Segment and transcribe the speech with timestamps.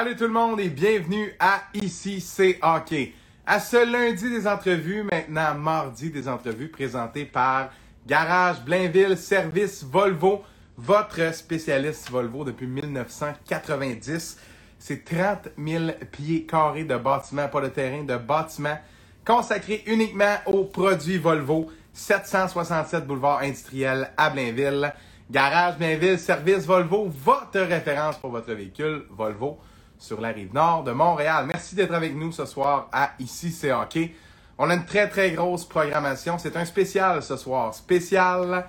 [0.00, 3.12] Salut tout le monde et bienvenue à Ici c'est hockey.
[3.46, 7.68] À ce lundi des entrevues, maintenant mardi des entrevues présentées par
[8.06, 10.42] Garage Blainville Service Volvo,
[10.78, 14.38] votre spécialiste Volvo depuis 1990.
[14.78, 18.78] C'est 30 000 pieds carrés de bâtiments, pas de terrain, de bâtiments
[19.26, 21.70] consacrés uniquement aux produits Volvo.
[21.92, 24.94] 767 boulevard industriel à Blainville.
[25.30, 29.58] Garage Blainville Service Volvo, votre référence pour votre véhicule Volvo
[30.00, 31.44] sur la rive nord de Montréal.
[31.46, 34.14] Merci d'être avec nous ce soir à Ici c'est hockey.
[34.58, 36.38] On a une très très grosse programmation.
[36.38, 37.74] C'est un spécial ce soir.
[37.74, 38.66] Spécial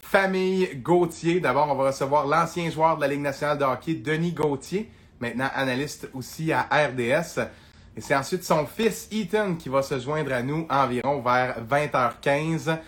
[0.00, 1.40] famille Gauthier.
[1.40, 5.50] D'abord, on va recevoir l'ancien joueur de la Ligue nationale de hockey, Denis Gauthier, maintenant
[5.54, 7.40] analyste aussi à RDS.
[7.96, 12.78] Et c'est ensuite son fils Ethan qui va se joindre à nous environ vers 20h15.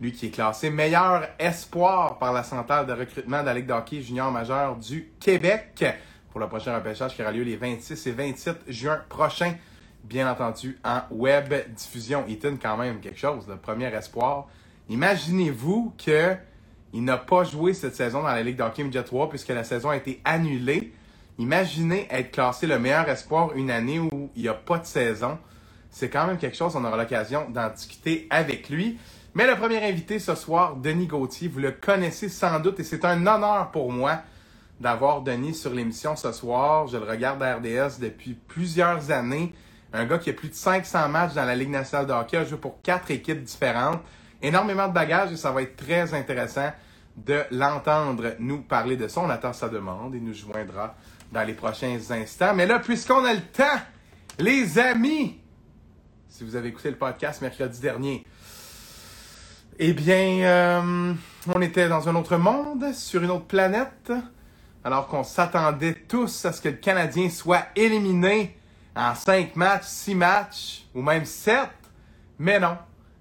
[0.00, 3.74] Lui qui est classé meilleur espoir par la centrale de recrutement de la Ligue de
[3.74, 5.84] hockey junior majeur du Québec
[6.34, 9.54] pour le prochain repêchage qui aura lieu les 26 et 27 juin prochains.
[10.02, 12.24] Bien entendu, en web diffusion.
[12.26, 14.48] Ethan, quand même, quelque chose, le premier espoir.
[14.88, 16.34] Imaginez-vous que
[16.92, 19.90] il n'a pas joué cette saison dans la Ligue d'Hockey Midget 3 puisque la saison
[19.90, 20.92] a été annulée.
[21.38, 25.38] Imaginez être classé le meilleur espoir une année où il n'y a pas de saison.
[25.88, 28.98] C'est quand même quelque chose, on aura l'occasion d'en discuter avec lui.
[29.34, 33.04] Mais le premier invité ce soir, Denis Gauthier, vous le connaissez sans doute et c'est
[33.04, 34.18] un honneur pour moi
[34.84, 36.88] d'avoir Denis sur l'émission ce soir.
[36.88, 39.54] Je le regarde à RDS depuis plusieurs années.
[39.94, 42.44] Un gars qui a plus de 500 matchs dans la Ligue nationale de hockey, a
[42.44, 44.02] joué pour quatre équipes différentes.
[44.42, 46.70] Énormément de bagages et ça va être très intéressant
[47.16, 49.22] de l'entendre nous parler de ça.
[49.22, 50.94] On attend sa demande et nous joindra
[51.32, 52.52] dans les prochains instants.
[52.54, 53.80] Mais là, puisqu'on a le temps,
[54.38, 55.40] les amis,
[56.28, 58.22] si vous avez écouté le podcast mercredi dernier,
[59.78, 61.14] eh bien, euh,
[61.54, 64.12] on était dans un autre monde, sur une autre planète
[64.84, 68.56] alors qu'on s'attendait tous à ce que le Canadien soit éliminé
[68.94, 71.58] en 5 matchs, 6 matchs ou même 7.
[72.38, 72.76] Mais non,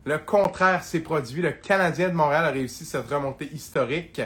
[0.06, 1.42] le contraire s'est produit.
[1.42, 4.22] Le Canadien de Montréal a réussi cette remontée historique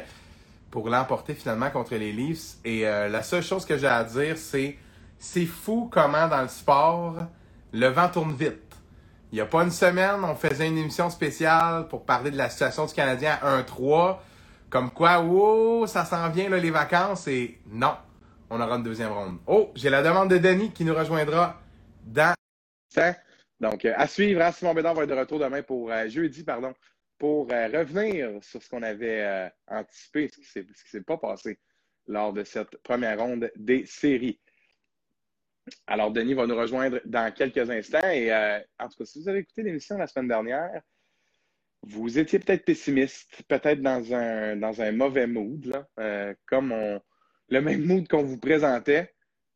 [0.71, 2.57] pour l'emporter finalement contre les Leafs.
[2.65, 4.77] Et euh, la seule chose que j'ai à dire, c'est
[5.19, 7.15] c'est fou comment dans le sport,
[7.73, 8.75] le vent tourne vite.
[9.31, 12.49] Il n'y a pas une semaine, on faisait une émission spéciale pour parler de la
[12.49, 14.17] situation du Canadien à 1-3.
[14.69, 17.95] Comme quoi, oh, ça s'en vient, là, les vacances, et non,
[18.49, 19.39] on aura une deuxième ronde.
[19.47, 21.61] Oh, j'ai la demande de Denis qui nous rejoindra
[22.05, 22.33] dans
[23.59, 26.43] Donc, euh, à suivre, hein, Simon Bédard va être de retour demain pour euh, jeudi,
[26.43, 26.73] pardon,
[27.17, 31.57] pour euh, revenir sur ce qu'on avait anticipé, ce qui ne s'est pas passé
[32.05, 34.39] lors de cette première ronde des séries.
[35.85, 38.09] Alors, Denis va nous rejoindre dans quelques instants.
[38.09, 40.81] Et en tout cas, si vous avez écouté l'émission la semaine dernière,
[41.83, 47.01] vous étiez peut-être pessimiste, peut-être dans un, dans un mauvais mood, euh, comme on,
[47.49, 49.13] le même mood qu'on vous présentait.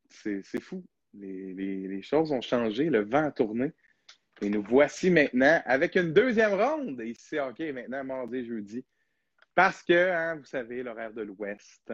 [0.10, 0.84] C'est fou.
[1.14, 3.74] Les, choses ont changé, le vent a tourné.
[4.42, 7.02] Et nous voici maintenant avec une deuxième ronde.
[7.04, 8.86] Ici, OK, maintenant, mardi jeudi.
[9.54, 11.94] Parce que, hein, vous savez, l'horaire de l'Ouest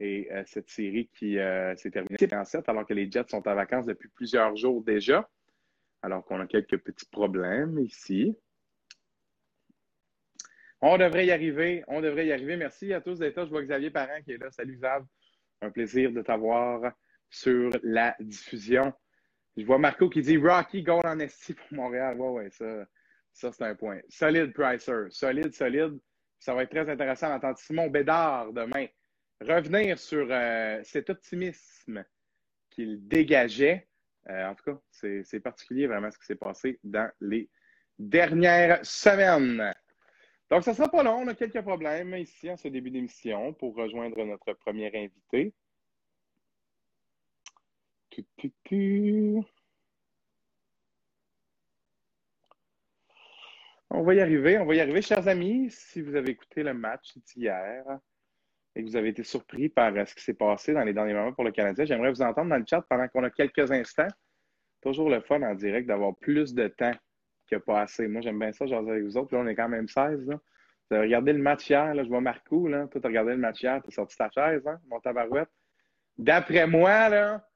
[0.00, 3.46] et euh, cette série qui euh, s'est terminée en 7, alors que les Jets sont
[3.46, 5.28] en vacances depuis plusieurs jours déjà.
[6.02, 8.36] Alors qu'on a quelques petits problèmes ici.
[10.86, 11.82] On devrait y arriver.
[11.88, 12.58] On devrait y arriver.
[12.58, 13.46] Merci à tous d'être là.
[13.46, 14.50] Je vois Xavier Parent qui est là.
[14.50, 15.02] Salut Xav.
[15.62, 16.92] Un plaisir de t'avoir
[17.30, 18.92] sur la diffusion.
[19.56, 22.20] Je vois Marco qui dit Rocky goal en esti pour Montréal.
[22.20, 22.86] Ouais, ouais, ça,
[23.32, 23.98] ça c'est un point.
[24.10, 25.06] Solide Pricer.
[25.08, 25.98] Solide, solide.
[26.38, 28.86] Ça va être très intéressant d'entendre Simon Bédard demain
[29.40, 32.04] revenir sur euh, cet optimisme
[32.68, 33.88] qu'il dégageait.
[34.28, 37.48] Euh, en tout cas, c'est particulier vraiment ce qui s'est passé dans les
[37.98, 39.72] dernières semaines.
[40.54, 41.16] Donc, ça ne sera pas long.
[41.16, 45.52] On a quelques problèmes ici en ce début d'émission pour rejoindre notre premier invité.
[53.90, 55.02] On va y arriver, on va y arriver.
[55.02, 57.84] Chers amis, si vous avez écouté le match d'hier
[58.76, 61.32] et que vous avez été surpris par ce qui s'est passé dans les derniers moments
[61.32, 64.06] pour le Canadien, j'aimerais vous entendre dans le chat pendant qu'on a quelques instants.
[64.82, 66.94] Toujours le fun en direct d'avoir plus de temps
[67.46, 68.08] qu'il n'y a pas assez.
[68.08, 69.34] Moi, j'aime bien ça, genre avec vous autres.
[69.34, 70.26] Là, on est quand même 16.
[70.26, 70.40] Là.
[70.90, 72.86] Vous avez regardé le match hier, là, je vois Marco, là.
[72.88, 75.48] Toi, tu as regardé le match hier, tu as sorti ta chaise, hein, mon tabarouette.
[76.18, 77.48] D'après moi, là,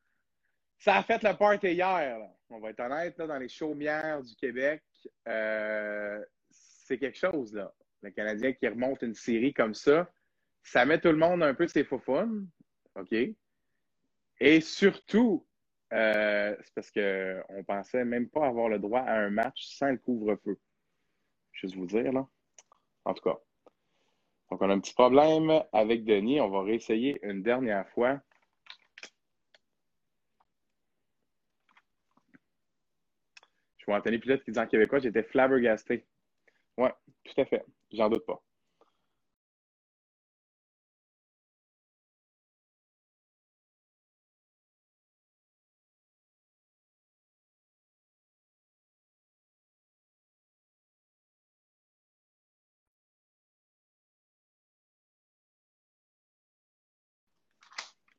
[0.79, 2.19] ça a fait le party hier.
[2.19, 2.31] Là.
[2.51, 4.83] On va être honnête, là, dans les chaumières du Québec,
[5.29, 7.73] euh, c'est quelque chose, là.
[8.03, 10.11] Le Canadien qui remonte une série comme ça,
[10.63, 12.49] ça met tout le monde un peu ses faufounes,
[12.95, 13.15] OK?
[14.41, 15.48] Et surtout,
[15.93, 19.99] euh, c'est parce qu'on pensait même pas avoir le droit à un match sans le
[19.99, 20.59] couvre-feu.
[21.53, 22.27] Juste vous dire, là.
[23.05, 23.39] En tout cas.
[24.51, 26.41] Donc, on a un petit problème avec Denis.
[26.41, 28.21] On va réessayer une dernière fois.
[33.79, 36.07] Je vois Anthony Pilote qui dit en québécois, j'étais flabbergasté.
[36.77, 36.89] Oui,
[37.25, 37.65] tout à fait.
[37.93, 38.43] J'en doute pas.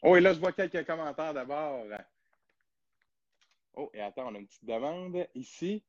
[0.01, 1.85] Oh, et là, je vois quelques commentaires d'abord.
[3.73, 5.83] Oh, et attends, on a une petite demande ici.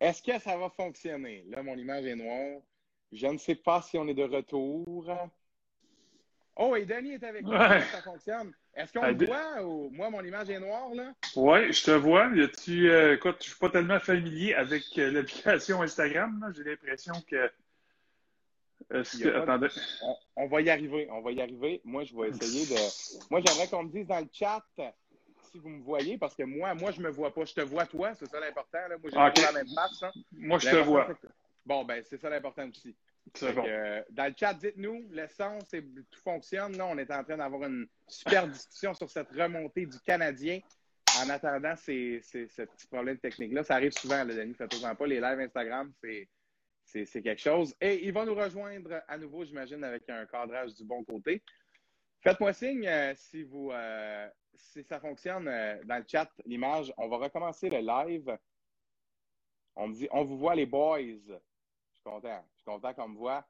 [0.00, 1.44] Est-ce que ça va fonctionner?
[1.48, 2.60] Là, mon image est noire.
[3.12, 5.10] Je ne sais pas si on est de retour.
[6.56, 7.52] Oh, et Denis est avec nous.
[7.52, 8.52] Ça fonctionne.
[8.74, 11.14] Est-ce qu'on me voit ou moi, mon image est noire, là?
[11.34, 12.30] Oui, je te vois.
[12.62, 16.52] Tu, euh, écoute, je ne suis pas tellement familier avec euh, l'application Instagram.
[16.54, 17.50] J'ai l'impression que
[20.36, 21.80] on, va y arriver, on va y arriver.
[21.84, 22.80] Moi, je vais essayer de.
[23.30, 24.62] Moi, j'aimerais qu'on me dise dans le chat
[25.50, 27.44] si vous me voyez, parce que moi, moi, je me vois pas.
[27.44, 28.78] Je te vois toi, c'est ça l'important.
[28.88, 30.02] Moi, j'ai pas la même face.
[30.02, 30.10] Hein.
[30.32, 31.08] Moi, je te vois.
[31.64, 32.96] Bon, ben, c'est ça l'important aussi.
[33.40, 33.64] Bon.
[33.66, 36.76] Euh, dans le chat, dites-nous, le son, tout fonctionne.
[36.76, 40.60] Là, on est en train d'avoir une super discussion sur cette remontée du Canadien.
[41.18, 45.06] En attendant c'est ce petit problème technique-là, ça arrive souvent, le Denis, faites-en pas.
[45.06, 46.28] Les lives Instagram, c'est
[46.86, 47.74] c'est quelque chose.
[47.80, 51.42] Et il va nous rejoindre à nouveau, j'imagine, avec un cadrage du bon côté.
[52.22, 56.92] Faites-moi signe euh, si, vous, euh, si ça fonctionne euh, dans le chat, l'image.
[56.96, 58.38] On va recommencer le live.
[59.74, 61.00] On me dit, on vous voit les boys.
[61.00, 61.38] Je
[61.92, 62.44] suis content.
[62.52, 63.46] Je suis content qu'on me voit.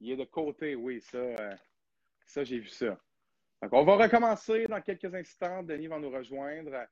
[0.00, 1.56] Il est de côté, oui, ça,
[2.26, 2.98] ça j'ai vu ça.
[3.62, 5.62] Donc, on va recommencer dans quelques instants.
[5.62, 6.86] Denis va nous rejoindre.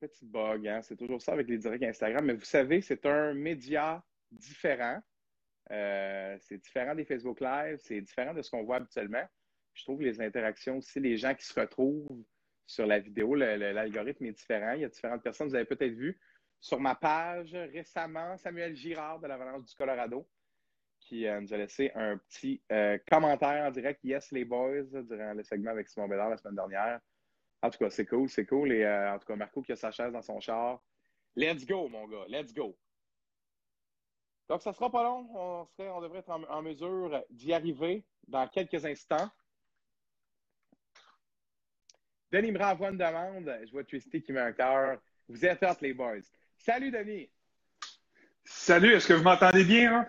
[0.00, 0.82] Petit bug, hein?
[0.82, 2.24] c'est toujours ça avec les directs Instagram.
[2.24, 5.00] Mais vous savez, c'est un média différent.
[5.70, 9.24] Euh, c'est différent des Facebook Live, c'est différent de ce qu'on voit habituellement.
[9.74, 12.24] Je trouve que les interactions aussi, les gens qui se retrouvent
[12.66, 14.72] sur la vidéo, l'algorithme est différent.
[14.72, 16.18] Il y a différentes personnes, vous avez peut-être vu
[16.60, 20.28] sur ma page récemment, Samuel Girard de la Valence du Colorado,
[21.00, 25.32] qui euh, nous a laissé un petit euh, commentaire en direct, Yes les boys, durant
[25.32, 27.00] le segment avec Simon Bédard la semaine dernière.
[27.62, 28.72] En tout cas, c'est cool, c'est cool.
[28.72, 30.82] Et en tout cas, Marco qui a sa chaise dans son char.
[31.36, 32.76] Let's go, mon gars, let's go.
[34.52, 35.26] Donc, ça ne sera pas long.
[35.34, 39.30] On, serait, on devrait être en, mesure d'y arriver dans quelques instants.
[42.30, 43.50] Denis me renvoie une demande.
[43.64, 44.98] Je vois Twisty qui met un cœur.
[45.26, 46.20] Vous êtes hot, les boys.
[46.58, 47.30] Salut, Denis.
[48.44, 50.00] Salut, est-ce que vous m'entendez bien?
[50.00, 50.06] Hein?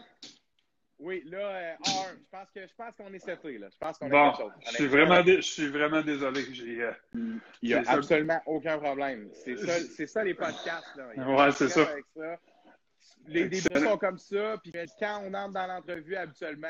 [1.00, 3.70] Oui, là, euh, je pense que je pense qu'on est seté, là.
[3.72, 4.52] Je pense qu'on bon, chose.
[4.66, 6.44] Je suis, vraiment je suis vraiment désolé.
[6.52, 6.94] Il
[7.62, 9.30] n'y a absolument aucun problème.
[9.34, 10.98] C'est ça, ça, les podcasts.
[10.98, 11.34] Là.
[11.34, 11.88] Ouais, c'est ça
[13.28, 14.58] les débuts sont comme ça.
[14.64, 16.68] Puis quand on entre dans l'entrevue, habituellement,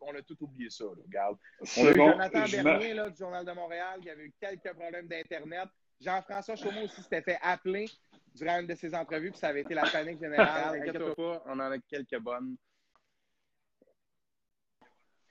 [0.00, 0.84] on a tout oublié ça.
[0.84, 1.36] regarde.
[1.76, 5.06] On a eu Jonathan Bernier là, du Journal de Montréal qui avait eu quelques problèmes
[5.06, 5.68] d'Internet.
[6.00, 7.88] Jean-François Chaumont aussi s'était fait appeler
[8.34, 10.76] durant une de ses entrevues, puis ça avait été la panique générale.
[10.80, 12.56] Inquiète-toi pas, on en a quelques bonnes.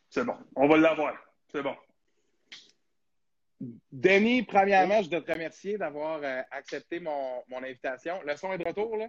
[0.10, 0.36] C'est bon.
[0.56, 1.16] On va l'avoir.
[1.48, 1.75] C'est bon.
[3.92, 8.19] Denis, premièrement, je dois te remercier d'avoir euh, accepté mon, mon invitation.
[8.24, 9.07] Le son est de retour, là?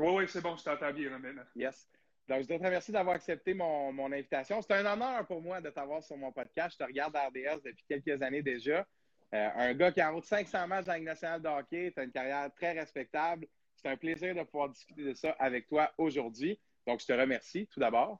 [0.00, 1.42] Oui, oui, c'est bon, je t'entends bien maintenant.
[1.54, 1.86] Yes.
[2.26, 4.62] Donc, je te remercie d'avoir accepté mon, mon invitation.
[4.62, 6.76] C'est un honneur pour moi de t'avoir sur mon podcast.
[6.78, 8.86] Je te regarde à RDS depuis quelques années déjà.
[9.34, 11.92] Euh, un gars qui a en route 500 matchs dans la Ligue nationale de hockey,
[11.92, 13.46] tu as une carrière très respectable.
[13.76, 16.58] C'est un plaisir de pouvoir discuter de ça avec toi aujourd'hui.
[16.86, 18.18] Donc, je te remercie tout d'abord.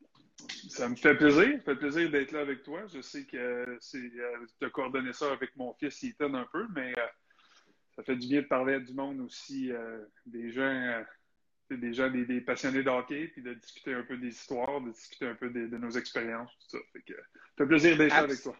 [0.68, 1.58] Ça me fait plaisir.
[1.58, 2.84] Ça fait plaisir d'être là avec toi.
[2.92, 6.66] Je sais que c'est, euh, tu as coordonné ça avec mon fils Ethan un peu,
[6.74, 7.06] mais euh,
[7.96, 9.72] ça fait du bien de parler à du monde aussi,
[10.26, 11.02] des gens
[11.76, 15.26] des gens, des, passionnés de hockey, puis de discuter un peu des histoires, de discuter
[15.26, 16.84] un peu de, nos expériences, tout ça.
[16.92, 17.14] Fait que,
[17.58, 18.56] fait plaisir d'être avec toi.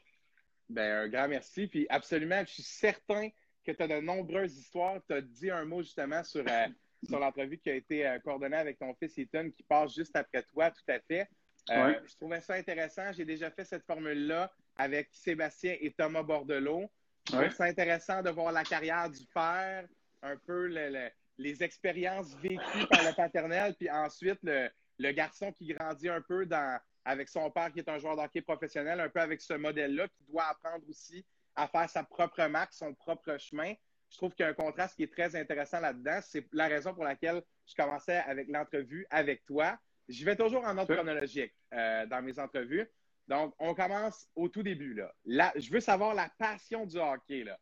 [0.69, 1.67] Ben, un grand merci.
[1.67, 3.29] Puis absolument, je suis certain
[3.65, 5.01] que tu as de nombreuses histoires.
[5.07, 6.67] Tu as dit un mot justement sur, euh,
[7.09, 10.43] sur l'entrevue qui a été euh, coordonnée avec ton fils Ethan qui passe juste après
[10.45, 11.29] toi, tout à fait.
[11.71, 13.13] Euh, je trouvais ça intéressant.
[13.13, 16.91] J'ai déjà fait cette formule-là avec Sébastien et Thomas Bordelot.
[17.29, 19.87] Je trouve ça intéressant de voir la carrière du père,
[20.23, 26.09] un peu le les expériences vécues par le paternel, puis ensuite le, garçon qui grandit
[26.09, 29.41] un peu dans, avec son père qui est un joueur d'hockey professionnel, un peu avec
[29.41, 31.25] ce modèle-là, qui doit apprendre aussi
[31.57, 33.73] à faire sa propre marque, son propre chemin.
[34.11, 36.21] Je trouve qu'il y a un contraste qui est très intéressant là-dedans.
[36.23, 39.79] C'est la raison pour laquelle je commençais avec l'entrevue avec toi.
[40.09, 42.87] Je vais toujours en ordre chronologique euh, dans mes entrevues.
[43.29, 44.95] Donc, on commence au tout début.
[45.25, 45.53] Là.
[45.57, 47.45] je veux savoir la passion du hockey.
[47.45, 47.59] Là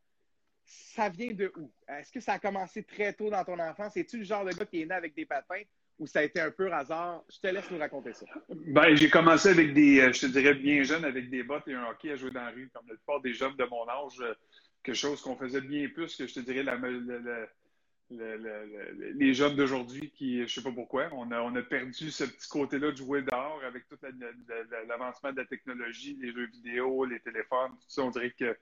[0.69, 1.71] ça vient de où?
[1.89, 3.97] Est-ce que ça a commencé très tôt dans ton enfance?
[3.97, 5.63] Es-tu le genre de gars qui est né avec des patins
[5.99, 7.25] ou ça a été un peu hasard?
[7.31, 8.27] Je te laisse nous raconter ça.
[8.49, 11.75] Ben, j'ai commencé avec des, euh, je te dirais bien jeune, avec des bottes et
[11.75, 14.21] un hockey à jouer dans la rue, comme la plupart des jeunes de mon âge.
[14.21, 14.35] Euh,
[14.83, 16.77] quelque chose qu'on faisait bien plus que je te dirais la,
[18.11, 22.49] les jeunes d'aujourd'hui qui, je sais pas pourquoi, on a, on a perdu ce petit
[22.49, 23.99] côté-là de jouer dehors avec tout
[24.89, 28.03] l'avancement de la technologie, les jeux vidéo, les téléphones, tout ça.
[28.03, 28.57] On dirait que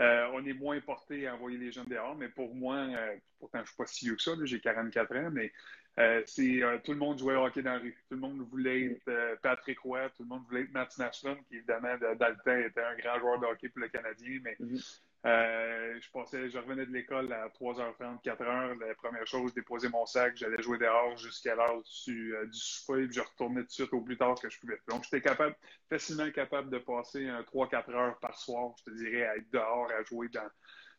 [0.00, 3.60] euh, on est moins porté à envoyer les jeunes dehors, mais pour moi, euh, pourtant
[3.60, 5.52] je suis pas si vieux que ça, j'ai 44 ans, mais
[5.98, 7.94] euh, c'est tout le monde jouait au hockey dans la rue.
[8.08, 11.56] Tout le monde voulait être Patrick Roy, tout le monde voulait être Martin Ashland, qui
[11.56, 15.00] évidemment dans le temps était un grand joueur de hockey pour le Canadien, mais mm-hmm.
[15.24, 18.78] Euh, je revenais de l'école à 3h30, 4h.
[18.80, 23.06] La première chose, je déposais mon sac, j'allais jouer dehors jusqu'à l'heure du, euh, souper,
[23.06, 24.80] puis je retournais tout de suite au plus tard que je pouvais.
[24.88, 25.54] Donc, j'étais capable,
[25.88, 30.02] facilement capable de passer 3-4 heures par soir, je te dirais, à être dehors, à
[30.02, 30.50] jouer dans,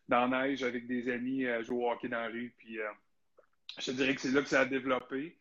[0.08, 2.54] dans la neige avec des amis, à jouer au hockey dans la rue.
[2.58, 2.90] Puis, euh,
[3.78, 5.38] je te dirais que c'est là que ça a développé.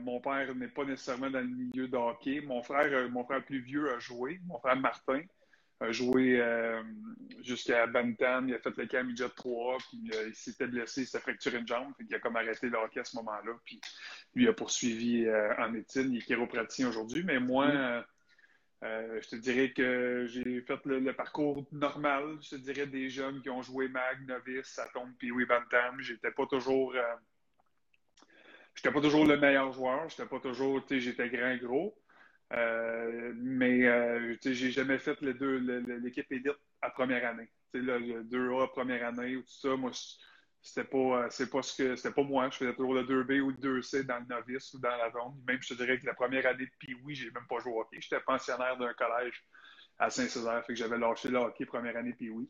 [0.00, 2.42] mon père n'est pas nécessairement dans le milieu de hockey.
[2.42, 5.22] Mon frère, mon frère plus vieux a joué, mon frère Martin
[5.80, 6.82] a joué euh,
[7.42, 11.06] jusqu'à Bantam, il a fait le camp midget 3, puis euh, il s'était blessé, il
[11.06, 13.80] s'est fracturé une jambe, puis il a comme arrêté le hockey à ce moment-là, puis
[14.34, 18.04] lui a poursuivi euh, en médecine, il est chiropraticien aujourd'hui, mais moi,
[18.82, 23.50] je te dirais que j'ai fait le, parcours normal, je te dirais des jeunes qui
[23.50, 26.94] ont joué mag, novice, tombe puis oui, Bantam, j'étais pas toujours...
[28.74, 31.96] J'étais pas toujours le meilleur joueur, j'étais pas toujours, tu sais, j'étais grand gros,
[32.52, 35.58] euh, mais euh, j'ai jamais fait les deux,
[36.02, 37.48] l'équipe élite à première année.
[37.74, 39.90] Là, le 2A première année ou tout ça, moi,
[40.62, 42.48] c'était pas, euh, c'est pas ce que, c'était pas moi.
[42.50, 45.34] Je faisais toujours le 2B ou le 2C dans le novice ou dans la zone.
[45.46, 47.80] Même, je te dirais que la première année de Pee-Wee, j'ai même pas joué au
[47.80, 47.98] hockey.
[48.00, 49.44] J'étais pensionnaire d'un collège
[49.98, 52.48] à Saint-Césaire, fait que j'avais lâché le hockey première année Pee-Wee.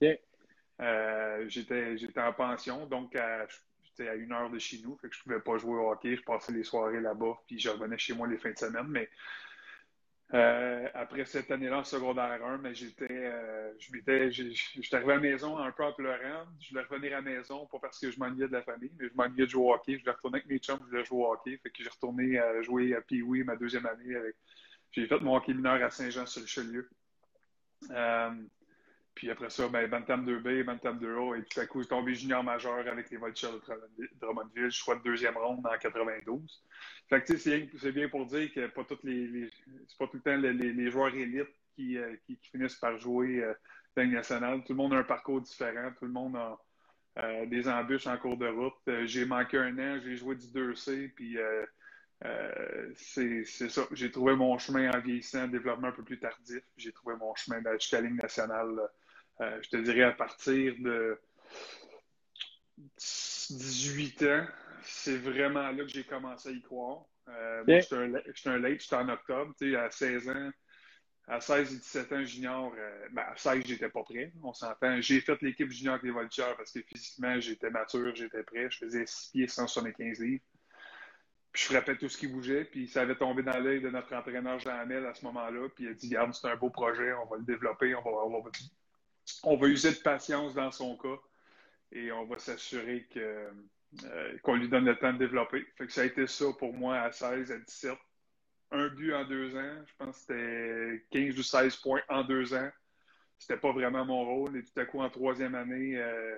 [1.49, 3.47] j'étais, j'étais en pension, donc à,
[4.01, 6.17] à une heure de chez nous, fait que je pouvais pas jouer au hockey.
[6.17, 9.09] Je passais les soirées là-bas, puis je revenais chez moi les fins de semaine, mais
[10.35, 15.59] euh, après cette année-là en secondaire 1, mais j'étais, euh, j'étais arrivé à la maison
[15.59, 16.47] un peu en pleurant.
[16.61, 19.09] Je voulais revenir à la maison, pas parce que je m'ennuyais de la famille, mais
[19.09, 19.95] je m'ennuyais de jouer au hockey.
[19.95, 21.57] Je voulais retourner avec mes chums, je voulais jouer au hockey.
[21.63, 24.17] Fait que j'ai retourné à jouer à pee ma deuxième année.
[24.93, 26.89] J'ai fait mon hockey mineur à Saint-Jean-sur-Richelieu.
[27.91, 28.31] Euh,
[29.17, 32.15] puis après ça, ben, Bantam 2B, Bantam 2A, et tout à coup, je suis tombé
[32.15, 36.63] junior majeur avec les Voltigeurs de Drummondville, choix de deuxième ronde en 92.
[37.09, 39.51] Fait que, c'est bien pour dire que pas toutes les,
[39.89, 43.55] c'est pas tout le temps les, joueurs élites qui, euh, qui, finissent par jouer euh,
[43.97, 44.63] dans nationale.
[44.65, 46.59] Tout le monde a un parcours différent, tout le monde a
[47.19, 48.75] euh, des embûches en cours de route.
[48.89, 51.39] Euh, j'ai manqué un an, j'ai joué du 2C, puis
[52.97, 53.87] c'est ça.
[53.93, 56.63] J'ai trouvé mon chemin en vieillissant, en développement un peu plus tardif.
[56.77, 58.91] J'ai trouvé mon chemin jusqu'à la Ligue nationale
[59.41, 61.21] euh, je te dirais à partir de
[62.99, 64.47] 18 ans,
[64.83, 67.05] c'est vraiment là que j'ai commencé à y croire.
[67.29, 70.51] Euh, moi, j'étais un, un, late, j'étais en octobre, tu sais, à 16 ans.
[71.29, 75.01] À 16 et 17 ans junior, euh, ben, à 16, j'étais pas prêt, on s'entend.
[75.01, 78.71] J'ai fait l'équipe junior avec les Voltigeurs parce que physiquement, j'étais mature, j'étais prêt.
[78.71, 80.45] Je faisais 6 pieds, 175 livres.
[81.51, 82.65] Puis je frappais tout ce qui bougeait.
[82.65, 85.69] Puis ça avait tombé dans l'œil de notre entraîneur Jean Hamel à ce moment-là.
[85.75, 88.11] Puis il a dit, garde, c'est un beau projet, on va le développer, on va,
[88.11, 88.51] on va
[89.43, 91.19] on va user de patience dans son cas
[91.93, 93.49] et on va s'assurer que,
[94.05, 95.65] euh, qu'on lui donne le temps de développer.
[95.77, 97.97] Fait que ça a été ça pour moi à 16, à 17.
[98.73, 99.85] Un but en deux ans.
[99.87, 102.71] Je pense que c'était 15 ou 16 points en deux ans.
[103.39, 104.57] C'était pas vraiment mon rôle.
[104.57, 106.37] Et tout à coup, en troisième année, euh,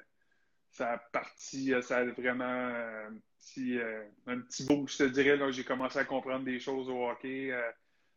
[0.71, 3.78] ça a parti, euh, ça a vraiment un petit,
[4.26, 5.52] un petit bout, je te dirais.
[5.52, 7.50] J'ai commencé à comprendre des choses au hockey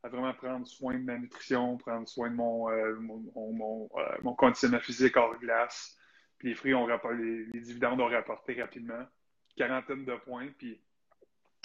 [0.04, 4.80] à vraiment prendre soin de ma nutrition, prendre soin de mon, euh, euh, mon, conditionnement
[4.80, 5.98] physique hors glace.
[6.38, 9.06] Puis les fruits ont rapporté, les, dividendes ont rapporté rapidement.
[9.56, 10.48] Quarantaine de points.
[10.58, 10.82] Puis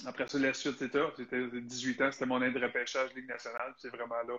[0.04, 3.72] après ça, la suite, c'était C'était 18 ans, c'était mon aide de repêchage Ligue nationale.
[3.78, 4.36] C'est vraiment là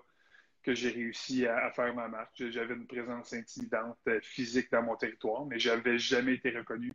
[0.61, 2.49] que j'ai réussi à, faire ma marque.
[2.49, 6.93] J'avais une présence intimidante euh, physique dans mon territoire, mais je n'avais jamais été reconnu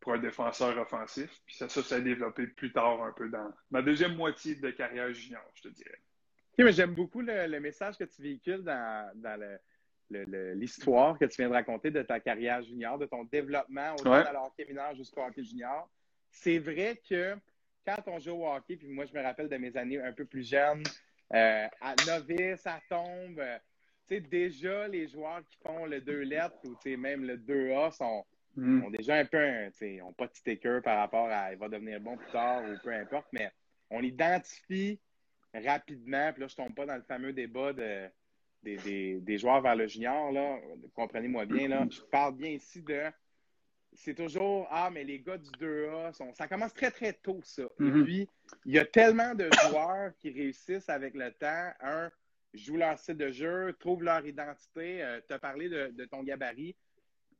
[0.00, 1.30] pour un défenseur offensif.
[1.44, 5.12] Puis ça, ça s'est développé plus tard un peu dans ma deuxième moitié de carrière
[5.12, 6.00] junior, je te dirais
[6.58, 9.12] j'aime beaucoup le, message que tu véhicules dans,
[10.10, 14.24] l'histoire que tu viens de raconter de ta carrière junior, de ton développement au ouais.
[14.36, 15.88] hockey mineur jusqu'au hockey junior.
[16.30, 17.36] C'est vrai que
[17.86, 20.24] quand on joue au hockey, puis moi je me rappelle de mes années un peu
[20.24, 20.82] plus jeunes,
[21.34, 23.58] euh, à novice, à tombe, euh,
[24.06, 28.24] tu sais, déjà les joueurs qui font le 2 lettres ou même le 2A sont,
[28.56, 28.84] mm.
[28.84, 32.00] ont déjà un peu, ils n'ont pas de sticker par rapport à il va devenir
[32.00, 33.50] bon plus tard ou peu importe, mais
[33.90, 35.00] on identifie
[35.54, 38.08] rapidement, puis là, je tombe pas dans le fameux débat de,
[38.62, 40.58] des, joueurs vers le junior, là.
[40.94, 41.86] Comprenez-moi bien, là.
[41.90, 43.02] Je parle bien ici de.
[43.94, 46.32] C'est toujours Ah, mais les gars du 2A, sont...
[46.32, 47.62] ça commence très, très tôt, ça.
[47.62, 48.04] Et mm-hmm.
[48.04, 48.28] puis,
[48.64, 51.70] il y a tellement de joueurs qui réussissent avec le temps.
[51.80, 52.10] Un,
[52.54, 55.02] jouent leur style de jeu, trouvent leur identité.
[55.02, 56.76] Euh, tu as parlé de, ton gabarit.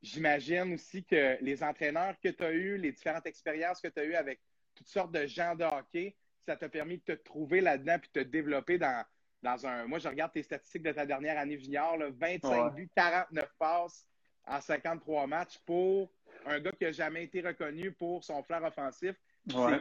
[0.02, 4.04] j'imagine aussi que les entraîneurs que tu as eus, les différentes expériences que tu as
[4.04, 4.40] eues avec
[4.74, 8.22] toutes sortes de gens de hockey, ça t'a permis de te trouver là-dedans puis de
[8.22, 9.04] te développer dans,
[9.42, 9.86] dans un.
[9.86, 14.06] Moi, je regarde tes statistiques de ta dernière année junior, 25 buts, 49 passes
[14.46, 16.10] en 53 matchs pour
[16.46, 19.14] un gars qui n'a jamais été reconnu pour son flair offensif.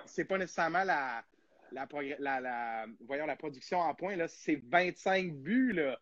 [0.06, 1.24] C'est pas nécessairement la,
[1.72, 1.88] la,
[2.40, 5.74] la, voyons, la production en points, c'est 25 buts.
[5.74, 6.00] Là.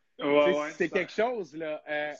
[0.71, 1.55] c'est quelque chose.
[1.55, 1.81] Là.
[1.87, 2.13] Euh,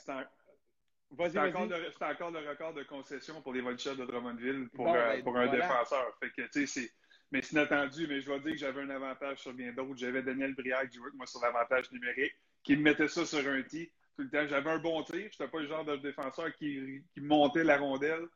[1.28, 1.68] c'est encore,
[2.02, 5.48] encore, le record de concession pour les voltigeurs de Drummondville pour, euh, ben, pour un
[5.48, 6.16] défenseur.
[6.20, 6.90] Fait que, c'est,
[7.30, 9.96] mais c'est inattendu, mais je dois dire que j'avais un avantage sur bien d'autres.
[9.96, 13.46] J'avais Daniel Briard qui jouait avec moi sur l'avantage numérique, qui me mettait ça sur
[13.46, 14.46] un tee tout le temps.
[14.48, 15.16] J'avais un bon tir.
[15.16, 18.26] Je n'étais pas le genre de défenseur qui, qui montait la rondelle,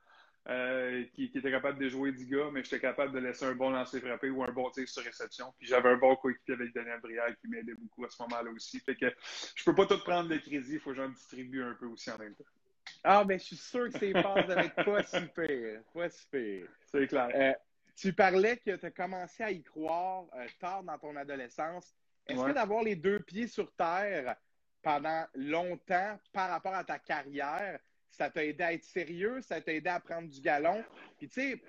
[0.48, 3.70] euh, qui, était capable de jouer 10 gars, mais j'étais capable de laisser un bon
[3.70, 5.52] lancer frappé ou un bon tir sur réception.
[5.58, 8.78] Puis j'avais un bon coéquipier avec Daniel Briard qui m'aidait beaucoup à ce moment-là aussi.
[8.80, 9.06] Fait que
[9.54, 12.10] je peux pas tout prendre le crédit, il faut que j'en distribue un peu aussi
[12.10, 12.44] en même temps.
[13.02, 15.82] Ah, mais je suis sûr que ces passes devaient être pas super.
[15.92, 16.68] Pas super.
[16.90, 17.28] C'est clair.
[17.34, 17.52] Euh,
[17.96, 21.94] tu parlais que tu as commencé à y croire euh, tard dans ton adolescence.
[22.26, 24.36] Est-ce que d'avoir les deux pieds sur terre
[24.82, 27.78] pendant longtemps par rapport à ta carrière,
[28.10, 30.82] ça t'a aidé à être sérieux, ça t'a aidé à prendre du galon?
[31.18, 31.62] Puis tu sais,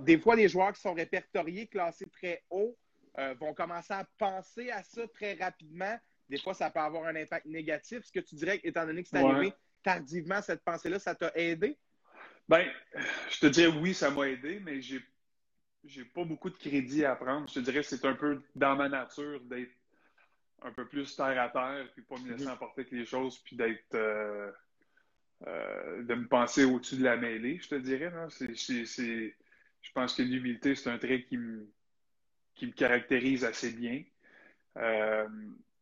[0.00, 2.76] des fois, les joueurs qui sont répertoriés, classés très haut,
[3.18, 5.96] euh, vont commencer à penser à ça très rapidement.
[6.28, 8.04] Des fois, ça peut avoir un impact négatif.
[8.04, 11.76] Ce que tu dirais, étant donné que c'est arrivé tardivement, cette pensée-là, ça t'a aidé?
[12.48, 12.68] Ben,
[13.30, 15.00] je te dirais oui, ça m'a aidé, mais j'ai
[15.84, 17.48] j'ai pas beaucoup de crédit à prendre.
[17.48, 19.72] Je te dirais que c'est un peu dans ma nature d'être
[20.62, 22.52] un peu plus terre à terre, puis pas me laisser mhm.
[22.52, 24.50] emporter avec les choses, puis d'être euh,
[25.46, 28.12] euh, de me penser au-dessus de la mêlée, je te dirais.
[28.28, 31.66] je pense que l'humilité, c'est un trait qui me,
[32.54, 34.02] qui me caractérise assez bien.
[34.76, 35.26] Euh,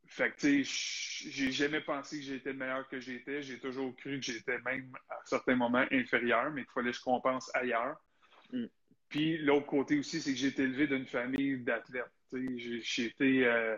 [0.07, 3.43] fait que, tu sais, j'ai jamais pensé que j'étais le meilleur que j'étais.
[3.43, 7.03] J'ai toujours cru que j'étais même à certains moments inférieur, mais qu'il fallait que je
[7.03, 8.01] compense ailleurs.
[8.53, 8.67] Mm.
[9.09, 12.05] Puis l'autre côté aussi, c'est que j'ai été élevé d'une famille d'athlètes.
[12.33, 13.47] J'ai été.
[13.47, 13.77] Euh,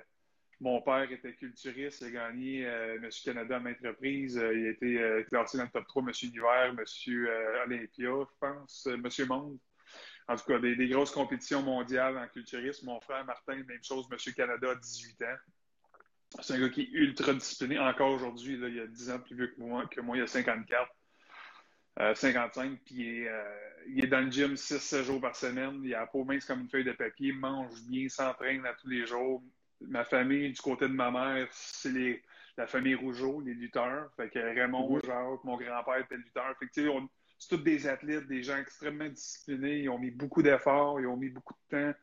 [0.61, 4.37] mon père était culturiste, il a gagné euh, Monsieur Canada à maintes reprises.
[4.37, 7.31] Euh, il a été classé dans le top 3 Monsieur Univers, Monsieur
[7.65, 9.59] Olympia, je pense, Monsieur Monde.
[10.29, 12.87] En tout cas, des, des, grosses compétitions mondiales en culturisme.
[12.87, 15.37] Mon frère Martin, même chose, Monsieur Canada à 18 ans.
[16.41, 17.79] C'est un gars qui est ultra discipliné.
[17.79, 20.23] Encore aujourd'hui, il y a 10 ans plus vieux que moi, que moi il y
[20.23, 20.89] a 54.
[21.99, 23.43] 55, puis euh,
[23.89, 25.81] il est, dans le gym 6-7 jours par semaine.
[25.85, 28.89] Il a la peau mince comme une feuille de papier, mange bien, s'entraîne à tous
[28.89, 29.43] les jours.
[29.81, 32.23] Ma famille, du côté de ma mère, c'est
[32.57, 34.11] la famille Rougeau, les lutteurs.
[34.17, 36.55] Fait que Raymond Rougeau, mon grand-père était lutteur.
[36.59, 36.73] Fait que,
[37.39, 39.81] c'est tous des athlètes, des gens extrêmement disciplinés.
[39.81, 41.99] Ils ont mis beaucoup d'efforts, ils ont mis beaucoup de temps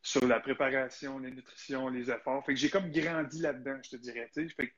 [0.00, 2.44] sur la préparation, la nutrition, les efforts.
[2.46, 4.30] Fait que j'ai comme grandi là-dedans, je te dirais.
[4.34, 4.72] Fait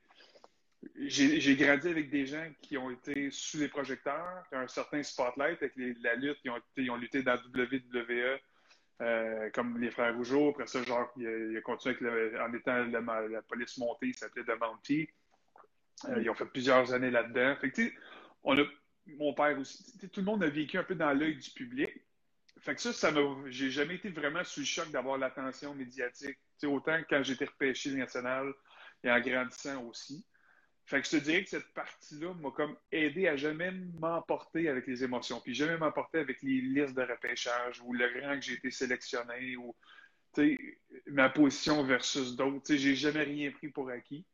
[0.95, 5.73] j'ai grandi avec des gens qui ont été sous les projecteurs, un certain spotlight avec
[6.01, 8.39] la lutte, ils ont, ils ont lutté dans la WWE,
[9.01, 10.49] euh, comme les frères Rougeau.
[10.49, 11.97] Après ça, genre, il a, continué
[12.39, 15.07] en étant la, police montée, il s'appelait The Mountie.
[16.09, 17.55] Euh, ils ont fait plusieurs années là-dedans.
[17.57, 17.91] Fait que,
[18.43, 18.63] on a,
[19.05, 21.89] mon père aussi, tout le monde a vécu un peu dans l'œil du public.
[22.59, 23.11] Fait que ça, ça
[23.47, 26.37] j'ai jamais été vraiment sous le choc d'avoir l'attention médiatique.
[26.63, 28.53] autant quand j'étais repêché national
[29.03, 30.23] et en grandissant aussi.
[30.91, 34.85] Fait que je te dirais que cette partie-là m'a comme aidé à jamais m'emporter avec
[34.87, 38.55] les émotions, puis jamais m'emporter avec les listes de repêchage ou le rang que j'ai
[38.55, 39.73] été sélectionné ou
[41.07, 42.75] ma position versus d'autres.
[42.75, 44.25] J'ai jamais rien pris pour acquis.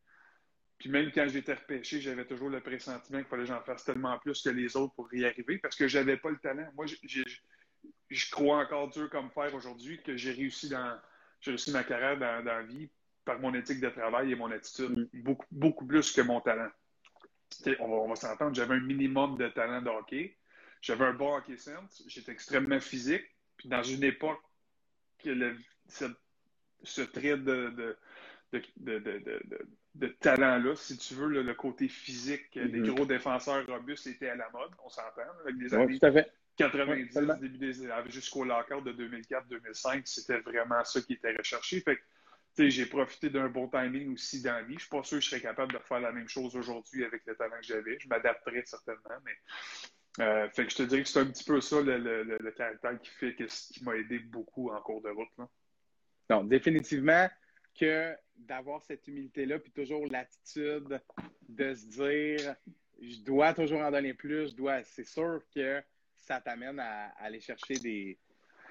[0.79, 4.17] Puis même quand j'étais repêché, j'avais toujours le pressentiment qu'il fallait que j'en fasse tellement
[4.17, 6.71] plus que les autres pour y arriver parce que j'avais pas le talent.
[6.73, 10.97] Moi, je crois encore dur comme fer aujourd'hui que j'ai réussi dans
[11.39, 12.89] j'ai réussi ma carrière dans la vie
[13.27, 15.21] par mon éthique de travail et mon attitude, mm.
[15.21, 16.69] beaucoup, beaucoup plus que mon talent.
[17.79, 20.37] On va, s'entendre, j'avais un minimum de talent de hockey.
[20.81, 22.03] J'avais un bon hockey sense.
[22.07, 23.23] J'étais extrêmement physique.
[23.57, 24.39] Puis dans une époque
[25.19, 25.55] que
[26.83, 27.97] ce, trait de,
[28.53, 32.95] de, talent-là, si tu veux, le, côté physique, des mm-hmm.
[32.95, 35.99] gros défenseurs robustes était à la mode, on s'entend, avec des années
[36.57, 41.81] 90, début des jusqu'au lockout de 2004-2005, c'était vraiment ça qui était recherché.
[41.81, 41.99] Fait
[42.57, 44.75] j'ai profité d'un bon timing aussi dans la vie.
[44.75, 47.23] Je suis pas sûr que je serais capable de faire la même chose aujourd'hui avec
[47.25, 47.99] le talent que j'avais.
[47.99, 51.61] Je m'adapterais certainement, mais euh, fait que je te dirais que c'est un petit peu
[51.61, 55.29] ça le, caractère qui fait que qui m'a aidé beaucoup en cours de route.
[55.37, 55.47] Là.
[56.29, 57.29] Non, définitivement
[57.79, 60.99] que d'avoir cette humilité-là, puis toujours l'attitude
[61.47, 62.55] de se dire
[62.99, 64.83] je dois toujours en donner plus, je dois.
[64.83, 65.81] C'est sûr que
[66.19, 68.17] ça t'amène à aller chercher des,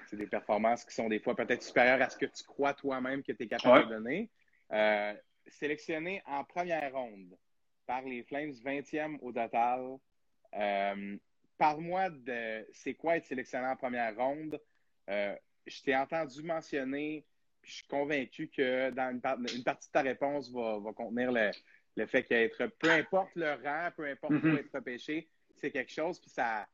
[0.09, 3.23] c'est des performances qui sont des fois peut-être supérieures à ce que tu crois toi-même
[3.23, 4.29] que tu es capable de donner.
[4.71, 5.13] Euh,
[5.47, 7.37] sélectionné en première ronde
[7.85, 9.97] par les Flames, 20e au total.
[10.55, 11.17] Euh,
[11.57, 14.59] parle-moi de c'est quoi être sélectionné en première ronde.
[15.09, 17.25] Euh, je t'ai entendu mentionner,
[17.61, 22.23] puis je suis convaincu que dans une, partie de ta réponse va, contenir le, fait
[22.23, 24.59] qu'être, peu importe le rang, peu importe où mm-hmm.
[24.59, 26.67] être repêché, c'est quelque chose, puis ça,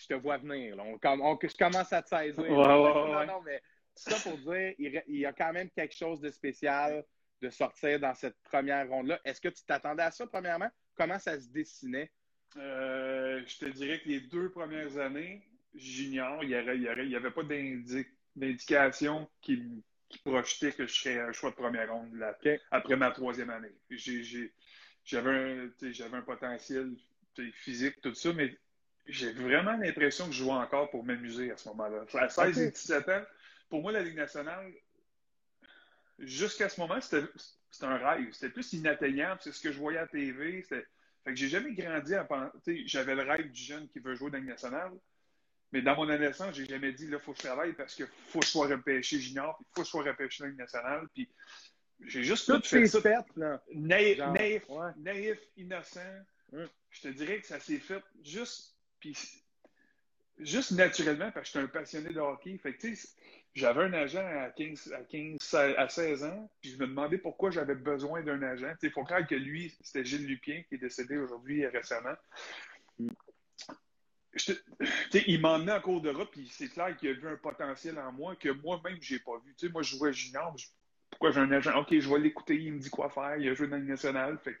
[0.00, 0.76] je te vois venir.
[0.78, 0.98] On,
[1.42, 2.44] je commence à te saisir.
[2.44, 3.60] non, non, mais
[3.94, 7.04] ça pour dire, il, y a quand même quelque chose de spécial
[7.40, 9.20] de sortir dans cette première ronde-là.
[9.24, 10.70] Est-ce que tu t'attendais à ça, premièrement?
[10.96, 12.10] Comment ça se dessinait?
[12.56, 15.42] Euh, je te dirais que les deux premières années,
[15.74, 17.42] j'ignore, il n'y avait, avait, pas
[18.34, 19.62] d'indication qui,
[20.08, 22.20] qui, projetait que je serais un choix de première ronde
[22.70, 23.74] après ma troisième année.
[25.04, 26.96] J'avais un, un, potentiel
[27.52, 28.56] physique, tout ça, mais
[29.08, 32.04] j'ai vraiment l'impression que je jouais encore pour m'amuser à ce moment-là.
[32.14, 33.22] À 16 et 17 ans,
[33.68, 34.72] pour moi, la Ligue nationale,
[36.18, 37.26] jusqu'à ce moment, c'était
[37.82, 38.32] un rêve.
[38.32, 39.40] C'était plus inatteignable.
[39.42, 40.62] C'est ce que je voyais à la TV.
[40.62, 40.86] Fait
[41.24, 42.82] que j'ai jamais grandi à penser.
[42.86, 44.92] J'avais le rêve du jeune qui veut jouer dans la Ligue nationale.
[45.72, 48.06] Mais dans mon adolescence, j'ai jamais dit, là, il faut que je travaille parce qu'il
[48.28, 50.50] faut que je sois repêché junior, puis il faut que je sois repêché dans la
[50.50, 51.08] Ligue nationale.
[51.12, 51.28] Puis
[52.06, 53.00] j'ai juste tout fait ça.
[53.36, 53.62] là.
[53.74, 54.18] Naïf,
[54.96, 56.24] naïf, innocent.
[56.90, 59.16] Je te dirais que ça s'est fait juste, puis
[60.38, 62.58] juste naturellement parce que j'étais un passionné de hockey.
[62.58, 62.88] Fait que,
[63.54, 67.50] j'avais un agent à 15, à 15, à 16 ans, puis je me demandais pourquoi
[67.50, 68.72] j'avais besoin d'un agent.
[68.82, 72.14] Il faut croire que lui, c'était Gilles Lupien, qui est décédé aujourd'hui récemment.
[75.26, 77.98] il m'a emmené en cours de route, puis c'est clair qu'il a vu un potentiel
[77.98, 79.70] en moi que moi-même, je n'ai pas vu.
[79.70, 80.54] moi, je jouais junior,
[81.10, 81.76] pourquoi j'ai un agent?
[81.80, 84.38] OK, je vais l'écouter, il me dit quoi faire, il a joué dans le national.
[84.44, 84.56] Fait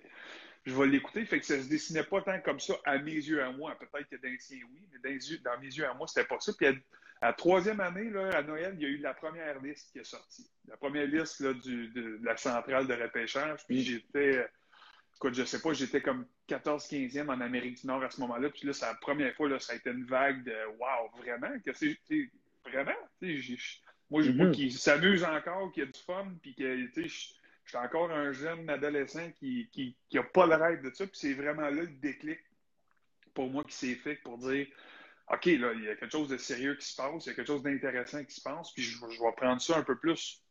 [0.68, 1.24] je vais l'écouter.
[1.24, 3.76] Fait que ça se dessinait pas tant comme ça à mes yeux à moi.
[3.78, 6.38] Peut-être que dans les siens, oui, mais dans, dans mes yeux à moi, c'était pas
[6.40, 6.52] ça.
[6.56, 6.74] Puis à
[7.22, 10.04] la troisième année, là, à Noël, il y a eu la première liste qui est
[10.04, 10.48] sortie.
[10.66, 13.60] La première liste là, du, de, la centrale de repêchage.
[13.66, 14.46] Puis j'étais,
[15.16, 18.50] écoute, je sais pas, j'étais comme 14-15e en Amérique du Nord à ce moment-là.
[18.50, 21.58] Puis là, c'est la première fois, là, ça a été une vague de Wow, vraiment?
[21.64, 21.98] Que c'est,
[22.64, 22.92] vraiment?
[24.10, 27.34] moi, je, mm qui s'amuse encore, qui a du fun, puis que, tu sais,
[27.68, 29.68] je suis encore un jeune adolescent qui
[30.14, 31.06] n'a qui, pas le rêve de ça.
[31.06, 32.38] Puis c'est vraiment là le déclic
[33.34, 34.66] pour moi qui s'est fait pour dire
[35.30, 37.34] OK, là, il y a quelque chose de sérieux qui se passe, il y a
[37.34, 40.42] quelque chose d'intéressant qui se passe, puis je, vais prendre ça un peu plus,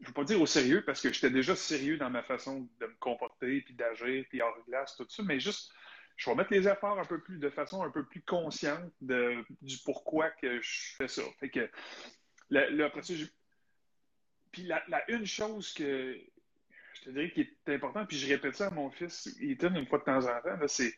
[0.00, 2.66] je ne veux pas dire au sérieux, parce que j'étais déjà sérieux dans ma façon
[2.80, 5.70] de me comporter, puis d'agir, puis hors glace, tout ça, mais juste,
[6.16, 9.76] je vais mettre les efforts un peu plus, de façon un peu plus consciente du
[9.84, 11.22] pourquoi que je fais ça.
[11.38, 11.68] Fait que,
[12.48, 13.12] là, ça,
[14.52, 16.18] puis la, une chose que
[16.94, 19.86] je te dirais qui est importante, puis je répète ça à mon fils Ethan une
[19.86, 20.94] fois de temps en temps, c'est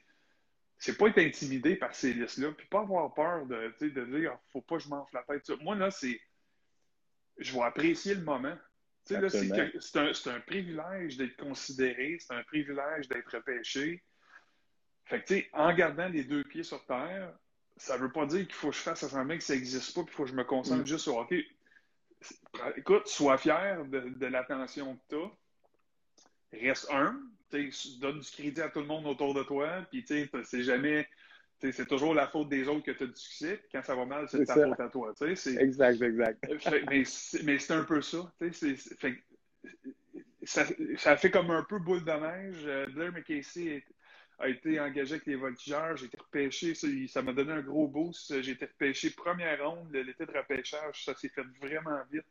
[0.77, 4.61] c'est pas être intimidé par ces listes-là, puis pas avoir peur de, de dire faut
[4.61, 5.49] pas que je m'enfle la tête.
[5.61, 6.21] Moi, là, c'est.
[7.39, 8.57] Je vais apprécier le moment.
[9.05, 14.03] C'est un, un, privilège d'être considéré, c'est un privilège d'être repêché.
[15.05, 17.35] Fait que, tu sais, en gardant les deux pieds sur terre,
[17.77, 20.05] ça veut pas dire qu'il faut que je fasse à semblant que ça n'existe pas,
[20.05, 20.87] puis il faut que je me concentre mm.
[20.87, 21.35] juste sur OK.
[22.77, 25.31] Écoute, sois fier de, de l'attention que tu as.
[26.69, 27.21] Reste humble,
[28.01, 31.09] donne du crédit à tout le monde autour de toi, puis c'est jamais.
[31.61, 33.63] C'est toujours la faute des autres que tu as du succès.
[33.73, 35.15] Quand ça va mal, c'est ta faute à toi.
[35.59, 36.47] Exact, exact.
[37.45, 38.33] mais c'est un peu ça.
[38.39, 39.17] Fait,
[40.43, 40.65] ça.
[40.97, 42.65] Ça fait comme un peu boule de neige.
[42.67, 43.83] Euh, Blair McCasey
[44.39, 45.97] a été engagé avec les voltigeurs.
[45.97, 46.75] J'ai été repêché.
[47.07, 48.41] Ça m'a donné un gros boost.
[48.43, 49.93] J'ai été repêché première ronde.
[49.93, 52.25] L'été de repêchage, ça s'est fait vraiment vite.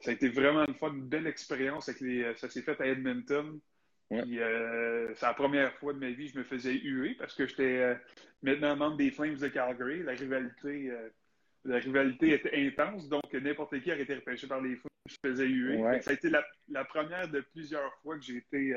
[0.00, 1.88] Ça a été vraiment une fois une belle expérience.
[1.88, 3.60] Avec les, ça s'est fait à Edmonton.
[4.12, 7.46] Euh, c'est la première fois de ma vie que je me faisais huer parce que
[7.46, 7.94] j'étais euh,
[8.42, 10.02] maintenant membre des Flames de Calgary.
[10.02, 11.08] La rivalité, euh,
[11.64, 15.32] la rivalité était intense, donc n'importe qui aurait été repêché par les Flames, je me
[15.32, 16.00] faisais huer.
[16.02, 18.74] Ça a été la, première de plusieurs fois que j'ai été,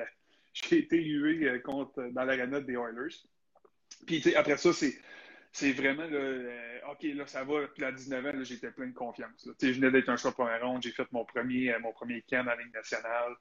[0.69, 3.15] j'ai été hué contre, dans l'arena des Oilers.
[4.05, 4.97] Puis après ça, c'est.
[5.53, 6.03] C'est vraiment,
[6.91, 7.67] OK, là, ça va.
[7.69, 9.49] Puis à 19 ans, j'étais plein de confiance.
[9.59, 10.83] Je venais d'être un choix de première ronde.
[10.83, 13.33] J'ai fait mon premier, mon premier camp dans la Ligue nationale.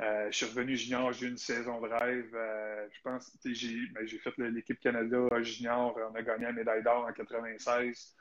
[0.00, 2.34] Euh, je suis revenu junior, j'ai eu une saison de rêve.
[2.34, 5.96] Euh, je pense j'ai ben, j'ai fait l'équipe Canada junior.
[6.10, 8.16] On a gagné la médaille d'or en 96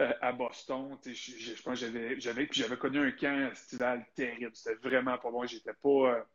[0.00, 0.96] euh, à Boston.
[1.04, 4.52] Je, pense j'avais j'avais connu un camp estival terrible.
[4.54, 5.46] C'était vraiment pas bon.
[5.46, 6.26] J'étais pas.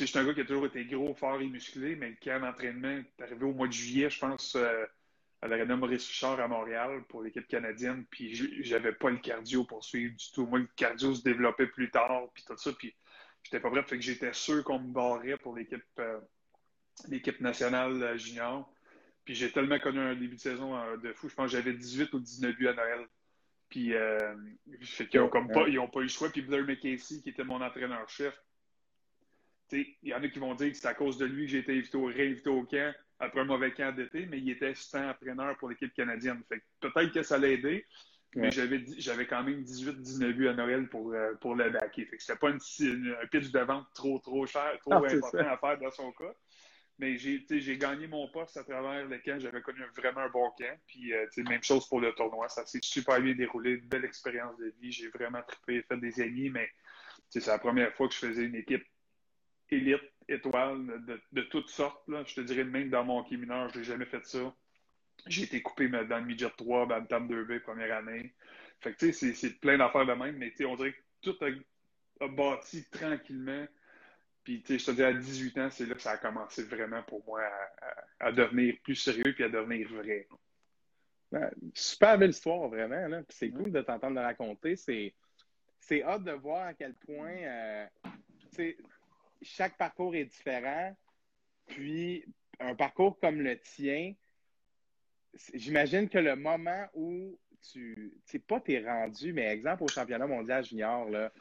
[0.00, 2.40] Je suis un gars qui a toujours été gros, fort et musclé, mais le camp
[2.40, 4.56] d'entraînement est arrivé au mois de juillet, je pense,
[5.42, 8.04] à l'Arena Maurice Richard à Montréal pour l'équipe canadienne.
[8.10, 10.46] Puis j'avais pas le cardio pour suivre du tout.
[10.46, 12.72] Moi, le cardio se développait plus tard, puis tout ça.
[12.72, 12.94] Puis
[13.42, 13.82] j'étais pas prêt.
[13.82, 16.20] Fait que j'étais sûr qu'on me barrait pour l'équipe euh,
[17.08, 18.70] l'équipe nationale euh, junior.
[19.24, 21.28] Puis j'ai tellement connu un début de saison euh, de fou.
[21.28, 23.06] Je pense que j'avais 18 ou 19 buts à Noël.
[23.70, 23.92] Puis
[24.82, 26.28] fait qu'ils n'ont pas, eu le choix.
[26.28, 28.36] Puis Blair McCasey, qui était mon entraîneur-chef,
[29.72, 31.58] il y en a qui vont dire que c'est à cause de lui que j'ai
[31.58, 35.10] été invité au, réinvité au camp après un mauvais camp d'été, mais il était assistant
[35.10, 36.42] entraîneur pour l'équipe canadienne.
[36.48, 37.84] Fait peut-être que ça l'a aidé,
[38.34, 42.06] mais j'avais, j'avais quand même 18-19 buts à Noël pour, euh, pour le backer.
[42.06, 45.38] Fait que c'était pas une, un pitch de vente trop, trop cher, trop ah, important
[45.38, 46.32] à faire dans son cas.
[46.98, 49.40] Mais j'ai, j'ai gagné mon poste à travers le camp.
[49.40, 50.78] J'avais connu vraiment un bon camp.
[50.86, 52.48] Puis, euh, même chose pour le tournoi.
[52.48, 53.72] Ça s'est super bien déroulé.
[53.72, 54.92] Une belle expérience de vie.
[54.92, 56.50] J'ai vraiment trippé, fait des amis.
[56.50, 56.68] Mais
[57.30, 58.84] c'est la première fois que je faisais une équipe
[59.70, 62.06] élite, étoile, de, toutes sortes.
[62.08, 62.22] Là.
[62.26, 64.54] Je te dirais même dans mon hockey mineur, je n'ai jamais fait ça.
[65.26, 68.34] J'ai été coupé dans le midget 3, Bantam 2B, première année.
[68.80, 71.36] Fait que, tu sais, c'est plein d'affaires de même, mais tu on dirait que tout
[71.44, 73.66] a, bâti tranquillement.
[74.42, 76.62] Puis, tu sais, je te dis, à 18 ans, c'est là que ça a commencé
[76.62, 77.42] vraiment pour moi
[78.18, 80.26] à, devenir plus sérieux puis à devenir vrai.
[81.74, 83.06] super belle histoire, vraiment.
[83.08, 83.22] Là.
[83.28, 84.76] c'est cool de t'entendre le raconter.
[84.76, 85.14] C'est,
[85.78, 87.86] c'est hâte de voir à quel point, euh,
[89.42, 90.96] chaque parcours est différent.
[91.66, 92.24] Puis,
[92.58, 94.14] un parcours comme le tien,
[95.54, 97.38] j'imagine que le moment où
[97.72, 101.32] tu, sais pas t'es rendu, mais exemple au championnat mondial junior, là,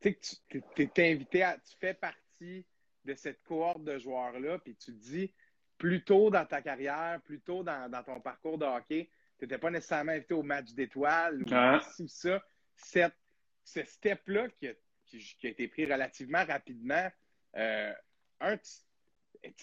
[0.00, 2.66] tu sais tu es, invité à, tu fais partie
[3.04, 5.32] de cette cohorte de joueurs-là, puis tu te dis,
[5.76, 9.08] plus tôt dans ta carrière, plus tôt dans, ton parcours de hockey,
[9.38, 12.42] tu n'étais pas nécessairement invité au match d'étoiles ou ça.
[12.74, 13.16] Cette,
[13.64, 14.72] ce step-là qui a,
[15.06, 17.08] qui, a, été pris relativement rapidement,
[17.56, 17.92] euh,
[18.40, 18.56] un,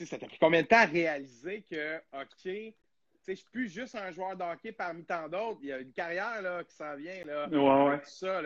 [0.06, 3.96] ça t'a pris combien de temps à réaliser que, OK, je ne suis plus juste
[3.96, 5.60] un joueur de hockey parmi tant d'autres.
[5.62, 7.24] Il y a une carrière là, qui s'en vient.
[7.26, 8.42] Là, ouais, ça,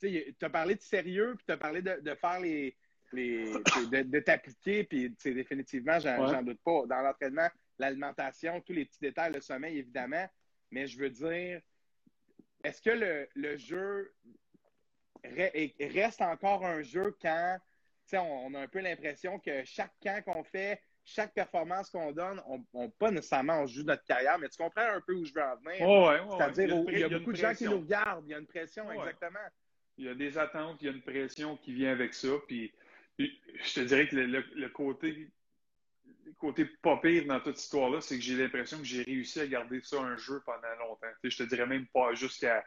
[0.00, 2.76] Tu as parlé de sérieux, puis tu as parlé de, faire les.
[3.12, 3.44] les
[4.04, 6.86] de, t'appliquer, puis définitivement, j'en doute pas.
[6.86, 10.26] Dans l'entraînement, l'alimentation, tous les petits détails, le sommeil, évidemment.
[10.70, 11.60] Mais je veux dire,
[12.64, 14.12] est-ce que le, le jeu
[15.22, 17.58] reste encore un jeu quand
[18.12, 22.40] on, on a un peu l'impression que chaque camp qu'on fait, chaque performance qu'on donne,
[22.72, 25.42] on, pas nécessairement on joue notre carrière, mais tu comprends un peu où je veux
[25.42, 26.28] en venir.
[26.38, 28.90] C'est-à-dire, il y a, beaucoup de gens qui nous regardent, il y a une pression,
[28.90, 29.38] exactement.
[29.96, 32.28] Il y a des attentes, il y a une pression qui vient avec ça.
[32.48, 32.72] Puis,
[33.18, 35.30] je te dirais que le, côté
[36.24, 39.40] le côté pas pire dans toute cette histoire-là, c'est que j'ai l'impression que j'ai réussi
[39.40, 41.06] à garder ça un jeu pendant longtemps.
[41.22, 42.64] je te dirais même pas jusqu'à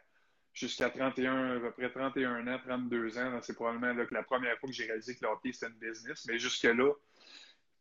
[0.52, 3.38] jusqu'à 31, à peu près 31 ans, 32 ans.
[3.42, 6.26] C'est probablement la première fois que j'ai réalisé que le hockey, c'était une business.
[6.28, 6.92] Mais jusque-là,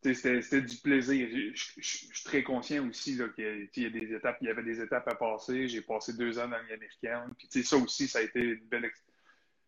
[0.03, 1.27] c'était du plaisir.
[1.53, 5.07] Je, suis très conscient aussi qu'il y, a des étapes, il y avait des étapes
[5.07, 5.67] à passer.
[5.67, 7.33] J'ai passé deux ans dans l'année américaine.
[7.37, 8.91] Puis ça aussi, ça a été une belle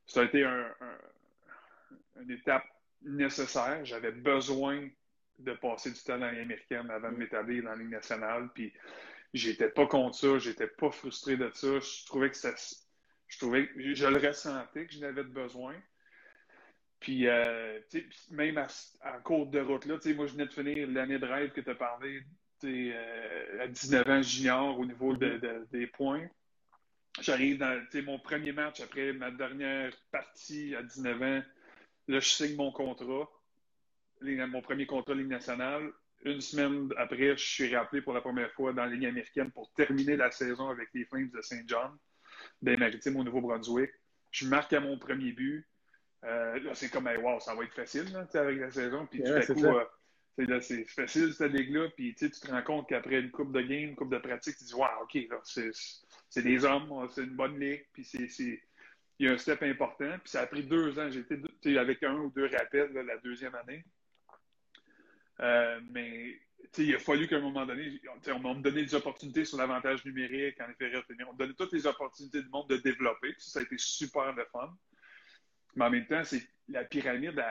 [0.05, 2.65] ça a été une étape
[3.03, 3.85] nécessaire.
[3.85, 4.89] J'avais besoin
[5.37, 8.49] de passer du temps dans l'année américaine avant de m'établir dans la Ligue nationale.
[8.53, 8.73] Puis
[9.33, 11.79] j'étais pas contre ça, j'étais pas frustré de ça.
[11.79, 12.53] Je trouvais que ça,
[13.29, 15.75] je trouvais je le ressentais que j'en avais besoin.
[16.99, 17.79] Puis, euh,
[18.31, 21.61] même en cours de route, là, moi, je venais de finir l'année de rêve que
[21.61, 22.21] tu as parlé
[22.65, 26.27] euh, à 19 ans junior au niveau des points.
[27.21, 31.43] J'arrive dans mon premier match après ma dernière partie à 19 ans.
[32.07, 33.29] Là, je signe mon contrat,
[34.21, 35.91] mon premier contrat Ligue nationale.
[36.25, 39.71] Une semaine après, je suis rappelé pour la première fois dans la Ligue américaine pour
[39.73, 41.97] terminer la saison avec les Flames de Saint John,
[42.61, 43.91] des Maritimes au Nouveau-Brunswick.
[44.31, 45.67] Je marque à mon premier but.
[46.25, 49.05] Euh, là, c'est comme, wow, ça va être facile avec la saison.
[49.05, 51.89] Puis tout à coup, euh, c'est facile cette ligue-là.
[51.95, 54.65] Puis tu te rends compte qu'après une coupe de game, une coupe de pratique, tu
[54.65, 57.85] dis, wow, OK, c'est des hommes, c'est une bonne ligue.
[57.93, 58.61] Puis c'est
[59.19, 60.17] il y a un step important.
[60.19, 61.09] Puis ça a pris deux ans.
[61.09, 63.83] J'étais avec un ou deux rappels la deuxième année.
[65.41, 66.39] Euh, mais
[66.77, 70.59] il a fallu qu'à un moment donné, on m'a donné des opportunités sur l'avantage numérique,
[70.61, 70.91] en effet,
[71.27, 73.33] on me donnait toutes les opportunités du monde de développer.
[73.37, 74.71] ça a été super le fun.
[75.75, 77.43] Mais en même temps, c'est la pyramide,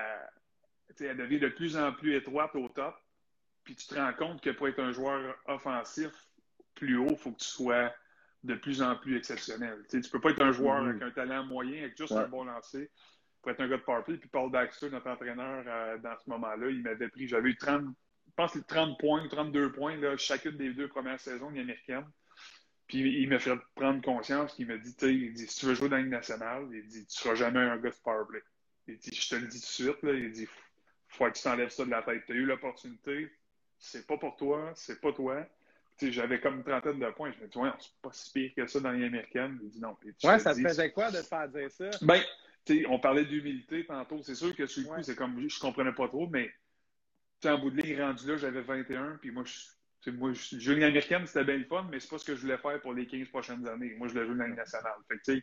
[1.00, 2.94] elle, devient de plus en plus étroite au top.
[3.64, 6.10] Puis tu te rends compte que pour être un joueur offensif
[6.74, 7.92] plus haut, il faut que tu sois
[8.44, 9.84] de plus en plus exceptionnel.
[9.90, 10.90] Tu ne peux pas être un joueur mm-hmm.
[10.90, 12.90] avec un talent moyen, avec juste un bon lancer,
[13.42, 14.16] pour être un gars de powerplay.
[14.16, 17.84] Puis Paul Baxter, notre entraîneur, euh, dans ce moment-là, il m'avait pris, j'avais eu 30,
[18.38, 22.06] je pense 30 points, 32 points, là, chacune des deux premières saisons américaines.
[22.86, 25.88] Puis il m'a fait prendre conscience, il m'a dit, il dit, si tu veux jouer
[25.88, 28.42] dans la Ligue nationale, il dit, tu seras jamais un gars de powerplay.
[28.86, 30.48] Il dit, je te le dis tout de suite, là, il dit,
[31.08, 32.24] faut que tu t'enlèves ça de la tête.
[32.26, 33.30] Tu as eu l'opportunité,
[33.78, 35.44] c'est pas pour toi, c'est pas toi.
[36.00, 37.32] J'avais comme une trentaine de points.
[37.32, 39.04] Je me dis, ouais, c'est pas si pire que ça dans les.
[39.04, 39.96] Il dit non.
[40.22, 41.90] ouais, ça te faisait quoi de te faire dire ça?
[42.02, 42.22] Ben,
[42.88, 44.22] on parlait d'humilité tantôt.
[44.22, 46.50] C'est sûr que sur le coup, c'est comme, je comprenais pas trop, mais
[47.46, 49.52] en bout de ligne, rendu là, j'avais 21, puis moi, je
[50.10, 52.80] moi, je, américaine, c'était bien le fun, mais c'est pas ce que je voulais faire
[52.80, 53.94] pour les 15 prochaines années.
[53.96, 54.94] Moi, je voulais jouer une Ligue nationale.
[55.08, 55.40] Fait que,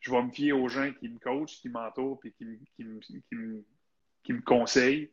[0.00, 2.44] je vais me fier aux gens qui me coachent, qui m'entourent, puis qui,
[2.76, 3.22] qui,
[4.22, 5.10] qui, me conseillent.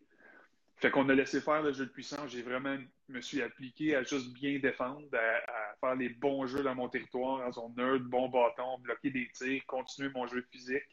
[0.75, 2.29] Fait qu'on a laissé faire le jeu de puissance.
[2.29, 6.75] J'ai vraiment me suis appliqué à juste bien défendre, à, faire les bons jeux dans
[6.75, 10.83] mon territoire, en zone nerd, bon bâton, bloquer des tirs, continuer mon jeu physique.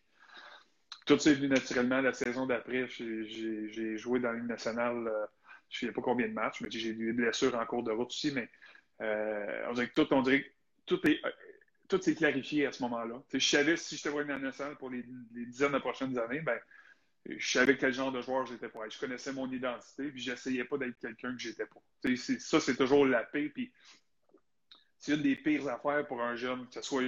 [1.09, 2.87] Tout ça est venu naturellement la saison d'après.
[2.87, 5.27] J'ai joué dans la nationale, euh,
[5.71, 7.91] je ne sais pas combien de matchs, mais j'ai eu des blessures en cours de
[7.91, 8.47] route aussi, mais
[9.01, 10.45] euh, on dirait que tout, on dirait
[10.85, 11.21] tout est
[11.89, 13.23] tout s'est clarifié à ce moment-là.
[13.33, 16.59] Je savais si je te voyais dans nationale pour les, dizaines de prochaines années, ben,
[17.25, 18.87] je savais quel genre de joueur j'étais pas.
[18.91, 21.81] Je connaissais mon identité, puis j'essayais pas d'être quelqu'un que j'étais pas.
[22.41, 23.73] ça, c'est toujours la paix, puis
[24.99, 27.03] c'est une des pires affaires pour un jeune, que ce soit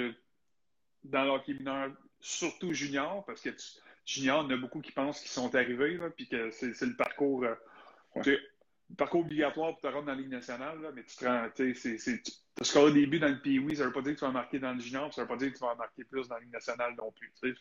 [1.04, 3.50] dans l'hockey mineur, surtout junior, parce que
[4.10, 6.96] junior, il y en a beaucoup qui pensent qu'ils sont arrivés, puis que c'est le
[6.96, 7.44] parcours.
[7.44, 8.36] Euh,
[8.96, 11.72] parcours obligatoire pour te rendre dans la Ligue nationale, mais tu te rends, tu
[12.60, 14.32] as scoré des buts dans le pays, ça ne veut pas dire que tu vas
[14.32, 16.34] marquer dans le junior, ça ne veut pas dire que tu vas marquer plus dans
[16.34, 17.32] la Ligue nationale non plus.
[17.40, 17.54] Fait,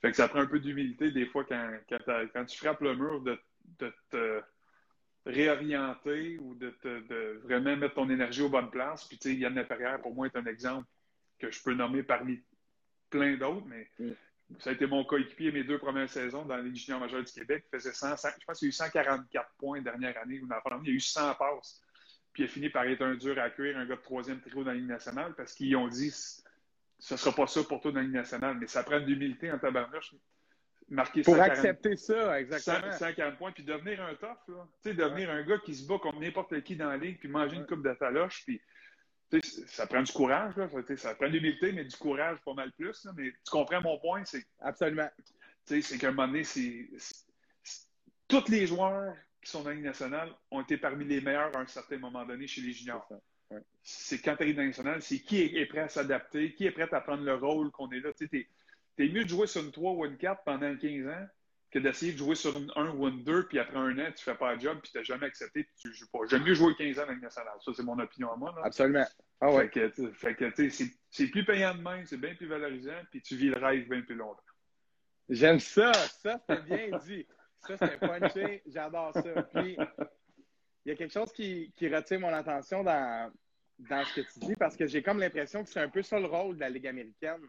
[0.00, 3.20] fait, que ça prend un peu d'humilité des fois quand, quand, tu frappes le mur
[3.20, 3.38] de,
[4.10, 4.42] te
[5.26, 9.04] réorienter ou de, te, vraiment mettre ton énergie aux bonnes places.
[9.04, 10.88] Puis, tu sais, Yann Laperrière, pour moi, est un exemple
[11.38, 12.42] que je peux nommer parmi
[13.10, 14.12] plein d'autres, mais mm.
[14.60, 17.64] Ça a été mon coéquipier mes deux premières saisons dans les juniors majeurs du Québec.
[17.66, 20.40] Il faisait 100, je pense qu'il a eu 144 points dernière année.
[20.42, 21.82] Il a eu 100 passes.
[22.32, 24.64] Puis il a fini par être un dur à cuire, un gars de troisième trio
[24.64, 27.92] dans la Ligue nationale parce qu'ils ont dit ce ne sera pas ça pour toi
[27.92, 28.56] dans la Ligue nationale.
[28.58, 30.14] Mais ça prend de l'humilité en tabarnouche.
[30.90, 32.90] Marquer pour accepter ça, exactement.
[32.92, 34.38] 140 points, puis devenir un tough.
[34.48, 34.66] Là.
[34.82, 37.28] Tu sais, devenir un gars qui se bat comme n'importe qui dans la ligue, puis
[37.28, 38.58] manger une coupe de taloche, puis
[39.66, 40.68] ça prend du courage, là.
[40.96, 43.06] ça prend de l'humilité, mais du courage pas mal plus.
[43.16, 44.44] mais tu comprends mon point, c'est.
[44.60, 45.08] Absolument.
[45.64, 46.88] C'est qu'à un moment donné, c'est.
[48.26, 51.60] Tous les joueurs qui sont dans la Ligue nationale ont été parmi les meilleurs à
[51.60, 53.06] un certain moment donné chez les juniors.
[53.82, 56.70] C'est quand tu arrives dans la nationale, c'est qui est prêt à s'adapter, qui est
[56.70, 58.10] prêt à prendre le rôle qu'on est là.
[58.12, 58.28] Tu
[58.98, 61.26] es, mieux de jouer sur une 3 ou une 4 pendant 15 ans
[61.70, 64.24] que d'essayer de jouer sur une 1 ou une 2, puis après un an, tu
[64.24, 66.20] fais pas le job, puis tu n'as jamais accepté, puis tu joues pas.
[66.28, 67.54] J'aime mieux jouer 15 ans dans nationale.
[67.60, 68.54] Ça, c'est mon opinion à moi.
[68.64, 69.04] Absolument.
[69.40, 69.70] Ah ouais.
[70.14, 70.50] Fait que,
[71.10, 74.00] c'est plus payant de même, c'est bien plus valorisant, puis tu vis le rêve bien
[74.02, 74.42] plus longtemps.
[75.28, 75.92] J'aime ça.
[75.92, 77.26] Ça, c'est bien dit.
[77.66, 78.62] Ça, c'est punché.
[78.66, 79.42] J'adore ça.
[79.54, 79.76] Puis,
[80.84, 83.30] il y a quelque chose qui, qui retient mon attention dans,
[83.78, 86.18] dans ce que tu dis, parce que j'ai comme l'impression que c'est un peu ça
[86.18, 87.42] le rôle de la Ligue américaine.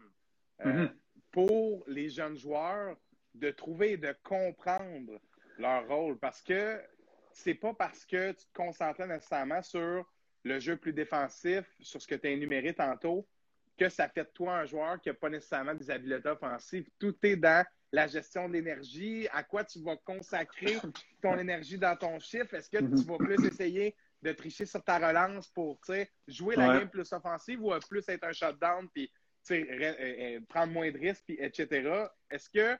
[0.66, 0.92] Euh, mm-hmm.
[1.32, 2.96] Pour les jeunes joueurs,
[3.34, 5.20] de trouver et de comprendre
[5.58, 6.18] leur rôle.
[6.18, 6.80] Parce que
[7.32, 10.04] c'est pas parce que tu te concentrais nécessairement sur
[10.44, 13.26] le jeu plus défensif, sur ce que tu as énuméré tantôt,
[13.78, 16.88] que ça fait de toi un joueur qui n'a pas nécessairement des habiletés offensives.
[16.98, 20.76] Tout est dans la gestion de l'énergie, à quoi tu vas consacrer
[21.22, 22.54] ton énergie dans ton chiffre.
[22.54, 25.80] Est-ce que tu vas plus essayer de tricher sur ta relance pour
[26.28, 29.10] jouer la game plus offensive ou plus être un shutdown puis
[29.50, 32.06] euh, euh, prendre moins de risques, etc.
[32.30, 32.78] Est-ce que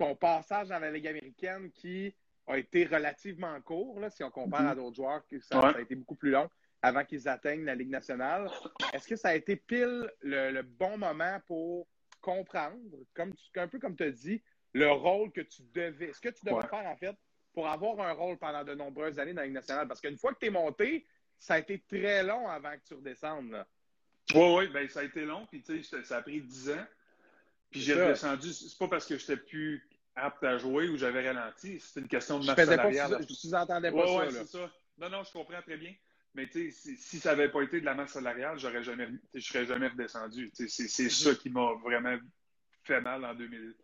[0.00, 2.14] ton passage dans la Ligue américaine qui
[2.46, 4.76] a été relativement court, si on compare à mhm.
[4.76, 6.48] d'autres joueurs, que ça, a été beaucoup plus long
[6.80, 8.50] avant qu'ils atteignent la Ligue nationale.
[8.94, 11.86] Est-ce que ça a été pile le, bon moment pour
[12.22, 12.78] comprendre,
[13.12, 16.46] comme un peu comme tu as dit, le rôle que tu devais, ce que tu
[16.46, 17.14] devais faire en fait
[17.52, 19.86] pour avoir un rôle pendant de nombreuses années dans la Ligue nationale?
[19.86, 21.06] Parce qu'une fois que tu es monté,
[21.38, 23.66] ça a été très long avant que tu redescendes.
[24.34, 25.62] Oui, oui, ben, ça a été long, puis
[26.02, 26.86] ça a pris dix ans.
[27.70, 31.80] Puis j'ai redescendu, c'est pas parce que j'étais plus apte à jouer ou j'avais ralenti,
[31.80, 33.10] c'est une question de masse salariale.
[33.10, 34.30] Pas, je sous-entendais pas ça.
[34.30, 34.70] c'est ça.
[34.98, 35.92] Non, non, je comprends très bien.
[36.34, 39.66] Mais si, si, ça n'avait pas été de la masse salariale, j'aurais jamais, je serais
[39.66, 40.50] jamais redescendu.
[40.54, 41.10] C'est mm-hmm.
[41.10, 42.16] ça qui m'a vraiment
[42.84, 43.74] fait mal en, 2000,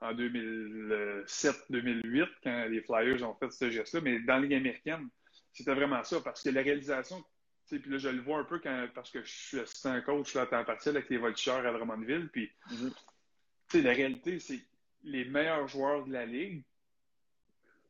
[0.00, 4.00] en 2007-2008, quand les Flyers ont fait ce geste-là.
[4.00, 5.08] Mais dans la Ligue américaine,
[5.52, 7.24] c'était vraiment ça, parce que la réalisation,
[7.66, 10.42] puis là, je le vois un peu quand, parce que je suis assistant coach là,
[10.42, 12.92] à temps partiel avec les voltigeurs à Drummondville, puis mm-hmm
[13.74, 14.60] la réalité, c'est
[15.04, 16.62] les meilleurs joueurs de la Ligue,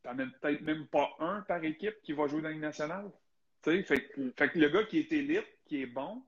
[0.03, 3.11] t'en as peut-être même pas un par équipe qui va jouer dans la Ligue nationale.
[3.61, 6.23] Fait, fait, que le gars qui est élite, qui est bon,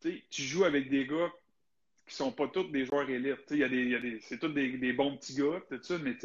[0.00, 1.32] tu joues avec des gars
[2.06, 3.50] qui sont pas tous des joueurs élites.
[3.50, 6.16] Y a des, c'est tous des, bons petits gars, tout ça, mais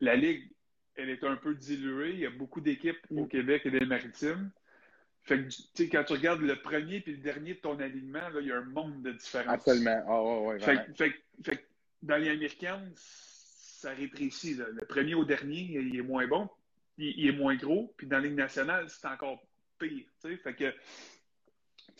[0.00, 0.50] la Ligue,
[0.96, 2.10] elle est un peu diluée.
[2.10, 4.50] Il y a beaucoup d'équipes au Québec et des Maritimes.
[5.24, 8.28] Fait que, tu sais, quand tu regardes le premier puis le dernier de ton alignement,
[8.30, 9.54] là, il y a un monde de différence.
[9.54, 10.04] Absolument.
[10.08, 11.12] Oh, ouais, fait, fait,
[11.44, 11.64] fait,
[12.02, 14.54] dans les américaines, ça rétrécit.
[14.54, 16.48] Le premier au dernier, il est moins bon,
[16.98, 17.94] il, est moins gros.
[17.96, 19.42] Puis dans la Ligue nationale, c'est encore
[19.78, 20.06] pire.
[20.20, 20.74] Fait que,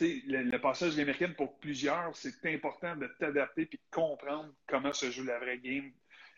[0.00, 4.92] le, le, passage de l'américaine, pour plusieurs, c'est important de t'adapter puis de comprendre comment
[4.92, 5.92] se joue la vraie game.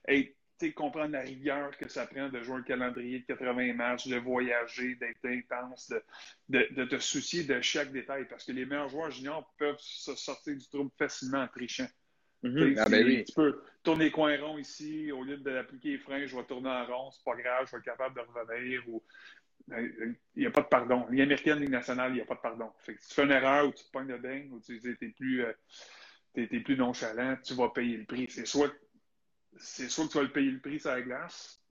[0.08, 0.36] Et
[0.72, 4.94] comprendre la rigueur que ça prend de jouer un calendrier de 80 matchs, de voyager,
[4.96, 5.92] d'être intense,
[6.48, 8.26] de, de, te soucier de chaque détail.
[8.28, 11.88] Parce que les meilleurs joueurs juniors peuvent se sortir du trouble facilement en trichant.
[12.44, 12.74] Mhm.
[12.76, 16.36] Ah, ben tu peux tourner les coins ronds ici, au lieu d'appliquer les freins, je
[16.36, 18.82] vais tourner en rond, c'est pas grave, je vais être capable de revenir.
[18.88, 19.02] Ou...
[19.66, 21.06] Ben, il n'y a pas de pardon.
[21.08, 22.70] Ligue américaine, Ligue nationale, il n'y a pas de pardon.
[22.80, 24.76] Fait que si tu fais une erreur ou tu te pognes de dingue ou tu
[24.76, 25.52] es plus, euh,
[26.34, 28.26] plus nonchalant, tu vas payer le prix.
[28.28, 28.70] C'est soit,
[29.56, 31.62] c'est soit que tu vas le payer le prix sur la glace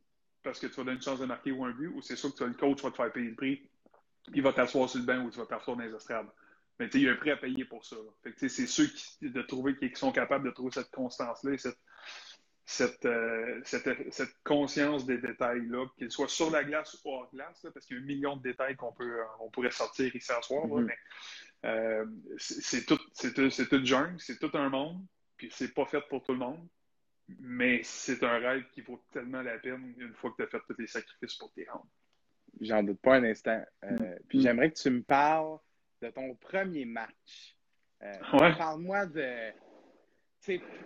[0.42, 2.36] parce que tu vas donner une chance de marquer ou un but, ou c'est soit
[2.36, 3.62] que le coach va te faire payer le prix,
[4.34, 6.28] il va t'asseoir sur le banc ou tu vas t'asseoir dans les estrades.
[6.80, 7.96] Mais il y a un prix à payer pour ça.
[8.36, 11.78] c'est ceux qui, de trouver, qui sont capables de trouver cette constance-là cette,
[12.66, 17.66] cette, euh, cette, cette, conscience des détails-là, qu'ils soient sur la glace ou hors glace,
[17.74, 20.42] parce qu'il y a un million de détails qu'on peut, on pourrait sortir ici à
[20.42, 20.86] soir, mm-hmm.
[20.86, 20.98] mais
[21.66, 22.06] euh,
[22.38, 25.06] c'est tout, c'est tout jungle, c'est tout un monde,
[25.38, 26.68] puis c'est pas fait pour tout le monde,
[27.40, 30.64] mais c'est un rêve qui vaut tellement la peine une fois que tu as fait
[30.68, 31.88] tous les sacrifices pour t'y rendre.
[32.62, 33.64] J'en doute pas un instant.
[33.84, 34.18] Euh, mm-hmm.
[34.30, 35.58] Puis j'aimerais que tu me parles
[36.04, 37.56] de ton premier match.
[38.32, 39.54] Parle-moi de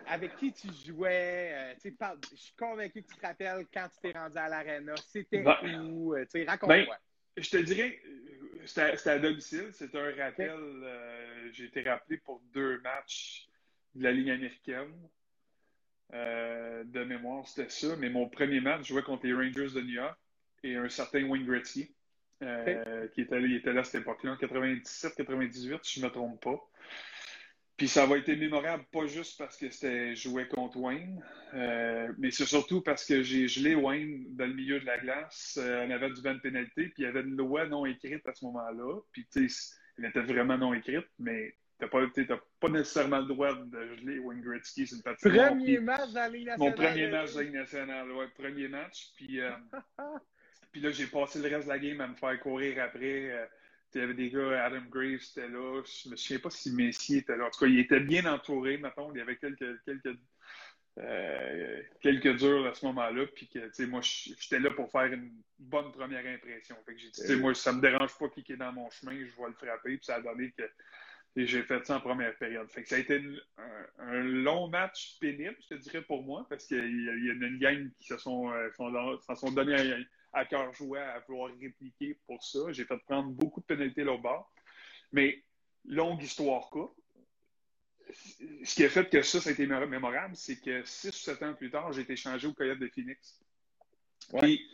[0.06, 1.52] avec qui tu jouais?
[1.54, 1.92] Euh,
[2.32, 4.96] je suis convaincu que tu te rappelles quand tu t'es rendu à l'aréna.
[4.98, 6.14] C'était ben, où?
[6.16, 6.86] Euh, raconte-moi.
[6.86, 9.70] Ben, je te dirais, euh, c'était à domicile.
[9.74, 10.60] C'était un rappel.
[11.54, 13.48] J'ai été rappelé pour deux matchs
[13.96, 14.94] de la Ligue américaine.
[16.12, 17.96] de mémoire, c'était ça.
[17.98, 20.18] Mais mon premier match, je jouais contre les Rangers de New York
[20.64, 21.94] et un certain Wayne Gretzky,
[22.40, 26.42] qui était, il était là à cette époque-là, en 97-98, si je ne me trompe
[26.42, 26.60] pas.
[27.78, 31.24] Puis ça va être mémorable, pas juste parce que c'était joué contre Wayne,
[31.54, 35.60] euh, mais c'est surtout parce que j'ai gelé Wayne dans le milieu de la glace.
[35.62, 38.28] Euh, on avait du vent de pénalité, puis il y avait une loi non écrite
[38.28, 39.00] à ce moment-là.
[39.12, 42.02] Puis tu sais, elle était vraiment non écrite, mais t'as pas,
[42.60, 45.50] pas nécessairement le droit de geler Wayne Gretzky sur une patinoire.
[45.50, 46.70] Premier match dans la Ligue nationale.
[46.72, 49.12] Mon premier match dans la Ligue nationale, ouais, premier match.
[49.16, 49.52] Puis, euh,
[50.72, 53.50] puis là, j'ai passé le reste de la game à me faire courir après.
[53.94, 55.82] Il y avait des gars, Adam Graves était là.
[55.84, 57.46] Je me souviens pas si Messi était là.
[57.46, 59.12] En tout cas, il était bien entouré, mettons.
[59.12, 60.18] Il y avait quelques, quelques,
[61.00, 63.26] euh, quelques durs à ce moment-là.
[63.34, 66.76] Puis que, moi, j'étais là pour faire une bonne première impression.
[66.86, 69.42] Fait que j'ai dit, moi, ça me dérange pas qui est dans mon chemin, je
[69.42, 69.98] vais le frapper.
[69.98, 70.64] Puis ça a donné que
[71.36, 72.70] j'ai fait ça en première période.
[72.70, 73.24] Fait que ça a été
[73.98, 77.90] un, long match pénible, je te dirais, pour moi, parce qu'il y, a une gang
[78.00, 82.72] qui se sont, euh, sont, sont donnés à, cœur joie à vouloir répliquer pour ça.
[82.72, 84.48] J'ai fait prendre beaucoup de pénalités là bas.
[85.12, 85.44] Mais
[85.86, 86.94] longue histoire quoi.
[88.64, 91.44] Ce qui a fait que ça, ça a été mémorable, c'est que six ou sept
[91.44, 93.42] ans plus tard, j'ai été changé au Coyote de Phoenix.
[94.40, 94.66] Puis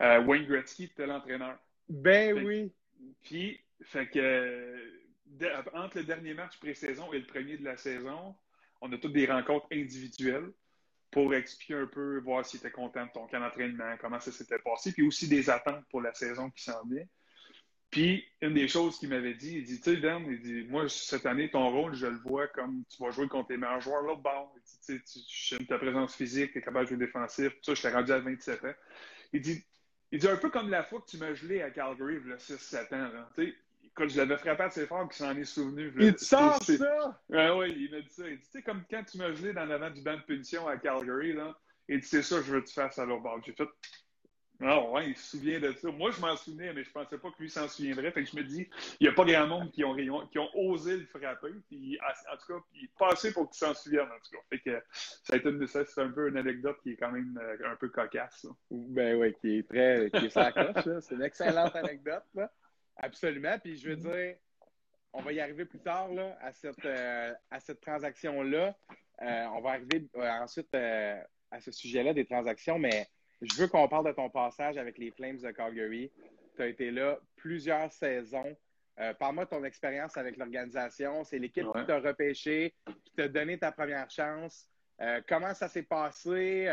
[0.00, 1.58] euh, Wayne Gretzky était l'entraîneur.
[1.88, 2.72] Ben oui.
[3.22, 5.02] Puis, fait que
[5.74, 8.34] entre le dernier match pré-saison et le premier de la saison,
[8.80, 10.52] on a toutes des rencontres individuelles
[11.12, 14.58] pour expliquer un peu, voir s'il était content de ton camp d'entraînement, comment ça s'était
[14.58, 17.04] passé, puis aussi des attentes pour la saison qui s'en vient.
[17.90, 20.88] Puis, une des choses qu'il m'avait dit, il dit, tu sais, Dan, il dit, moi,
[20.88, 24.00] cette année, ton rôle, je le vois comme tu vas jouer contre les meilleurs joueurs
[24.00, 24.54] l'autre bord.
[24.56, 27.60] Il dit, tu sais, j'aime ta présence physique, tu es capable de jouer défensif, tout
[27.62, 28.74] ça, je t'ai rendu à 27 ans.
[29.34, 29.62] Il dit,
[30.10, 32.94] il dit un peu comme la fois que tu m'as gelé à Calgary, là, 6-7
[32.94, 33.12] ans.
[33.12, 33.30] Là.
[33.34, 33.54] Tu sais,
[33.94, 35.92] quand je l'avais frappé assez fort qu'il s'en est souvenu.
[35.98, 37.20] Il te sort ça?
[37.32, 38.28] Ah oui, il m'a dit ça.
[38.28, 40.66] Il dit, tu sais, comme quand tu m'as gelé dans l'avant du banc de punition
[40.66, 41.56] à Calgary, là,
[41.88, 43.40] et tu sais ça, je veux que tu fasses à l'autre bord.
[43.44, 43.68] J'ai fait,
[44.64, 45.90] ah ouais, il se souvient de ça.
[45.90, 48.12] Moi, je m'en souvenais, mais je pensais pas que lui s'en souviendrait.
[48.12, 48.68] Fait que je me dis,
[49.00, 49.96] il n'y a pas grand monde qui ont,
[50.28, 51.52] qui ont osé le frapper.
[51.68, 54.42] Puis, en tout cas, il est passé pour qu'il s'en souvienne, en tout cas.
[54.50, 54.82] Fait que
[55.24, 57.76] ça a été une, c'est un peu une anecdote qui est quand même euh, un
[57.76, 58.46] peu cocasse.
[58.70, 62.50] Ben oui, qui est très, qui est C'est une excellente anecdote, là.
[62.96, 63.58] Absolument.
[63.58, 64.14] Puis je veux mm-hmm.
[64.14, 64.36] dire,
[65.12, 68.76] on va y arriver plus tard là, à cette, euh, à cette transaction-là.
[69.22, 73.06] Euh, on va arriver euh, ensuite à ce sujet-là des transactions, mais
[73.42, 76.10] je veux qu'on parle de ton passage avec les Flames de Calgary.
[76.56, 78.56] Tu as été là plusieurs saisons.
[79.18, 81.24] Parle-moi de ton expérience avec l'organisation.
[81.24, 82.74] C'est l'équipe qui t'a repêché,
[83.04, 84.68] qui t'a donné ta première chance.
[85.26, 86.70] comment ça s'est passé?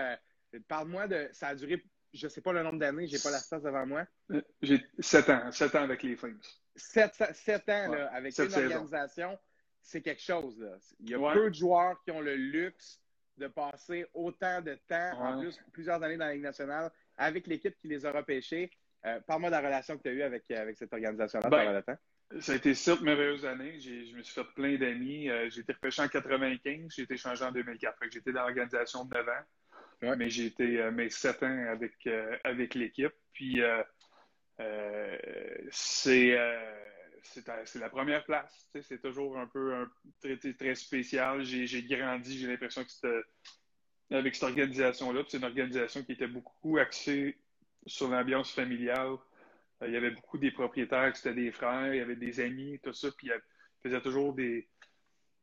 [0.67, 1.29] Parle-moi de.
[1.31, 1.83] Ça a duré
[2.13, 4.05] je ne sais pas le nombre d'années, je n'ai pas la stats devant moi.
[4.31, 6.39] Euh, j'ai sept ans, sept ans avec les Flames.
[6.75, 9.37] Sept, ans là, avec une organisation,
[9.81, 10.59] c'est quelque chose.
[10.59, 10.77] Là.
[10.99, 13.01] Il y a peu de joueurs qui ont le luxe
[13.37, 17.75] de passer autant de temps, en plus plusieurs années dans la Ligue nationale, avec l'équipe
[17.79, 18.69] qui les a repêchés.
[19.05, 21.81] Euh, Parle-moi de la relation que tu as eue avec, avec cette organisation-là ben, le
[21.81, 21.97] temps.
[22.41, 23.79] Ça a été sept merveilleuses années.
[23.79, 25.29] Je me suis fait plein d'amis.
[25.29, 27.97] Euh, j'ai été repêché en 95, j'ai été changé en 2004.
[28.11, 29.43] J'étais dans l'organisation de 9 ans.
[30.01, 33.13] Mais j'ai été euh, mes sept ans avec, euh, avec l'équipe.
[33.33, 33.83] Puis euh,
[35.71, 36.37] c'est
[37.23, 38.69] c'est la première place.
[38.81, 39.87] C'est toujours un peu
[40.21, 41.43] très, très spécial.
[41.43, 43.21] J'ai grandi, j'ai l'impression que c'était
[44.11, 45.23] avec cette organisation-là.
[45.27, 47.37] C'est une organisation qui était beaucoup axée
[47.85, 49.17] sur l'ambiance familiale.
[49.85, 52.79] il y avait beaucoup des propriétaires qui étaient des frères, il y avait des amis,
[52.79, 53.09] tout ça.
[53.11, 53.41] Puis il
[53.83, 54.67] faisait toujours des,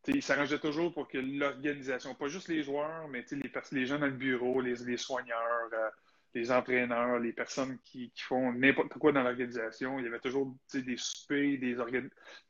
[0.08, 4.06] il s'arrangeait toujours pour que l'organisation, pas juste les joueurs, mais les, les gens dans
[4.06, 5.90] le bureau, les, soigneurs, euh,
[6.34, 10.96] les entraîneurs, les personnes qui, font n'importe quoi dans l'organisation, il y avait toujours des
[10.96, 11.76] soupers, des,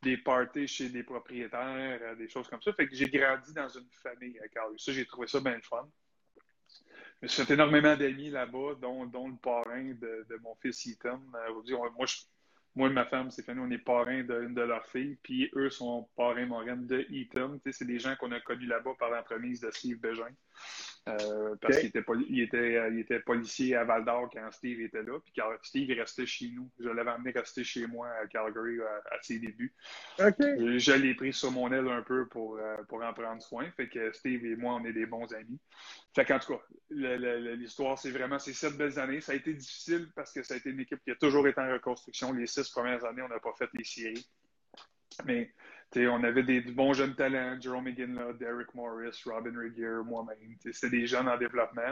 [0.03, 2.73] des parties chez des propriétaires, euh, des choses comme ça.
[2.73, 4.75] Fait que j'ai grandi dans une famille à Carl.
[4.79, 5.89] Ça, j'ai trouvé ça bien fun.
[7.21, 11.23] Je me suis fait énormément d'amis là-bas, dont, le parrain de, mon fils Ethan.
[11.35, 12.17] Euh, moi, je,
[12.77, 16.07] moi et ma femme, Stéphanie, on est parrains d'une de, leurs filles, puis eux sont
[16.14, 17.59] parrains moraines de Eaton.
[17.70, 20.29] C'est des gens qu'on a connus là-bas par l'entremise de Steve Bégin.
[21.09, 24.81] Euh, parce qu'il était, il était, euh, il était, policier à Val d'Or quand Steve
[24.81, 25.19] était là.
[25.21, 26.69] Puis Steve restait chez nous.
[26.81, 29.73] Je l'avais amené rester chez moi à Calgary à, ses débuts.
[30.19, 33.71] Je, l'ai pris sur mon aile un peu pour, euh, pour en prendre soin.
[33.77, 35.61] Fait que Steve et moi, on est des bons amis.
[36.13, 39.21] Fait qu'en tout cas, l'histoire, c'est vraiment ces sept belles années.
[39.21, 41.61] Ça a été difficile parce que ça a été une équipe qui a toujours été
[41.61, 42.33] en reconstruction.
[42.33, 44.27] Les six premières années, on n'a pas fait les séries.
[45.25, 45.53] Mais
[45.95, 50.57] on avait des bons jeunes talents, Jerome McGinley, Derek Morris, Robin Regier, moi-même.
[50.72, 51.82] C'était des jeunes en développement,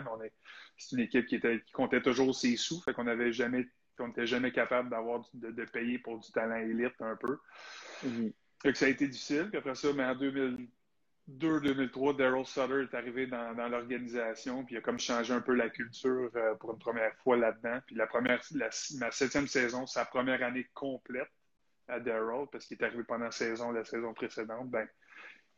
[0.76, 3.66] c'est une équipe qui, était, qui comptait toujours ses sous, fait qu'on n'avait jamais
[4.00, 7.38] on n'était jamais capable d'avoir de, payer pour du talent élite un peu.
[8.62, 9.48] Que ça a été difficile.
[9.50, 10.14] Puis après ça, mais en
[11.28, 15.68] 2002-2003, Daryl Sutter est arrivé dans, l'organisation, puis il a comme changé un peu la
[15.68, 17.78] culture euh, pour une première fois là-dedans.
[17.86, 18.40] Puis la première,
[18.98, 21.30] ma septième saison, sa première année complète
[21.88, 24.88] à Daryl, parce qu'il est arrivé pendant la saison, la saison précédente, ben,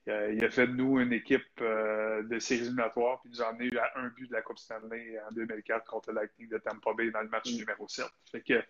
[0.09, 3.49] euh, il a fait de nous une équipe euh, de séries éliminatoires, puis nous a
[3.49, 6.93] amené à un but de la Coupe Stanley en 2004 contre le Lightning de Tampa
[6.95, 7.57] Bay dans le match mm.
[7.57, 8.07] numéro 7.
[8.31, 8.63] Fait que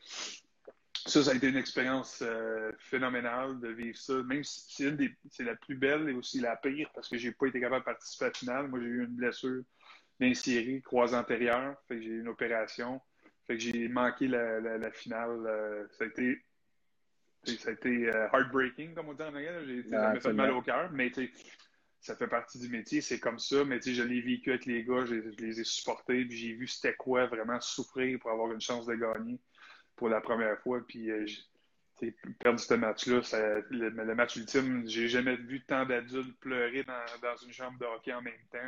[1.04, 4.14] ça, ça a été une expérience euh, phénoménale de vivre ça.
[4.22, 4.94] Même si
[5.30, 7.84] c'est la plus belle et aussi la pire, parce que j'ai pas été capable de
[7.84, 8.68] participer à la finale.
[8.68, 9.62] Moi, j'ai eu une blessure
[10.18, 11.76] dans série, croisée antérieure.
[11.86, 13.02] Fait que j'ai eu une opération.
[13.46, 15.86] Fait que j'ai manqué la, la finale.
[15.92, 16.42] ça a été
[17.46, 19.82] ça a été euh, heartbreaking, comme on dit en anglais.
[19.88, 21.12] ça m'a fait mal au cœur, mais
[22.00, 23.64] ça fait partie du métier, c'est comme ça.
[23.64, 26.94] Mais je l'ai vécu avec les gars, je, les ai supportés, puis j'ai vu c'était
[26.94, 29.38] quoi vraiment souffrir pour avoir une chance de gagner
[29.94, 30.80] pour la première fois.
[30.86, 31.24] Puis euh,
[32.40, 33.20] perdre ce match-là,
[33.70, 38.12] le, le, match ultime, j'ai jamais vu tant d'adultes pleurer dans, une chambre de hockey
[38.12, 38.58] en même temps.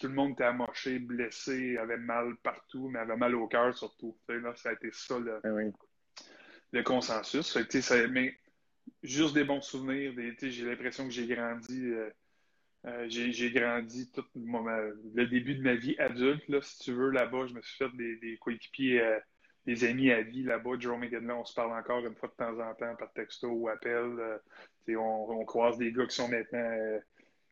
[0.00, 4.16] Tout le monde était amoché, blessé, avait mal partout, mais avait mal au cœur surtout.
[4.28, 5.40] Là, ça a été ça le,
[6.72, 7.58] le consensus.
[7.80, 8.34] ça, mais
[9.02, 10.12] juste des bons souvenirs.
[10.40, 11.86] j'ai l'impression que j'ai grandi.
[11.86, 12.10] Euh,
[12.86, 17.46] euh, j'ai grandi tout le début de ma vie adulte, là, si tu veux, là-bas.
[17.46, 19.18] Je me suis fait des, des coéquipiers, euh,
[19.66, 20.78] des amis à vie là-bas.
[20.78, 23.68] Jerome McGinley, on se parle encore une fois de temps en temps par texto ou
[23.68, 24.40] appel.
[24.88, 27.00] on, on, croise des gars qui sont maintenant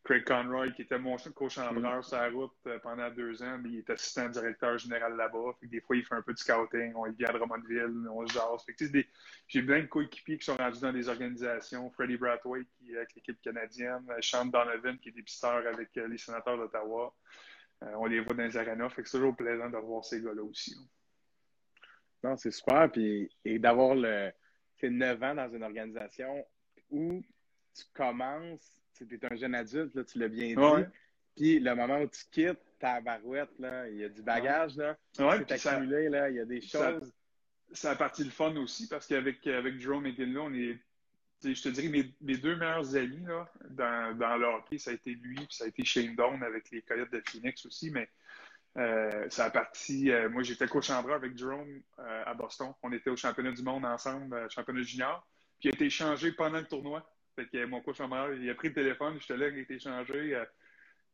[0.06, 3.78] Craig Conroy, qui était mon co-chambreur sur la route euh, pendant deux ans, mais il
[3.78, 5.56] est assistant directeur général là-bas.
[5.62, 9.04] Des fois, il fait un peu de scouting, on vient à Drummondville, on se jase.
[9.48, 11.90] J'ai plein de coéquipiers qui sont rendus dans des organisations.
[11.90, 14.06] Freddie Bradway, qui est avec l'équipe canadienne.
[14.20, 17.12] Sean Donovan, qui est dépisteur avec euh, les sénateurs d'Ottawa.
[17.82, 18.50] Euh, on les voit dans les.
[18.90, 20.76] Fait que c'est toujours plaisant de revoir ces gars-là aussi.
[22.22, 22.92] Non, c'est super.
[22.92, 24.30] Puis, et d'avoir le,
[24.80, 26.46] 9 ans dans une organisation
[26.90, 27.24] où
[27.74, 30.84] tu commences tu es un jeune adulte, là, tu l'as bien dit.
[31.34, 34.96] Puis le moment où tu quittes ta barouette, là, il y a du bagage, là.
[35.18, 37.12] Ouais, accumulé, là, il y a des choses.
[37.72, 40.78] Ça, a parti le fun aussi parce qu'avec avec Jerome là, on est.
[41.44, 44.94] Je te dirais, mes, mes, deux meilleurs amis là, dans, dans le hockey, ça a
[44.94, 48.08] été lui, puis ça a été Shane Down avec les Coyotes de Phoenix aussi, mais
[48.78, 50.10] euh, ça a parti.
[50.10, 52.72] Euh, moi, j'étais co-chambreur avec Jerome euh, à Boston.
[52.82, 55.26] On était au championnat du monde ensemble, championnat junior.
[55.58, 57.06] Puis il a été échangé pendant le tournoi.
[57.36, 60.34] Fait que mon coach il a pris le téléphone, j'étais là, il a été échangé.
[60.34, 60.44] Euh,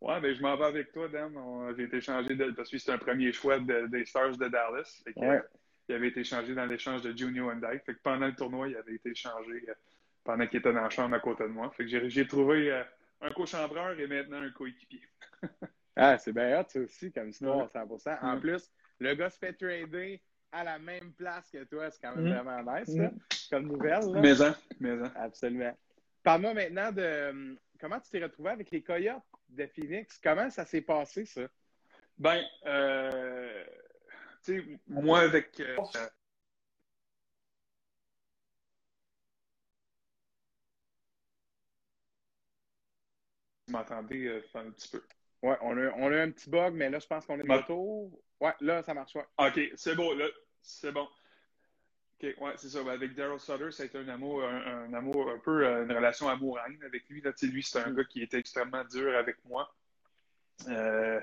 [0.01, 1.35] ouais, mais je m'en vais avec toi, Dan.
[1.77, 5.03] J'ai été échangé parce que c'était un premier choix des Stars de Dallas.
[5.05, 5.43] Fait que,
[5.89, 7.85] il avait été échangé dans l'échange de Junior Dyke.
[7.85, 9.75] Fait que pendant le tournoi, il avait été échangé euh,
[10.25, 11.71] pendant qu'il était dans la chambre à côté de moi.
[11.77, 12.85] Fait que j'ai trouvé euh,
[13.21, 15.03] un co-chambreur et maintenant un coéquipier.
[15.97, 18.19] ah, c'est bien hot, ça aussi, comme histoire, 100%.
[18.23, 18.71] En plus,
[19.01, 21.91] le gars se fait trader à la même place que toi.
[21.91, 22.43] C'est quand même mm.
[22.43, 23.11] vraiment nice, mm.
[23.51, 24.13] comme nouvelle.
[24.13, 24.21] Là.
[24.21, 25.11] Maison, maison.
[25.17, 25.77] Absolument.
[26.23, 30.19] Parle-moi maintenant de euh, comment tu t'es retrouvé avec les Coyotes de Phoenix?
[30.23, 31.43] Comment ça s'est passé, ça?
[32.19, 33.65] Ben, euh,
[34.45, 35.59] tu sais, moi, avec.
[35.61, 35.77] Euh,
[43.67, 45.03] vous m'entendez euh, un petit peu?
[45.43, 47.53] Ouais, on a, on a un petit bug, mais là, je pense qu'on est de
[47.53, 48.13] retour.
[48.41, 49.17] Ouais, là, ça marche.
[49.17, 49.27] Ouais.
[49.39, 50.27] OK, c'est bon, là.
[50.61, 51.09] C'est bon
[52.23, 52.83] ouais, c'est ça.
[52.83, 55.93] Ben, avec Daryl Sutter, ça a été un amour, un, amour, un peu euh, une
[55.93, 57.21] relation amour-haine avec lui.
[57.21, 57.33] Là.
[57.43, 57.97] Lui, c'est un mm.
[57.97, 59.75] gars qui était extrêmement dur avec moi.
[60.69, 61.21] Euh,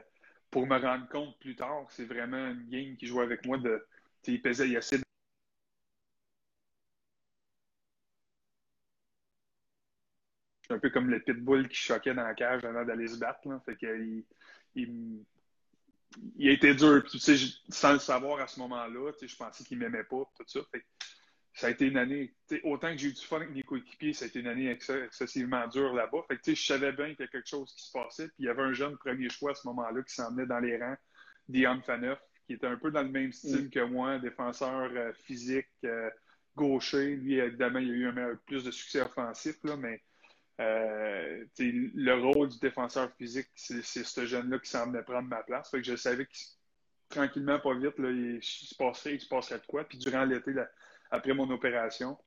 [0.52, 3.58] pour me rendre compte plus tard, c'est vraiment une game qui jouait avec moi.
[3.58, 3.86] De,
[4.28, 5.00] il pesait, il assez
[10.70, 13.48] suis un peu comme le pitbull qui choquait dans la cage avant d'aller se battre.
[13.48, 13.60] Là.
[13.66, 14.26] Fait qu'il
[14.76, 15.26] il, il,
[16.42, 17.04] a été dur.
[17.10, 17.36] tu sais,
[17.70, 20.60] sans le savoir à ce moment-là, je pensais qu'il m'aimait pas, tout ça.
[20.72, 20.84] Fait
[21.54, 24.26] ça a été une année, autant que j'ai eu du fun avec mes coéquipiers, ça
[24.26, 26.20] a été une année excessivement dure là-bas.
[26.28, 28.28] Fait que, je savais bien qu'il y a quelque chose qui se passait.
[28.28, 30.60] Puis il y avait un jeune premier choix à ce moment-là qui s'en venait dans
[30.60, 30.96] les rangs,
[31.50, 33.70] Dion Faneuf, qui était un peu dans le même style mm.
[33.72, 36.10] que moi, défenseur euh, physique, euh,
[36.56, 37.18] gaucher.
[37.18, 40.02] Lui, évidemment, il y a eu un, plus de succès offensif, là, mais
[40.60, 45.72] euh, le rôle du défenseur physique, c'est ce jeune-là qui s'en venait prendre ma place.
[45.72, 46.32] Fait que je savais que
[47.10, 49.84] tranquillement, pas vite, là, il, se passerait, il se passerait de quoi.
[49.84, 50.54] Puis durant l'été,
[51.12, 52.18] après mon opération,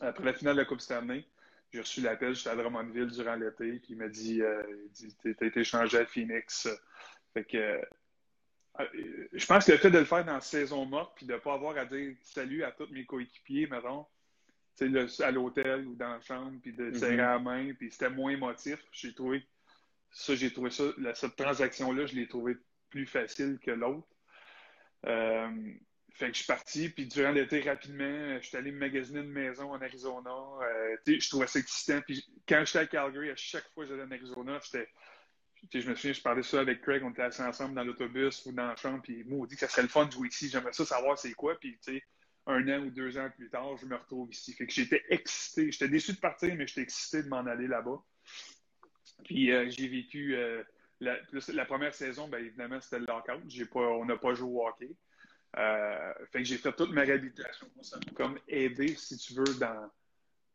[0.00, 1.24] après la finale de la Coupe Stanley,
[1.72, 4.62] j'ai reçu l'appel, j'étais à Drummondville durant l'été, puis il m'a dit, euh,
[4.94, 6.68] tu as été échangé à Phoenix.
[7.32, 11.12] Fait que, euh, je pense que le fait de le faire dans la saison morte,
[11.16, 14.06] puis de ne pas avoir à dire salut à tous mes coéquipiers, mettons,
[14.80, 16.98] à l'hôtel ou dans la chambre, puis de mm-hmm.
[16.98, 18.78] serrer la main, puis c'était moins émotif.
[18.92, 19.46] J'ai trouvé
[20.10, 22.56] ça, j'ai trouvé ça, cette transaction-là, je l'ai trouvé
[22.90, 24.08] plus facile que l'autre.
[25.06, 25.74] Euh,
[26.14, 29.30] fait que je suis parti, puis durant l'été, rapidement, je suis allé me magasiner une
[29.30, 30.30] maison en Arizona.
[30.30, 32.00] Euh, je trouvais ça excitant.
[32.00, 34.88] Puis quand j'étais à Calgary, à chaque fois que j'allais en Arizona, j'étais.
[35.74, 38.52] Je me souviens, je parlais ça avec Craig, on était assis ensemble dans l'autobus ou
[38.52, 40.48] dans la chambre, puis moi, on dit que ça serait le fun de jouer ici.
[40.48, 41.58] J'aimerais ça savoir c'est quoi.
[41.58, 42.02] Puis, tu sais,
[42.46, 44.52] un an ou deux ans plus tard, je me retrouve ici.
[44.52, 45.70] Fait que j'étais excité.
[45.72, 48.00] J'étais déçu de partir, mais j'étais excité de m'en aller là-bas.
[49.24, 50.62] Puis euh, j'ai vécu euh,
[51.00, 51.16] la,
[51.48, 53.70] la, première saison, bien évidemment, c'était le lockout.
[53.72, 54.90] Pas, on n'a pas joué au hockey.
[55.58, 57.66] Euh, fait que j'ai fait toute ma réhabilitation.
[57.82, 59.90] ça m'a comme aidé, si tu veux, dans,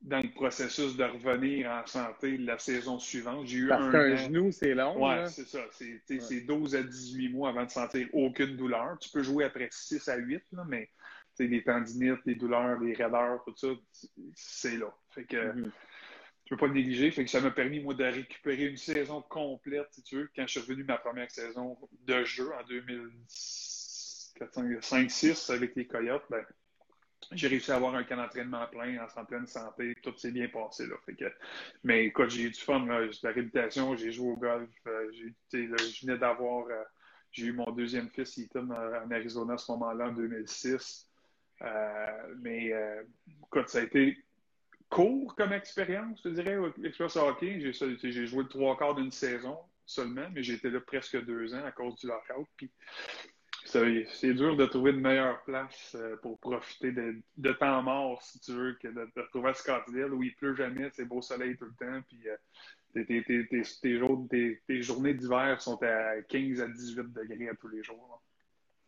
[0.02, 3.48] dans le processus de revenir en santé la saison suivante.
[3.48, 4.96] J'ai eu Parce qu'un genou, c'est long.
[4.98, 5.60] Oui, c'est ça.
[5.72, 8.98] C'est 12 à 18 mois avant de sentir aucune douleur.
[9.00, 10.90] Tu peux jouer après 6 à 8, là, mais
[11.40, 13.68] les tendinites, les douleurs, les raideurs, tout ça,
[14.36, 14.94] c'est là.
[15.10, 15.72] Fait que mm-hmm.
[16.46, 17.12] tu peux pas le négliger.
[17.12, 20.44] Fait que ça m'a permis, moi, de récupérer une saison complète, si tu veux, quand
[20.44, 23.72] je suis revenu ma première saison de jeu en 2006
[24.46, 26.44] 5-6 avec les Coyotes, ben,
[27.32, 30.88] j'ai réussi à avoir un camp d'entraînement plein, en pleine santé, tout s'est bien passé.
[30.88, 30.96] Là.
[31.06, 31.26] Fait que,
[31.84, 35.12] mais écoute, j'ai eu du fun, là, de la réputation, j'ai joué au golf, euh,
[35.54, 36.84] je venais d'avoir, euh,
[37.32, 41.08] j'ai eu mon deuxième fils, il était en Arizona à ce moment-là, en 2006.
[41.62, 42.74] Euh, mais
[43.44, 44.18] écoute, ça a été
[44.90, 47.60] court comme expérience, je dirais, l'expérience hockey.
[47.60, 51.66] J'ai joué le trois quarts d'une saison seulement, mais j'ai été là presque deux ans
[51.66, 52.48] à cause du lockout.
[52.56, 52.72] Puis
[53.66, 58.54] c'est dur de trouver une meilleure place euh, pour profiter de, temps mort, si tu
[58.54, 61.74] veux, que de retrouver à Scottsdale où il pleut jamais, c'est beau soleil tout le
[61.74, 62.36] temps, puis euh,
[64.68, 68.22] tes, journées d'hiver sont à 15 à 18 degrés à tous les jours.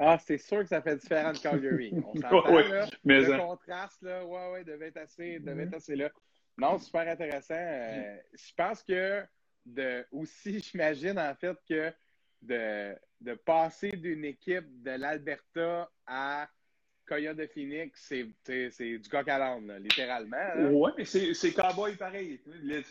[0.06, 1.94] Ah, c'est sûr que ça fait différent de Calgary.
[1.94, 2.88] On s'entend, là.
[3.06, 6.10] le contraste, là, ouais, ouais, devait être assez, devait être assez là.
[6.58, 7.56] Non, super intéressant.
[7.58, 9.24] Euh, je pense que
[9.66, 11.94] de, aussi, j'imagine, en fait, que
[12.42, 16.50] de, de passer d'une équipe de l'Alberta à
[17.06, 18.14] Coyote de Phoenix,
[18.46, 20.72] c'est du coq à l'âne, littéralement.
[20.72, 22.40] Oui, mais c'est cowboy pareil.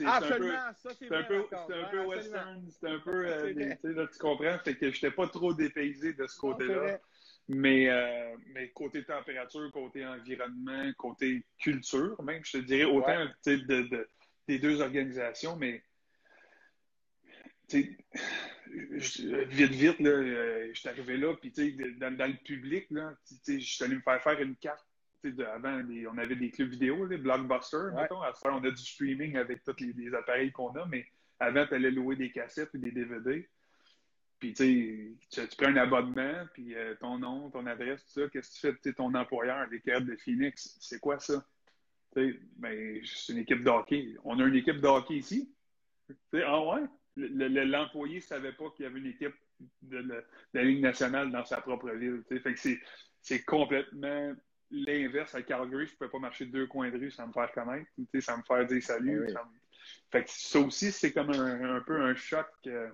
[0.04, 3.26] Absolument, ça c'est un peu, C'est un peu western, c'est un peu.
[3.26, 7.00] Euh, tu comprends, fait que je n'étais pas trop dépaysé de ce côté-là.
[7.48, 13.56] Mais, euh, mais côté température, côté environnement, côté culture, même, je te dirais, autant de,
[13.56, 14.08] de,
[14.46, 15.82] des deux organisations, mais
[18.72, 21.52] vite, vite, là, euh, je suis arrivé là, puis
[21.98, 23.14] dans, dans, le public, là,
[23.46, 24.84] je suis allé me faire faire une carte.
[25.54, 28.22] avant, on avait des clubs vidéo, les blockbusters, mettons.
[28.22, 31.06] À faire, on a du streaming avec tous les, appareils qu'on a, mais
[31.38, 33.48] avant, tu allais louer des cassettes ou des DVD.
[34.38, 38.60] Puis tu, tu prends un abonnement, puis euh, ton nom, ton adresse, tout ça, qu'est-ce
[38.60, 38.92] que tu fais?
[38.92, 41.44] ton employeur, les cartes de Phoenix, c'est quoi ça?
[42.14, 44.16] Ben, c'est une équipe de hockey.
[44.24, 45.54] On a une équipe de hockey ici.
[46.34, 46.82] ah ouais?
[47.16, 49.34] L'employé ne savait pas qu'il y avait une équipe
[49.82, 52.22] de, la Ligue nationale dans sa propre ville.
[52.28, 52.60] Fait que
[53.20, 54.34] c'est complètement
[54.70, 55.34] l'inverse.
[55.34, 57.90] À Calgary, je ne pouvais pas marcher deux coins de rue sans me faire connaître,
[58.20, 59.30] sans me faire dire salut.
[59.30, 59.42] Ça,
[60.10, 62.88] fait que ça aussi, c'est comme un, peu un choc euh,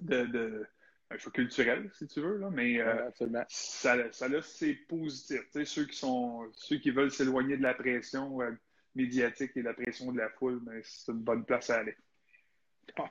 [0.00, 0.66] de,
[1.10, 3.10] un choc culturel, si tu veux, là, mais euh,
[3.48, 5.42] ça, ça là, c'est positif.
[5.64, 8.50] ceux qui sont ceux qui veulent s'éloigner de la pression euh,
[8.94, 11.96] médiatique et de la pression de la foule, ben, c'est une bonne place à aller.
[12.98, 13.10] Ah,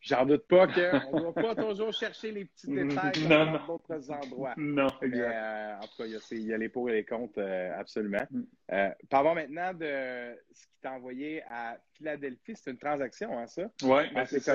[0.00, 4.54] J'en doute pas qu'on ne doit pas toujours chercher les petits détails dans d'autres endroits.
[4.56, 5.34] Non, exact.
[5.34, 8.26] Euh, en tout cas, il y, a les pour et les contre, euh, absolument.
[8.30, 8.42] Mm.
[8.72, 12.54] Euh, parlons maintenant de ce qui t'a envoyé à Philadelphie.
[12.56, 13.62] C'est une transaction, hein, ça?
[13.82, 14.54] Oui, ben, c'est ça.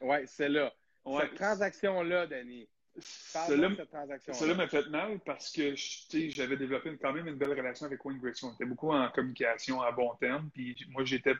[0.00, 0.72] Oui, c'est là.
[1.20, 2.68] Cette transaction-là, Denis,
[2.98, 8.18] Cela m'a fait mal parce que j'avais développé quand même une belle relation avec Wayne
[8.18, 8.46] Gretzky.
[8.46, 10.50] On était beaucoup en communication à bon terme.
[10.52, 11.34] Puis moi, j'étais,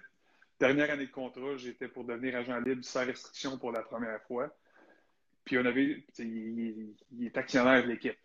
[0.59, 4.55] dernière année de contrat, j'étais pour devenir agent libre sans restriction pour la première fois.
[5.45, 8.19] Puis on avait, il, est actionnaire de l'équipe.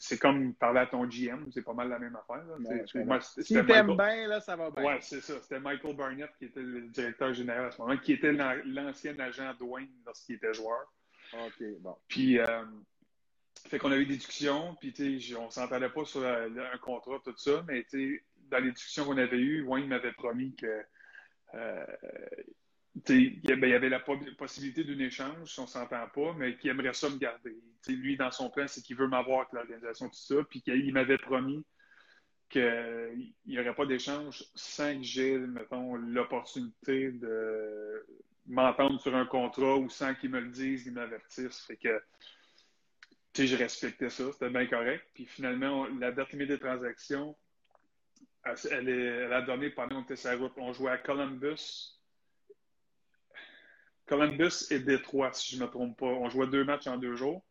[0.00, 2.44] C'est comme parler à ton GM, c'est pas mal la même affaire.
[2.46, 3.20] Là.
[3.20, 4.82] si t'aimes bien, là, ça va bien.
[4.82, 5.34] Ouais, c'est ça.
[5.42, 9.52] C'était Michael Barnett qui était le directeur général à ce moment, qui était l'ancien agent
[9.60, 10.90] Dwayne lorsqu'il était joueur.
[11.34, 11.94] OK, bon.
[12.08, 12.64] Puis, euh,
[13.68, 17.84] fait qu'on avait des discussions, puis on s'entendait pas sur un contrat, tout ça, mais
[18.50, 20.82] dans les discussions qu'on avait eues, Wayne m'avait promis que euh,
[23.08, 27.10] il y avait la possibilité d'un échange, si on s'entend pas, mais qu'il aimerait ça
[27.10, 27.56] me garder.
[27.88, 31.18] lui, dans son plan, c'est qu'il veut m'avoir avec l'organisation, tout ça, puis qu'il m'avait
[31.18, 31.64] promis
[32.48, 38.06] qu'il n'y aurait pas d'échange sans que j'ai, mettons, l'opportunité de
[38.46, 41.66] m'entendre sur un contrat ou sans qu'ils me le disent, qu'ils m'avertissent.
[41.82, 42.00] Que,
[43.34, 45.04] je respectais ça, c'était bien correct.
[45.14, 47.36] Puis finalement, la date limite des transactions,
[48.70, 50.52] elle, a donné pendant qu'on était sur la route.
[50.56, 51.96] On jouait à Columbus
[54.06, 56.06] Columbus et Détroit, si je ne me trompe pas.
[56.06, 57.44] On jouait deux matchs en deux jours.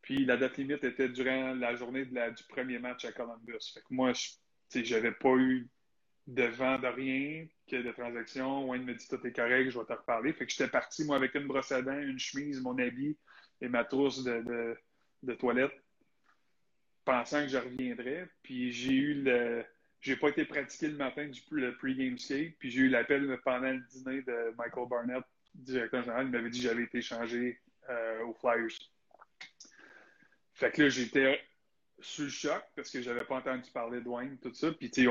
[0.00, 3.72] Puis la date limite était durant la journée du premier match à Columbus.
[3.72, 5.68] Fait que moi, je n'avais pas eu
[6.26, 8.68] de vent de rien, que de transactions.
[8.68, 10.32] Wayne me dit tout est correct, je vais te reparler.
[10.32, 13.16] Fait que j'étais parti, moi, avec une brosse à dents, une chemise, mon habit
[13.60, 14.76] et ma trousse de,
[15.38, 15.72] toilette,
[17.04, 18.28] pensant que je reviendrais.
[18.42, 19.64] Puis j'ai eu le.
[20.02, 23.70] J'ai pas été pratiqué le matin du le pre-game skate, puis j'ai eu l'appel pendant
[23.70, 25.24] le dîner de Michael Barnett
[25.54, 28.78] directeur général, il m'avait dit que j'avais été changé euh, aux Flyers.
[30.54, 31.40] Fait que là, j'étais
[32.00, 34.72] sous le choc parce que j'avais pas entendu parler de Wayne, tout ça.
[34.72, 35.10] Puis, tu sais,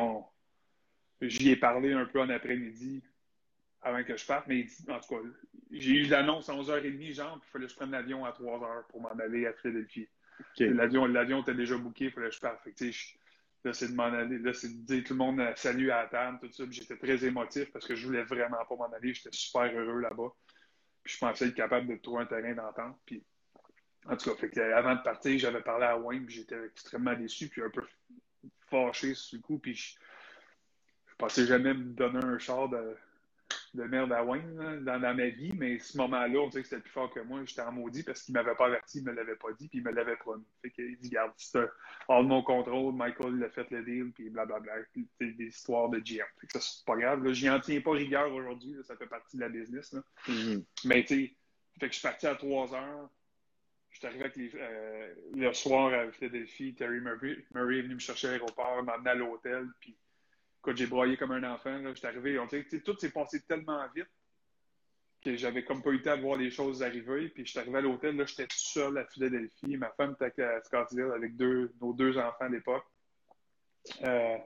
[1.22, 3.04] j'y ai parlé un peu en après-midi
[3.82, 5.22] avant que je parte, mais en tout cas,
[5.72, 8.88] j'ai eu l'annonce à 11h30, genre, puis il fallait que je prenne l'avion à 3h
[8.90, 10.08] pour m'en aller à Philadelphie.
[10.60, 12.64] L'avion, l'avion était déjà booké, il fallait que je parte.
[12.64, 12.92] Fait que,
[13.64, 14.40] Là, c'est de m'en aller.
[14.54, 16.64] C'est de dire tout le monde euh, salut à la table, tout ça.
[16.70, 19.14] J'étais très émotif parce que je voulais vraiment pas m'en aller.
[19.14, 20.32] J'étais super heureux là-bas.
[21.04, 23.00] Puis je pensais être capable de trouver un terrain d'entente.
[23.06, 23.24] Puis,
[24.06, 27.50] en tout cas, fait avant de partir, j'avais parlé à Wayne, puis j'étais extrêmement déçu,
[27.50, 27.84] puis un peu
[28.70, 29.60] fâché sur le coup.
[29.60, 29.96] Puis je,
[31.08, 32.98] je pensais jamais me donner un char de,
[33.74, 36.92] de merde à Wayne dans, ma vie, mais ce moment-là, on dirait que c'était plus
[36.92, 37.42] fort que moi.
[37.46, 39.68] J'étais en maudit parce qu'il ne m'avait pas averti, il ne me l'avait pas dit,
[39.70, 40.46] puis il me l'avait promis.
[40.62, 41.68] Fait qu'il dit, garde, c'est
[42.08, 44.74] hors de mon contrôle, Michael il a fait le deal, puis blablabla.
[45.20, 46.26] C'est des histoires de GM.
[46.40, 47.32] Fait que ça, c'est pas grave.
[47.32, 49.96] J'y en tiens pas rigueur aujourd'hui, ça fait partie de la business.
[50.28, 50.64] Mm-hmm.
[50.86, 51.36] Mais tu sais,
[51.80, 53.10] fait que je suis parti à 3 heures.
[53.90, 56.74] Je suis arrivé avec les, euh, le soir à Philadelphie.
[56.76, 59.98] Terry Murray, Murray est venu me chercher à l'aéroport, m'emmener à l'hôtel, puis
[60.62, 63.84] quand j'ai broyé comme un enfant, j'étais arrivé, on dirait que tout s'est passé tellement
[63.96, 64.08] vite
[65.24, 67.30] que j'avais comme pas eu le temps de voir les choses arriver.
[67.30, 69.78] Puis j'étais arrivé à l'hôtel, là, j'étais tout seul à Philadelphie.
[69.78, 72.86] Ma femme était à Scottsdale avec deux, nos deux enfants à l'époque.
[74.04, 74.38] Euh,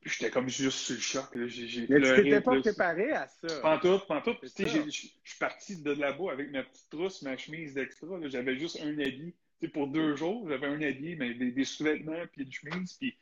[0.00, 1.34] puis j'étais comme juste sur le choc.
[1.34, 1.46] Là.
[1.46, 3.60] J'ai, Mais tu t'étais pas préparé à ça.
[3.60, 4.38] Pantoute, pantoute.
[4.42, 8.18] Je suis parti de là-bas avec ma petite trousse, ma chemise d'extra.
[8.24, 9.34] J'avais juste un habit.
[9.74, 12.94] pour deux jours, j'avais un habit, mais des, des sous-vêtements, puis une chemise.
[12.94, 13.14] Puis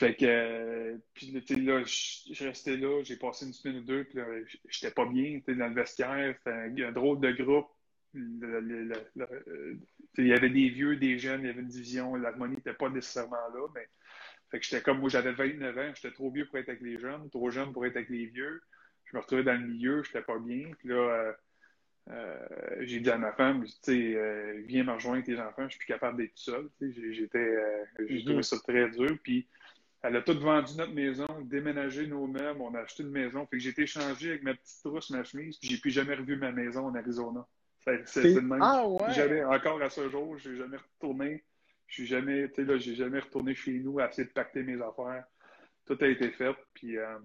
[0.00, 1.30] fait que, euh, puis
[1.62, 4.24] là, je, restais là, j'ai passé une semaine ou deux, puis là,
[4.66, 7.68] j'étais pas bien, dans le vestiaire, c'était un, drôle de groupe.
[8.16, 8.94] Euh,
[10.16, 12.88] il y avait des vieux, des jeunes, il y avait une division, l'harmonie n'était pas
[12.88, 13.86] nécessairement là, mais
[14.50, 16.98] fait que j'étais comme moi, j'avais 29 ans, j'étais trop vieux pour être avec les
[16.98, 18.62] jeunes, trop jeune pour être avec les vieux.
[19.04, 20.70] Je me retrouvais dans le milieu, j'étais pas bien.
[20.78, 21.34] Puis là,
[22.08, 22.46] euh,
[22.80, 25.92] j'ai dit à ma femme, tu sais, viens me rejoindre tes enfants, je suis plus
[25.92, 26.70] capable d'être seul.
[26.80, 27.54] J'étais,
[27.98, 28.24] j'ai mm-hmm.
[28.24, 29.18] trouvé ça très dur.
[29.22, 29.46] Puis
[30.02, 33.46] elle a tout vendu notre maison, déménagé nos meubles, on a acheté une maison.
[33.46, 36.14] Fait que j'ai été changé avec ma petite trousse, ma chemise, puis j'ai plus jamais
[36.14, 37.46] revu ma maison en Arizona.
[38.06, 38.60] C'est le même.
[38.62, 39.44] Ah ouais?
[39.44, 41.44] encore à ce jour, j'ai jamais retourné.
[41.86, 44.62] Je suis jamais, tu sais, là, j'ai jamais retourné chez nous à essayer de pacter
[44.62, 45.24] mes affaires.
[45.86, 47.18] Tout a été fait, puis euh,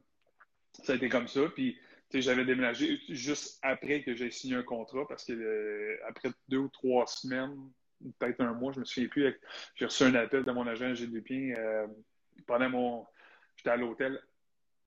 [0.83, 1.41] ça a été comme ça.
[1.53, 1.77] Puis,
[2.09, 6.29] tu sais, j'avais déménagé juste après que j'ai signé un contrat, parce que euh, après
[6.49, 7.55] deux ou trois semaines,
[8.19, 9.39] peut-être un mois, je me souviens plus,
[9.75, 11.53] j'ai reçu un appel de mon agent Gilles Dupien.
[11.57, 11.85] Euh,
[12.45, 13.05] pendant mon.
[13.57, 14.21] J'étais à l'hôtel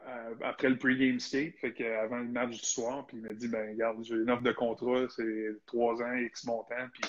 [0.06, 3.48] euh, après le pre-game skate, fait qu'avant le match du soir, puis il m'a dit
[3.48, 7.02] ben regarde, j'ai une offre de contrat, c'est trois ans, X montant, puis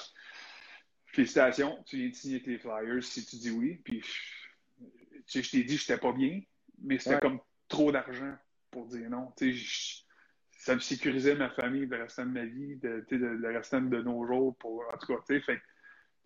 [1.05, 5.51] félicitations, tu viens de signer tes Flyers si tu dis oui, puis tu sais, je
[5.51, 6.41] t'ai dit que j'étais pas bien,
[6.81, 8.35] mais c'était comme trop d'argent
[8.71, 9.31] pour dire non.
[9.37, 10.03] Tu sais,
[10.51, 14.01] ça me sécurisait ma famille le restant de ma vie, de, de, le restant de
[14.01, 15.61] nos jours, pour, en tout cas, tu sais, fait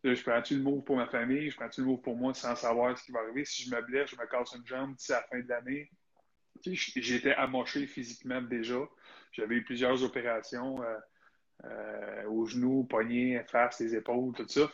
[0.03, 2.97] je prends-tu le move pour ma famille, je prends-tu le move pour moi sans savoir
[2.97, 3.45] ce qui va arriver?
[3.45, 5.89] Si je me blesse, je me casse une jambe d'ici la fin de l'année.
[6.65, 8.79] J'étais amoché physiquement déjà.
[9.31, 10.81] J'avais eu plusieurs opérations.
[10.83, 10.97] Euh,
[11.65, 14.69] euh, aux genoux, poignets, face, les épaules, tout ça.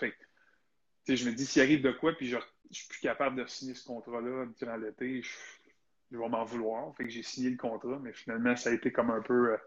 [1.08, 3.76] Je me dis, s'il arrive de quoi, puis je, ne suis plus capable de signer
[3.76, 6.96] ce contrat-là durant l'été, je, vais m'en vouloir.
[6.96, 9.54] Fait que j'ai signé le contrat, mais finalement, ça a été comme un peu.
[9.54, 9.58] Euh,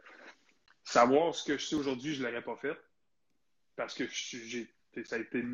[0.84, 2.76] savoir ce que je sais aujourd'hui, je ne l'aurais pas fait.
[3.76, 4.68] Parce que j'ai,
[5.05, 5.45] ça, a été,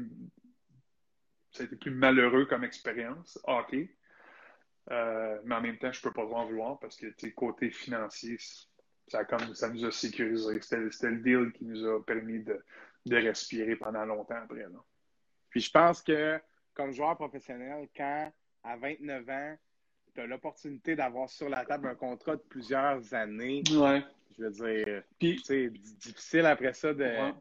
[1.51, 3.39] ça a été plus malheureux comme expérience.
[3.47, 3.77] OK.
[4.91, 8.37] Euh, mais en même temps, je ne peux pas en vouloir parce que côté financier,
[9.07, 10.61] ça, comme, ça nous a sécurisé.
[10.61, 12.63] C'était, le deal qui nous a permis de,
[13.11, 14.67] respirer pendant longtemps après.
[15.51, 16.39] Puis je pense que
[16.75, 18.33] comme joueur professionnel, quand
[18.65, 19.57] à 29 ans,
[20.15, 25.03] tu as l'opportunité d'avoir sur la table un contrat de plusieurs années, je veux dire,
[25.45, 27.33] c'est difficile après ça de.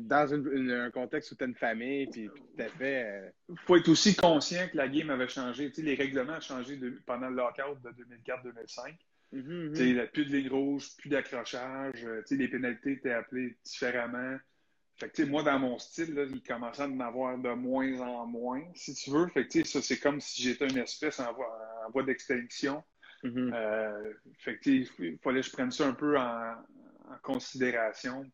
[0.00, 3.32] Dans un contexte où tu as une famille, puis tout à fait.
[3.48, 5.72] Il euh, faut être aussi conscient que la game avait changé.
[5.76, 8.96] les règlements ont changé pendant le lockout de 2004-2005.
[9.32, 10.10] Mm -hmm.
[10.12, 12.04] Plus de ligne rouge, plus d'accrochage.
[12.04, 14.38] Euh, les pénalités étaient appelées différemment.
[14.96, 18.26] Fait que, moi, dans mon style, là, il commençait à en avoir de moins en
[18.26, 19.26] moins, si tu veux.
[19.28, 22.84] Fait que, ça, c'est comme si j'étais une espèce en voie, d'extinction.
[23.24, 23.52] Mm-hmm.
[23.54, 26.54] Euh, fait que, il fallait que je prenne ça un peu en,
[27.22, 28.24] considération.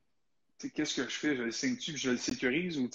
[0.69, 1.37] Qu'est-ce que je fais?
[1.37, 2.79] Je le signe-tu je le sécurise?
[2.79, 2.89] Ou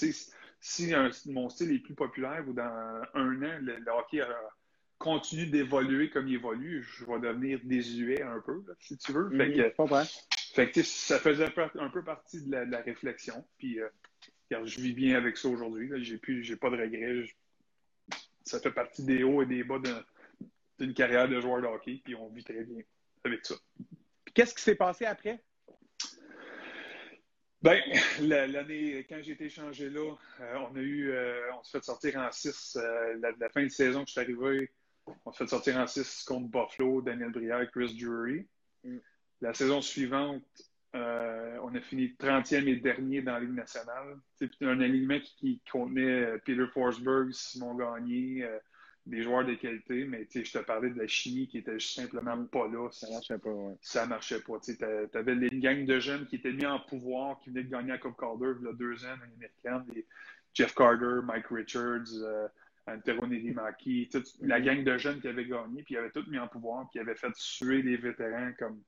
[0.59, 0.93] si
[1.28, 2.63] mon style est plus populaire ou dans
[3.13, 4.22] un an, le, hockey
[4.97, 9.30] continue d'évoluer comme il évolue, je vais devenir désuet un peu, si tu veux.
[9.36, 9.74] Fait que,
[10.53, 13.45] fait que, ça faisait un peu partie de la, réflexion.
[13.57, 13.89] Puis, euh,
[14.51, 15.89] je vis bien avec ça aujourd'hui.
[16.03, 17.28] J'ai plus, j'ai pas de regrets.
[18.43, 19.80] ça fait partie des hauts et des bas
[20.80, 22.01] d'une carrière de joueur de hockey.
[22.03, 22.82] Puis, on vit très bien
[23.24, 23.55] avec ça.
[24.34, 25.43] Qu'est-ce qui s'est passé après?
[27.66, 27.82] Ben,
[28.22, 32.20] l'année, quand j'ai été échangé là, euh, on a eu, euh, on s'est fait sortir
[32.20, 32.78] en 6.
[33.20, 34.70] la, fin de saison que je suis arrivé,
[35.26, 38.47] on s'est fait sortir en 6 contre Buffalo, Daniel Brière, Chris Drury.
[38.84, 38.97] Mm.
[39.41, 40.43] La saison suivante,
[40.95, 44.20] euh, on a fini 30e et dernier dans la Ligue nationale.
[44.36, 48.59] C'est un alignement qui, contenait euh, Peter Forsberg, Simon Gagné, euh,
[49.06, 52.68] des joueurs de qualité, mais je te parlais de la chimie qui était simplement pas
[52.68, 52.89] là.
[52.91, 53.76] Ça marchait pas, ouais.
[53.82, 54.60] Ça marchait pas.
[54.60, 54.76] Tu
[55.14, 57.97] avais une gang de jeunes qui étaient mis en pouvoir, qui venaient de gagner la
[57.99, 59.86] Coupe Calder il y a deux ans.
[60.53, 62.49] Jeff Carter, Mike Richards,
[62.88, 64.10] Antero Nirimaki,
[64.41, 64.64] la mm-hmm.
[64.64, 67.01] gang de jeunes qui avaient gagné, puis ils avaient tout mis en pouvoir, puis ils
[67.01, 68.82] avaient fait suer les vétérans comme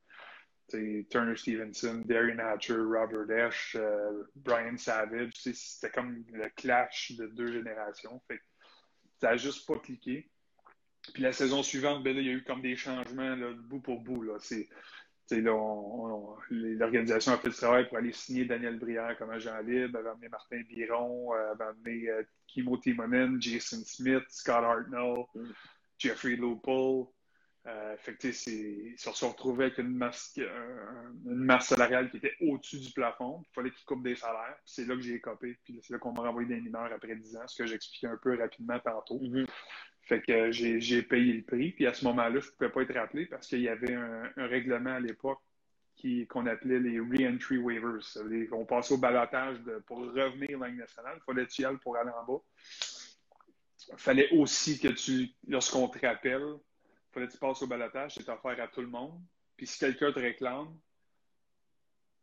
[0.69, 5.31] Turner Stevenson, Darian Hatcher, Robert Esch, euh, Brian Savage.
[5.35, 8.21] C'était comme le clash de deux générations.
[8.27, 8.41] Fait
[9.19, 10.29] ça n'a juste pas cliqué.
[11.13, 14.01] Puis la saison suivante, ben il y a eu comme des changements là, bout pour
[14.01, 14.23] bout.
[14.23, 14.37] Là.
[16.49, 20.29] l'organisation a fait le travail pour aller signer Daniel Brière comme agent libre, avait amené
[20.29, 25.51] Martin Biron, euh, avait amené euh, Kimo Timonen, Jason Smith, Scott Hartnell, mm.
[25.97, 27.07] Jeffrey Lupul.
[27.67, 32.33] Euh, fait que, ils se sont retrouvés avec une masse, une masse salariale qui était
[32.39, 33.43] au-dessus du plafond.
[33.49, 34.55] Il fallait qu'ils coupent des salaires.
[34.63, 35.57] C'est là que j'ai copé.
[35.65, 38.17] Puis c'est là qu'on m'a renvoyé des mineurs après 10 ans, ce que j'expliquais un
[38.17, 39.19] peu rapidement tantôt.
[39.19, 39.47] Mm-hmm.
[40.03, 41.71] Fait que j'ai payé le prix.
[41.71, 44.31] Puis à ce moment-là, je ne pouvais pas être rappelé parce qu'il y avait un,
[44.37, 45.41] règlement à l'époque
[46.29, 48.17] qu'on appelait les re-entry waivers.
[48.53, 51.17] On passait au balotage pour revenir dans la nationale.
[51.17, 52.41] Il fallait que tu y ailles pour aller en bas.
[53.89, 56.45] Il fallait aussi que tu, lorsqu'on te rappelle,
[57.17, 59.19] fallait que tu passes au balotage, c'est offert à tout le monde.
[59.55, 60.77] Puis si quelqu'un te réclame,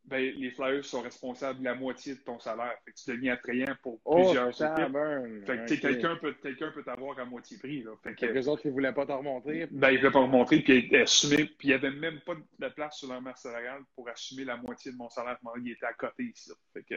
[0.05, 2.77] ben, les Flyers sont responsables de la moitié de ton salaire.
[2.85, 5.47] Fait que tu deviens attrayant pour oh, plusieurs équipes.
[5.47, 7.83] Fait que quelqu'un peut, quelqu'un peut t'avoir à moitié prix.
[7.83, 7.93] Là.
[8.03, 9.67] Fait que, les autres qui ne voulaient pas te remontrer.
[9.71, 11.47] Ben, ils ne voulaient pas remontrer, puis assumer.
[11.47, 14.59] Puis il n'y avait même pas de place sur leur masse salariale pour assumer la
[14.59, 15.39] moitié de mon salaire.
[15.57, 16.53] Il était à côté ici.
[16.75, 16.97] Fait que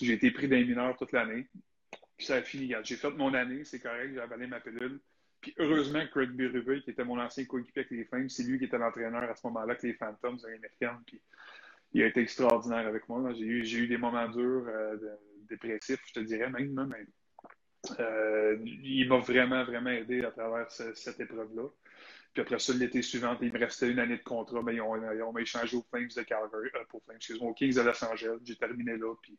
[0.00, 1.48] j'ai été pris d'un mineur toute l'année.
[2.16, 2.72] Puis ça a fini.
[2.84, 5.00] J'ai fait mon année, c'est correct, j'ai avalé ma pilule.
[5.40, 8.64] Puis heureusement, Craig Berube, qui était mon ancien coéquipier avec les Flames, c'est lui qui
[8.64, 11.00] était l'entraîneur à ce moment-là avec les Phantoms américains.
[11.06, 11.20] Puis
[11.92, 13.32] il a été extraordinaire avec moi.
[13.32, 14.96] J'ai eu, des moments durs, euh,
[15.48, 16.86] dépressifs, je te dirais même.
[16.88, 17.06] mais
[18.00, 21.68] euh, il m'a vraiment, vraiment aidé à travers cette épreuve-là.
[22.32, 24.62] Puis après ça, l'été suivant, il me restait une année de contrat.
[24.62, 27.74] Mais ben, on, m'a échangé aux Flames de Calgary, euh, pour Flames, excuse-moi, aux Kings
[27.74, 28.38] de Los Angeles.
[28.44, 29.14] J'ai terminé là.
[29.22, 29.38] Puis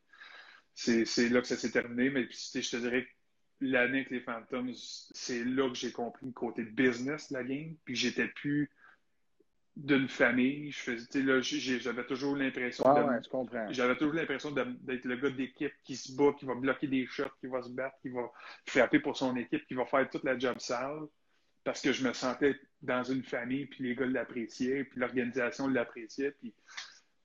[0.73, 2.09] c'est là que ça s'est terminé.
[2.09, 3.07] Mais puis, je te dirais
[3.61, 7.75] l'année avec les Phantoms, c'est là que j'ai compris le côté business de la game.
[7.85, 8.69] Puis j'étais plus
[9.77, 10.71] d'une famille.
[10.71, 12.83] Je faisais, là, j'avais toujours l'impression
[13.69, 17.25] j'avais toujours l'impression d'être le gars d'équipe qui se bat, qui va bloquer des shots,
[17.39, 18.31] qui va se battre, qui va
[18.65, 21.07] frapper pour son équipe, qui va faire toute la job sale.
[21.63, 26.31] Parce que je me sentais dans une famille, puis les gars l'appréciaient, puis l'organisation l'appréciait,
[26.31, 26.53] puis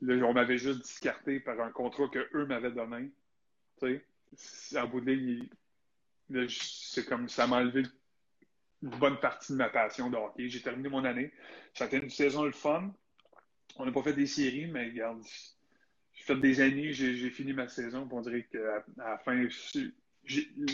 [0.00, 3.12] là, on m'avait juste discarté par un contrat que eux m'avaient donné.
[3.80, 4.02] Tu
[4.34, 5.48] sais, en bout de ligne,
[6.48, 7.82] c'est comme ça m'a enlevé
[8.82, 10.48] une bonne partie de ma passion de hockey.
[10.48, 11.32] J'ai terminé mon année.
[11.74, 12.92] Ça a été une saison le fun.
[13.76, 15.22] On n'a pas fait des séries, mais regarde,
[16.14, 18.08] j'ai fait des années, j'ai fini ma saison.
[18.10, 19.80] On dirait qu'à la fin, je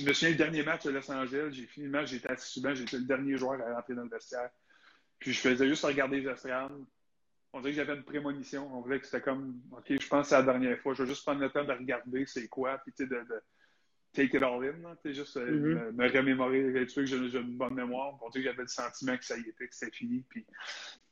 [0.06, 2.74] me souviens, le dernier match à Los Angeles, j'ai fini le match, j'étais assis souvent,
[2.74, 4.50] j'étais le dernier joueur à rentrer dans le vestiaire.
[5.18, 6.72] Puis je faisais juste regarder les estrades.
[7.52, 8.68] On dirait que j'avais une prémonition.
[8.76, 10.94] On voulait que c'était comme, OK, je pense que c'est la dernière fois.
[10.94, 13.24] Je vais juste prendre le temps de regarder c'est quoi, puis tu sais, de,
[14.18, 14.96] take it all in.
[15.04, 15.92] Juste euh, mm-hmm.
[15.92, 18.18] me, remémorer, être sûr que j'ai une bonne mémoire.
[18.22, 20.24] On dirait que j'avais le sentiment que ça y était, que c'était fini.
[20.28, 20.44] Puis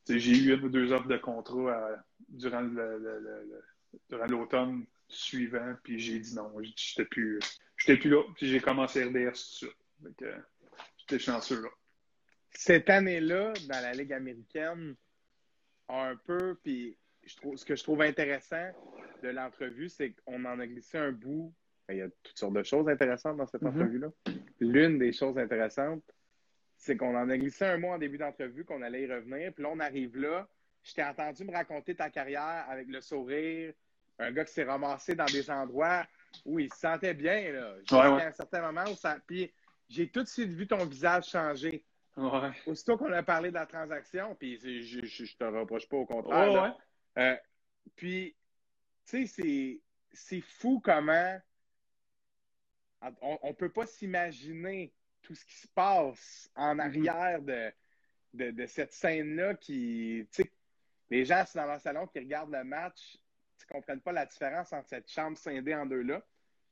[0.09, 1.97] j'ai eu une ou deux offres de contrat euh,
[2.29, 2.63] durant
[4.29, 7.39] l'automne suivant, puis j'ai dit non, j'étais plus,
[7.77, 10.25] j'étais plus là, puis j'ai commencé RDS tout de suite.
[10.99, 11.69] j'étais chanceux là.
[12.51, 14.97] Cette année-là, dans la Ligue américaine,
[15.89, 18.73] un peu, puis je trouve, ce que je trouve intéressant
[19.23, 21.55] de l'entrevue, c'est qu'on en a glissé un bout.
[21.89, 23.69] Il y a toutes sortes de choses intéressantes dans cette mm-hmm.
[23.69, 24.09] entrevue-là.
[24.61, 26.03] L'une des choses intéressantes,
[26.77, 29.53] c'est qu'on en a glissé un mot en début d'entrevue, qu'on allait y revenir.
[29.53, 30.49] Puis là, on arrive là.
[30.83, 33.73] Je t'ai entendu me raconter ta carrière avec le sourire,
[34.19, 36.07] un gars qui s'est ramassé dans des endroits
[36.45, 37.53] où il se sentait bien.
[37.53, 37.75] Là.
[37.91, 39.17] À un certain moment où ça.
[39.27, 39.53] Puis
[39.89, 41.85] j'ai tout de suite vu ton visage changer.
[42.67, 46.75] Aussitôt qu'on a parlé de la transaction, puis je, je, te reproche pas au contraire.
[47.19, 47.37] Euh,
[47.95, 48.35] puis,
[49.07, 49.81] tu sais,
[50.13, 51.39] c'est fou comment
[53.21, 54.93] on ne peut pas s'imaginer
[55.23, 56.81] tout ce qui se passe en mm-hmm.
[56.81, 57.73] arrière de,
[58.35, 60.53] de, de cette scène-là qui, tu sais,
[61.11, 63.19] les gens sont dans leur salon qui regardent le match,
[63.69, 66.23] ne comprennent pas la différence entre cette chambre scindée en deux-là,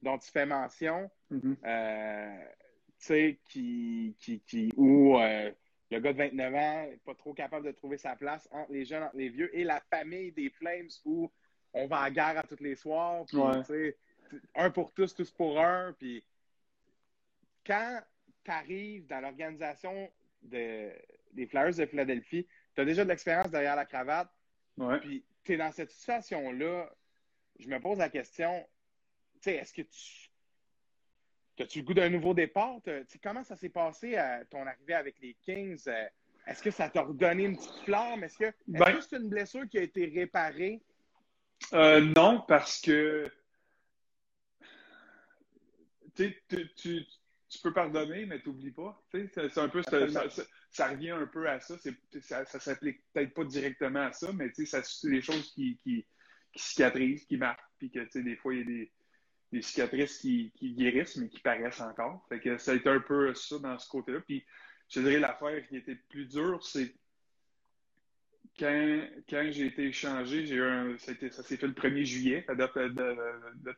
[0.03, 1.57] dont tu fais mention, mm-hmm.
[1.65, 2.45] euh,
[2.99, 5.51] tu sais, qui, qui, qui, où euh,
[5.91, 8.85] le gars de 29 ans n'est pas trop capable de trouver sa place entre les
[8.85, 11.31] jeunes, entre les vieux, et la famille des Flames où
[11.73, 13.39] on va à guerre à tous les soirs, puis,
[14.55, 16.25] un pour tous, tous pour un, puis
[17.67, 18.01] quand
[18.45, 20.11] tu arrives dans l'organisation
[20.43, 20.91] de,
[21.33, 24.31] des Flyers de Philadelphie, tu as déjà de l'expérience derrière la cravate,
[25.01, 26.91] puis tu es dans cette situation-là,
[27.59, 28.67] je me pose la question,
[29.35, 30.31] tu sais, est-ce que tu.
[31.63, 32.81] As-tu le goût d'un nouveau départ?
[33.23, 35.85] Comment ça s'est passé à euh, ton arrivée avec les Kings?
[35.87, 36.09] Euh,
[36.49, 38.25] est-ce que ça t'a redonné une petite flamme?
[38.25, 40.83] Est-ce que ben c'est une blessure qui a été réparée?
[41.73, 43.31] Euh, non, parce que
[46.15, 46.35] tu,
[46.77, 47.05] tu,
[47.49, 49.01] tu peux pardonner, mais tu n'oublies pas.
[49.13, 51.77] C'est un peu ça, revient un peu à ça.
[51.79, 56.05] Ça ne s'applique peut-être pas directement à ça, mais c'est des choses qui, qui,
[56.57, 58.93] cicatrisent, qui marquent, puis que des fois, il y a des,
[59.53, 62.25] des cicatrices qui, guérissent, mais qui paraissent encore.
[62.29, 64.21] Fait que ça a été un peu ça dans ce côté-là.
[64.21, 64.45] Puis
[64.89, 66.95] je dirais l'affaire qui était plus dure, c'est
[68.59, 72.77] quand, quand j'ai été échangé, j'ai un, ça, s'est fait le 1er juillet, la date,
[72.77, 73.17] de,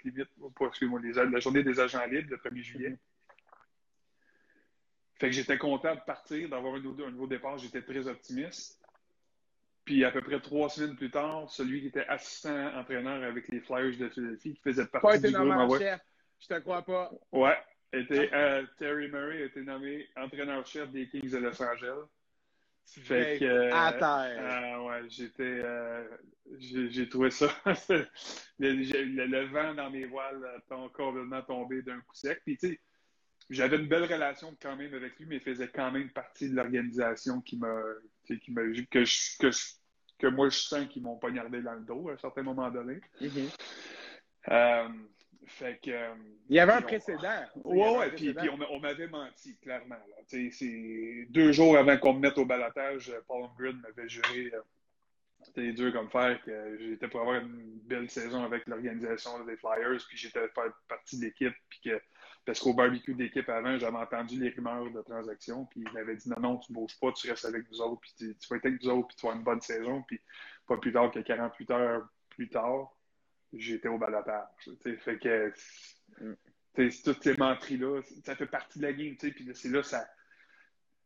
[0.05, 0.29] limite,
[0.61, 2.99] excusez-moi, la journée des agents libres, le 1er juillet.
[5.18, 7.57] Fait que j'étais content de partir, d'avoir un, nouveau départ.
[7.57, 8.83] J'étais très optimiste.
[9.85, 13.61] Puis à peu près trois semaines plus tard, celui qui était assistant entraîneur avec les
[13.61, 16.01] Flyers de Philadelphie, qui faisait partie pas été du nommé chef.
[16.41, 17.12] Je te crois pas.
[17.33, 17.57] Ouais.
[17.93, 22.05] Était, euh, Terry Murray a été nommé entraîneur-chef des Kings de Los Angeles.
[22.87, 24.78] Fait que, à terre.
[24.78, 26.05] Euh, ouais, j'étais, euh,
[26.59, 27.49] j'ai trouvé ça.
[27.89, 28.05] le,
[28.59, 32.41] le, vent dans mes voiles a complètement tombé d'un coup sec.
[32.45, 32.80] Puis tu sais,
[33.51, 36.55] j'avais une belle relation quand même avec lui, mais il faisait quand même partie de
[36.55, 37.82] l'organisation qui m'a,
[38.24, 39.05] qui m'a, que,
[39.41, 39.51] que,
[40.18, 43.01] que moi je sens qu'ils m'ont poignardé dans le dos à un certain moment donné.
[43.20, 43.51] Mm-hmm.
[44.49, 44.89] Euh,
[45.47, 46.14] fait que,
[46.49, 47.44] il y avait un précédent.
[47.64, 49.97] Oui, ouais, puis, puis on, m'avait menti, clairement.
[50.26, 54.61] C'est deux jours avant qu'on me mette au balotage, Paul Holmgren m'avait juré euh,
[55.47, 60.03] c'était dur comme faire que j'étais pour avoir une belle saison avec l'organisation des Flyers,
[60.09, 62.01] puis j'étais faire partie de l'équipe, puis que
[62.44, 66.28] parce qu'au barbecue d'équipe avant, j'avais entendu les rumeurs de transactions, puis il m'avait dit
[66.28, 68.82] non, non, tu bouges pas, tu restes avec nous autres, puis tu, vas être avec
[68.82, 70.20] nous autres, puis tu vas avoir une bonne saison, puis
[70.66, 72.95] pas plus tard que 48 heures plus tard,
[73.53, 74.49] j'étais au balotage.
[74.99, 75.53] Fait que
[77.05, 80.07] toutes ces menteries-là, ça fait partie de la game, puis c'est là ça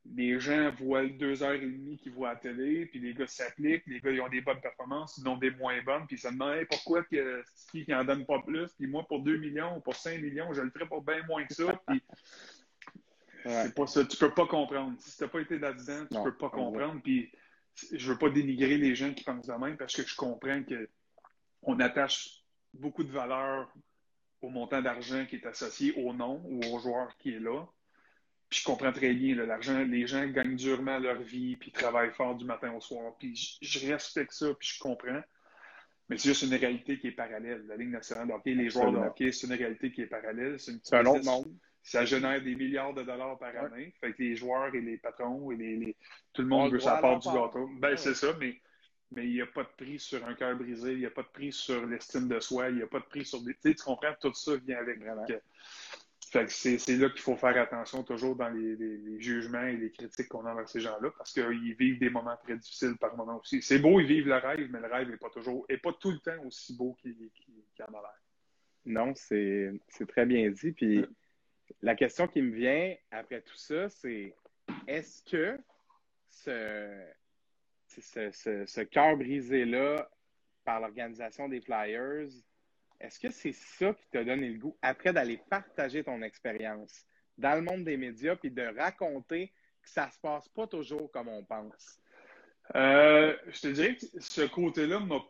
[0.07, 3.26] les gens voient deux heures et demie qu'ils voient à la télé, puis les gars
[3.26, 6.20] s'appliquent, les gars ils ont des bonnes performances, ils ont des moins bonnes, puis ils
[6.20, 9.80] se demandent pourquoi que, qui n'en donne pas plus, puis moi pour 2 millions ou
[9.80, 11.80] pour 5 millions, je le ferais pour bien moins que ça.
[11.86, 12.03] Puis...
[13.43, 15.01] C'est pas ça, tu peux pas comprendre.
[15.01, 17.01] Si tu n'as pas été là-dedans, tu peux pas comprendre.
[17.03, 17.32] Puis
[17.91, 20.62] je veux pas dénigrer les gens qui pensent de même parce que je comprends
[21.63, 22.43] qu'on attache
[22.75, 23.73] beaucoup de valeur
[24.43, 27.67] au montant d'argent qui est associé au nom ou au joueur qui est là.
[28.49, 32.35] Puis je comprends très bien, l'argent, les gens gagnent durement leur vie, puis travaillent fort
[32.35, 33.15] du matin au soir.
[33.19, 35.21] Puis je, respecte ça, puis je comprends.
[36.09, 37.65] Mais c'est juste une réalité qui est parallèle.
[37.69, 40.59] La Ligue nationale de hockey, les joueurs de hockey, c'est une réalité qui est parallèle.
[40.59, 41.55] C'est un autre monde.
[41.83, 43.95] Ça génère des milliards de dollars par année.
[44.01, 45.97] Fait que les joueurs et les patrons et les,
[46.33, 47.71] tout le monde veut sa part du gâteau.
[47.79, 48.61] Ben, c'est ça, mais
[49.13, 51.23] mais il n'y a pas de prix sur un cœur brisé, il n'y a pas
[51.23, 53.55] de prix sur l'estime de soi, il n'y a pas de prix sur des.
[53.55, 55.01] Tu, comprends, tout ça vient avec.
[55.01, 55.27] Vraiment.
[56.31, 60.29] Fait que c'est, là qu'il faut faire attention toujours dans les, jugements et les critiques
[60.29, 63.61] qu'on a envers ces gens-là, parce qu'ils vivent des moments très difficiles par moment aussi.
[63.63, 66.13] C'est beau, ils vivent le rêve, mais le rêve n'est pas toujours, et pas tout
[66.13, 67.17] le temps aussi beau qu'il,
[67.81, 68.23] en a l'air.
[68.87, 69.73] Non, c'est,
[70.07, 70.71] très bien dit.
[70.71, 71.05] Puis
[71.83, 74.33] la question qui me vient après tout ça, c'est
[74.87, 75.59] est-ce que
[76.29, 77.11] ce,
[78.01, 78.31] ce,
[78.67, 80.09] ce cœur brisé-là
[80.65, 82.29] par l'organisation des Flyers,
[83.01, 87.07] est-ce que c'est ça qui t'a donné le goût après d'aller partager ton expérience
[87.39, 89.49] dans le monde des médias puis de raconter
[89.83, 92.01] que ça se passe pas toujours comme on pense?
[92.77, 95.21] Euh, je te dirais que ce côté-là m'a.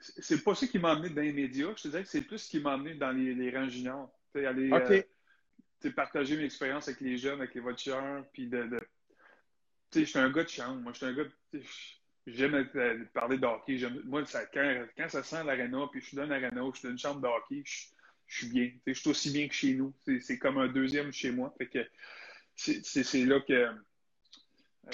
[0.00, 1.72] C'est pas ça qui m'a amené dans les médias.
[1.76, 4.10] Je te dirais que c'est plus ce qui m'a amené dans les, les rangs juniors.
[4.34, 8.64] Aller euh, partager mes expériences avec les jeunes, avec les voitures, puis de.
[8.64, 8.80] de...
[9.94, 10.80] je suis un gars de chambre.
[10.80, 11.24] Moi, je suis un gars.
[12.26, 12.68] J'aime
[13.12, 13.80] parler de hockey.
[14.04, 17.20] Moi, quand, ça sent l'arena, puis je suis dans l'arena, je suis dans une chambre
[17.20, 18.70] de hockey, je, suis bien.
[18.86, 19.94] Je suis aussi bien que chez nous.
[20.20, 21.54] C'est comme un deuxième chez moi.
[22.56, 23.70] C'est là que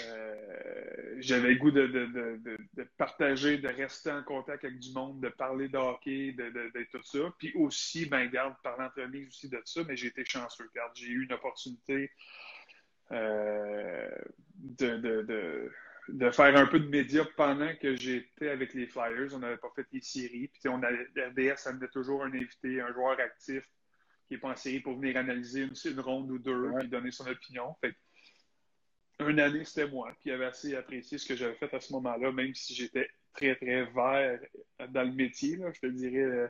[0.01, 2.57] euh, j'avais le goût de,
[2.97, 7.19] partager, de rester en contact avec du monde, de parler de hockey, de, tout ça.
[7.39, 10.69] Puis aussi, ben, garde, par l'entremise aussi de ça, mais j'ai été chanceux.
[10.75, 12.11] Garde, j'ai eu une opportunité
[13.13, 14.11] euh,
[14.59, 15.71] de
[16.09, 19.35] de faire un peu de médias pendant que j'étais avec les Flyers.
[19.35, 20.49] On n'avait pas fait les séries.
[20.49, 23.65] Puis on a, RDS amenait toujours un invité, un joueur actif
[24.27, 27.27] qui n'est pas en série pour venir analyser une, ronde ou deux et donner son
[27.27, 27.75] opinion.
[27.81, 27.95] Fait
[29.21, 30.11] une année, c'était moi.
[30.21, 33.09] Puis il avait assez apprécié ce que j'avais fait à ce moment-là, même si j'étais
[33.33, 34.39] très, très vert
[34.91, 35.59] dans le métier.
[35.75, 36.49] je te dirais, euh,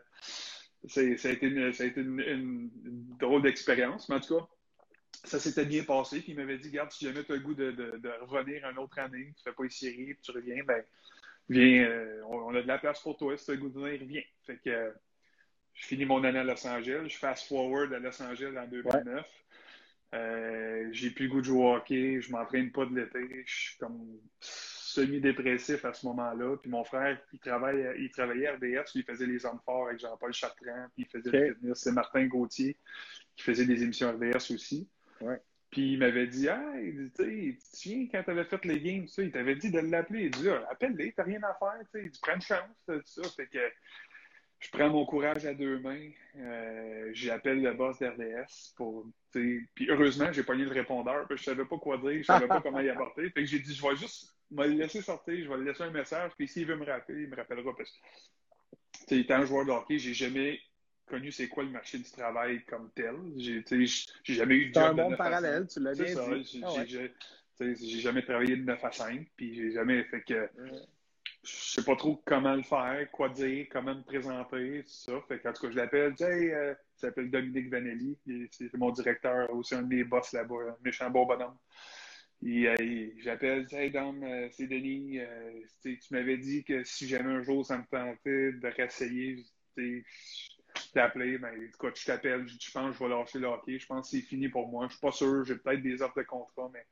[0.89, 2.71] ça, a été, une, une
[3.19, 4.09] drôle d'expérience.
[4.09, 4.49] Mais en tout cas,
[5.27, 6.21] ça s'était bien passé.
[6.21, 7.73] Puis il m'avait dit, garde, si jamais tu as le goût de,
[8.23, 10.83] revenir une autre année, tu fais pas une série, puis tu reviens, ben
[11.49, 13.37] viens, euh, on, a de la place pour toi.
[13.37, 14.23] Si tu as le goût de venir, viens.
[14.47, 14.93] Fait que
[15.75, 17.09] je finis mon année à Los Angeles.
[17.09, 19.27] Je fast forward à Los Angeles en 2009.
[20.15, 22.21] Euh, j'ai plus le goût de jouer au hockey.
[22.21, 23.45] Je m'entraîne pas de l'été.
[23.45, 26.57] Je suis comme semi-dépressif à ce moment-là.
[26.57, 30.01] Puis mon frère, il, travaille, il travaillait à RDS, il faisait les hommes forts avec
[30.01, 31.81] Jean-Paul Chartrand, puis il faisait le fitness.
[31.81, 32.77] C'est Martin Gauthier
[33.37, 34.89] qui faisait des émissions RDS aussi.
[35.71, 37.23] Puis il m'avait dit, ah, tu te
[37.83, 40.25] viens quand tu avais fait les games, il t'avait dit de l'appeler.
[40.25, 43.23] Il dit, ah, appelle-les, t'as rien à faire, tu prends une chance, tout ça.
[43.37, 43.59] Fait que
[44.61, 50.33] je prends mon courage à deux mains, euh, j'appelle le boss d'RDS pour, puis heureusement,
[50.33, 52.81] j'ai pogné le répondeur, parce que je savais pas quoi dire, je savais pas comment
[52.81, 53.29] y apporter.
[53.31, 55.91] Fait que j'ai dit, je vais juste me laisser sortir, je vais lui laisser un
[55.91, 57.91] message, puis s'il veut me rappeler, il me rappellera parce
[59.09, 60.59] que, étant joueur de hockey, j'ai jamais
[61.07, 63.17] connu c'est quoi le marché du travail comme tel.
[63.37, 63.63] J'ai
[64.29, 64.85] jamais eu de job.
[64.85, 66.05] un monde parallèle, tu l'as bien
[66.39, 66.63] dit.
[66.65, 66.85] Ah
[67.59, 70.49] j'ai jamais travaillé de 9 à 5, puis j'ai jamais fait que.
[71.43, 75.13] Je sais pas trop comment le faire, quoi dire, comment me présenter, tout ça.
[75.29, 78.19] Fait que, en tout cas, je l'appelle, hey, euh, il s'appelle Dominique Vanelli,
[78.51, 81.57] c'est mon directeur, aussi un de mes boss là-bas, un méchant bon bonhomme.
[82.45, 87.43] Et, j'appelle, hey Dom, euh, c'est Denis, euh, tu m'avais dit que si jamais un
[87.43, 89.45] jour ça me tentait de réessayer,
[90.93, 93.87] t'appeler, mais ben, écoute, je t'appelle, je pense que je vais lâcher le hockey, je
[93.87, 94.87] pense que c'est fini pour moi.
[94.87, 96.87] Je suis pas sûr, j'ai peut-être des offres de contrat, mais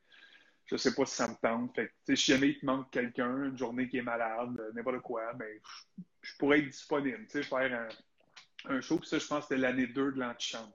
[0.67, 1.75] je sais pas si ça me tente.
[1.75, 5.33] Fait que, si jamais il te manque quelqu'un, une journée qui est malade, n'importe quoi,
[5.35, 5.59] ben,
[6.23, 7.89] je, pourrais être disponible, tu sais, faire
[8.67, 8.99] un, un show.
[8.99, 10.73] Puis ça, je pense que c'était l'année 2 de l'antichambre.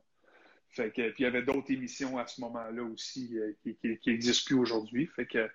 [0.71, 4.09] Fait que, puis il y avait d'autres émissions à ce moment-là aussi euh, qui, qui,
[4.09, 5.07] existent plus aujourd'hui.
[5.15, 5.49] Fait que,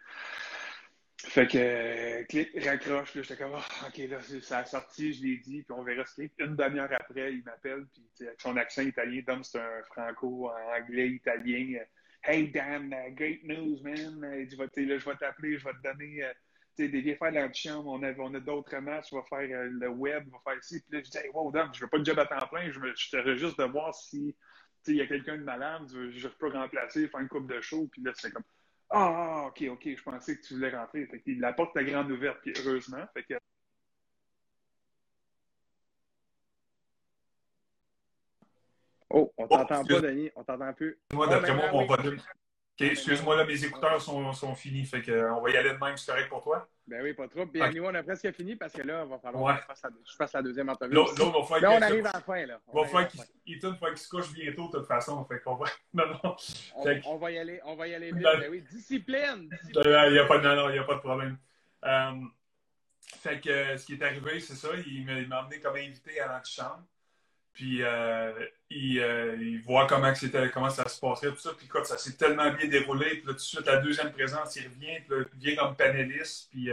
[1.27, 5.23] fait que, euh, clic, raccroche, là, j'étais comme, oh, OK, là, ça a sorti, je
[5.23, 8.57] l'ai dit, puis on verra ce qu'il Une demi-heure après, il m'appelle, puis avec son
[8.57, 11.81] accent italien, Dom, c'est un franco, anglais, italien.
[11.81, 11.85] Euh,
[12.25, 14.23] hey, Dan, uh, great news, man.
[14.25, 16.23] Euh, je vais t'appeler, je vais te donner
[16.77, 20.25] des viens faire l'antichambre, on a, on a d'autres matchs, je vais faire le web,
[20.27, 20.81] je vais faire ici.
[20.81, 22.71] Puis là, je dis, hey, wow, Dom, je veux pas de job à temps plein,
[22.71, 24.37] je, te juste de voir si
[24.87, 28.03] il y a quelqu'un de malade, je peux remplacer, faire une coupe de show, puis
[28.03, 28.45] là, c'est comme,
[28.95, 31.07] ah, ok, ok, je pensais que tu voulais rentrer.
[31.07, 33.05] Fait qu'il la porte la grande ouverte, puis heureusement.
[33.13, 33.35] Fait que...
[39.11, 40.31] Oh, on t'entend pas, Denis.
[40.37, 40.99] On t'entend plus.
[41.13, 42.21] Moi, d'après moi, mon volume.
[42.81, 44.85] OK, excuse-moi, là, mes écouteurs sont, sont finis.
[44.85, 46.69] Fait qu'on va y aller de même, c'est correct pour toi?
[46.89, 47.47] Ben oui, pas trop.
[47.47, 47.81] Puis okay.
[47.81, 49.73] on a presque fini parce que là, il va falloir que
[50.05, 50.67] je fasse, la, deuxième.
[50.67, 51.05] Là, là,
[51.49, 52.45] va là on arrive à la fin.
[52.45, 52.61] Là.
[52.67, 55.25] On va falloir qu'il se couche bientôt, de toute façon.
[55.25, 55.67] Fait qu'on va.
[55.95, 56.37] Non, non.
[57.07, 58.23] On, va y aller, on va y aller vite.
[58.25, 59.49] Ben, oui, discipline!
[59.73, 61.39] Il n'y a, pas, non, non, y a pas de problème.
[61.85, 62.21] Euh,
[63.21, 64.69] fait que euh, ce qui est arrivé, c'est ça.
[64.85, 66.83] Il m'a emmené comme invité à l'antichambre.
[67.55, 68.33] Puis euh,
[68.69, 70.13] il, euh, il, voit comment,
[70.53, 71.53] comment ça se passerait, tout ça.
[71.57, 73.11] Puis écoute, ça s'est tellement bien déroulé.
[73.11, 75.01] Puis là, tout de suite, la deuxième présence, il revient.
[75.09, 76.51] Puis il vient comme panéliste.
[76.51, 76.69] Puis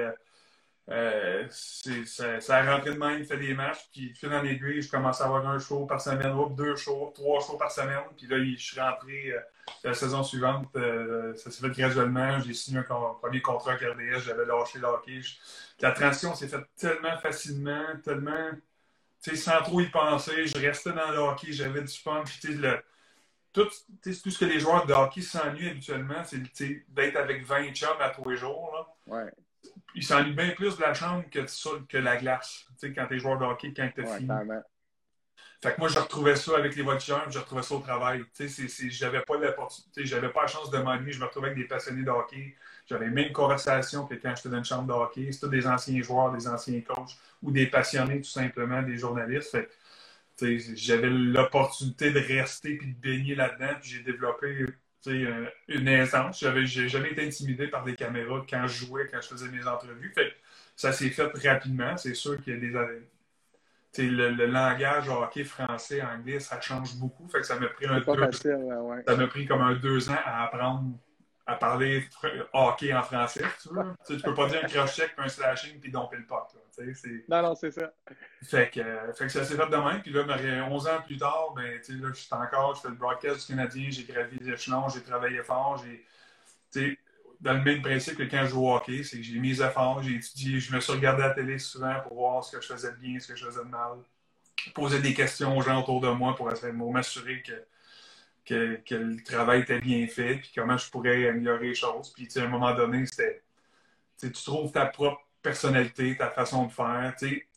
[0.89, 4.89] euh, ça, a rentré de même, il fait des matchs, puis fil en aiguille, je
[4.89, 8.37] commence à avoir un show par semaine, deux shows, trois shows par semaine, puis là,
[8.43, 9.33] je suis rentré
[9.83, 12.83] la saison suivante, ça s'est fait graduellement, j'ai signé un,
[13.21, 15.21] premier contrat avec RDS, j'avais lâché le hockey.
[15.79, 18.49] la transition s'est faite tellement facilement, tellement,
[19.21, 22.81] sans trop y penser, je restais dans le hockey, j'avais du fun, puis le,
[23.53, 23.67] tout,
[24.01, 26.41] tout, ce que les joueurs de hockey s'ennuient habituellement, c'est
[26.89, 28.71] d'être avec 20 chums à tous les jours.
[28.73, 29.15] Là.
[29.15, 29.31] Ouais
[29.95, 33.37] il s'ennuie bien plus de la chambre que, de, que la glace, quand t'es joueur
[33.37, 34.29] de hockey, quand t'es ouais, fini.
[35.61, 38.23] Fait que moi, je retrouvais ça avec les voitures, je retrouvais ça au travail.
[38.89, 39.35] J'avais pas
[39.97, 41.11] j'avais pas la chance de m'ennuyer.
[41.11, 42.55] Je me retrouvais avec des passionnés de hockey.
[42.91, 45.31] J'avais les mêmes conversations que quand j'étais dans une chambre de hockey.
[45.31, 49.51] C'était des anciens joueurs, des anciens coachs ou des passionnés, tout simplement, des journalistes.
[49.51, 49.69] Fait
[50.75, 53.75] j'avais l'opportunité de rester puis de baigner là-dedans.
[53.79, 54.65] Puis j'ai développé
[55.07, 56.41] euh, une aisance.
[56.41, 60.11] J'avais jamais été intimidé par des caméras quand je jouais, quand je faisais mes entrevues.
[60.13, 60.33] Fait
[60.75, 61.95] ça s'est fait rapidement.
[61.95, 62.99] C'est sûr qu'il y a des.
[63.97, 67.27] Le, le, langage hockey français, anglais, ça change beaucoup.
[67.29, 68.31] Fait que ça m'a pris un deux,
[69.05, 70.91] Ça m'a pris comme un deux ans à apprendre
[71.51, 72.03] à parler
[72.53, 73.93] hockey en français, tu veux.
[74.07, 76.47] tu, peux pas dire un cross-check, un slashing, puis domper le puck.
[77.27, 77.91] Non, non, c'est ça.
[78.43, 78.81] Fait que,
[79.13, 80.01] fait que ça s'est fait de même.
[80.01, 80.23] Puis là,
[80.69, 83.87] 11 ans plus tard, ben, là, je suis encore, je fais le broadcast du Canadien,
[83.89, 85.83] j'ai gravi les échelons, j'ai travaillé fort,
[86.73, 86.97] j'ai,
[87.41, 90.03] dans le même principe que quand je joue au hockey, c'est que j'ai mis efforts,
[90.03, 92.67] j'ai étudié, je me suis regardé à la télé souvent pour voir ce que je
[92.67, 93.97] faisais de bien, ce que je faisais de mal.
[94.75, 97.53] Poser des questions aux gens autour de moi pour, pour m'assurer que,
[98.45, 102.11] que, que, le travail était bien fait, puis comment je pourrais améliorer les choses.
[102.13, 103.41] Puis, à un moment donné, c'était,
[104.19, 107.13] tu trouves ta propre personnalité, ta façon de faire.
[107.17, 107.47] Tu sais,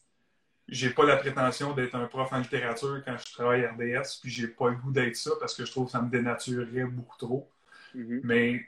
[0.68, 4.30] j'ai pas la prétention d'être un prof en littérature quand je travaille à RDS, puis
[4.30, 7.18] j'ai pas le goût d'être ça parce que je trouve que ça me dénaturerait beaucoup
[7.18, 7.50] trop.
[7.94, 8.20] Mm-hmm.
[8.24, 8.66] Mais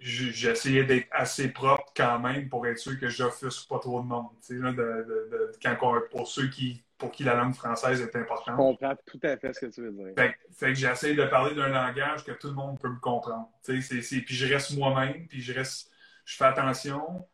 [0.00, 4.28] j'essayais d'être assez propre quand même pour être sûr que j'offusque pas trop de monde.
[4.44, 5.76] Tu sais, de, de, quand
[6.10, 8.54] pour ceux qui, pour qui la langue française est importante.
[8.54, 10.14] Je comprends tout à fait ce que tu veux dire.
[10.16, 13.50] Fait, fait que j'essaie de parler d'un langage que tout le monde peut me comprendre.
[13.64, 15.90] Puis je reste moi-même, puis je reste,
[16.24, 17.26] je fais attention,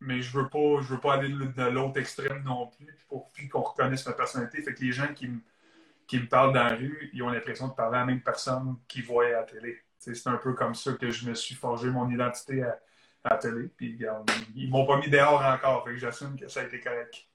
[0.00, 3.62] mais je veux pas, je veux pas aller de l'autre extrême non plus, pour qu'on
[3.62, 4.60] reconnaisse ma personnalité.
[4.62, 5.40] Fait que les gens qui me,
[6.06, 8.76] qui me parlent dans la rue, ils ont l'impression de parler à la même personne
[8.88, 9.82] qu'ils voient à la télé.
[9.98, 12.78] C'est un peu comme ça que je me suis forgé mon identité à,
[13.28, 13.68] la télé.
[13.76, 13.98] Puis
[14.54, 17.26] ils m'ont pas mis dehors encore, fait que j'assume que ça a été correct.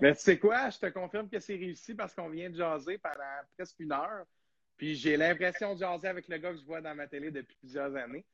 [0.00, 2.98] Mais tu sais quoi, je te confirme que c'est réussi parce qu'on vient de jaser
[2.98, 4.24] pendant presque une heure.
[4.76, 7.56] Puis j'ai l'impression de jaser avec le gars que je vois dans ma télé depuis
[7.60, 8.24] plusieurs années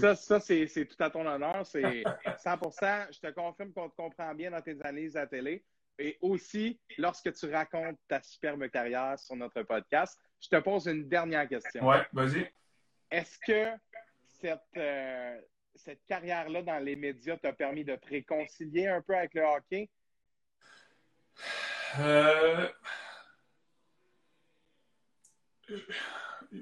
[0.00, 1.66] ça, ça c'est tout à ton honneur.
[1.66, 2.02] C'est
[2.38, 2.58] 100
[3.10, 5.64] Je te confirme qu'on te comprend bien dans tes analyses à télé.
[5.98, 11.08] Et aussi, lorsque tu racontes ta superbe carrière sur notre podcast, je te pose une
[11.08, 11.86] dernière question.
[11.86, 12.48] Ouais, vas-y.
[13.10, 13.70] Est-ce que
[14.40, 15.40] cette, euh,
[15.78, 19.88] cette carrière-là dans les médias t'a permis de te réconcilier un peu avec le hockey?
[21.98, 22.68] Euh...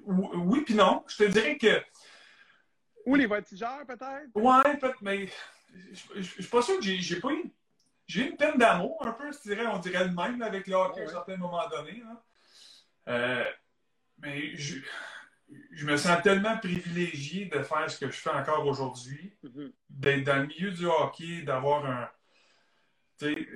[0.05, 1.05] Oui, puis non.
[1.09, 1.83] Je te dirais que
[3.07, 4.29] ou les voltigeurs, peut-être?
[4.35, 5.29] Ouais, peut-être, mais
[6.15, 7.53] je suis pas sûr que j'ai pas eu.
[8.09, 11.03] J'ai une peine d'amour, un peu, je dirais, on dirait le même avec le hockey
[11.03, 12.03] à un certain moment donné.
[13.09, 13.45] Euh,
[14.19, 14.79] mais je,
[15.73, 19.73] je, me sens tellement privilégié de faire ce que je fais encore aujourd'hui, mm-hmm.
[19.91, 22.09] d'être dans le milieu du hockey, d'avoir un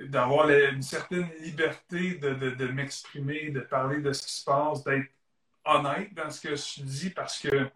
[0.07, 4.83] d'avoir une certaine liberté de, de, de m'exprimer, de parler de ce qui se passe,
[4.83, 5.11] d'être
[5.65, 7.69] honnête dans ce que je dis parce que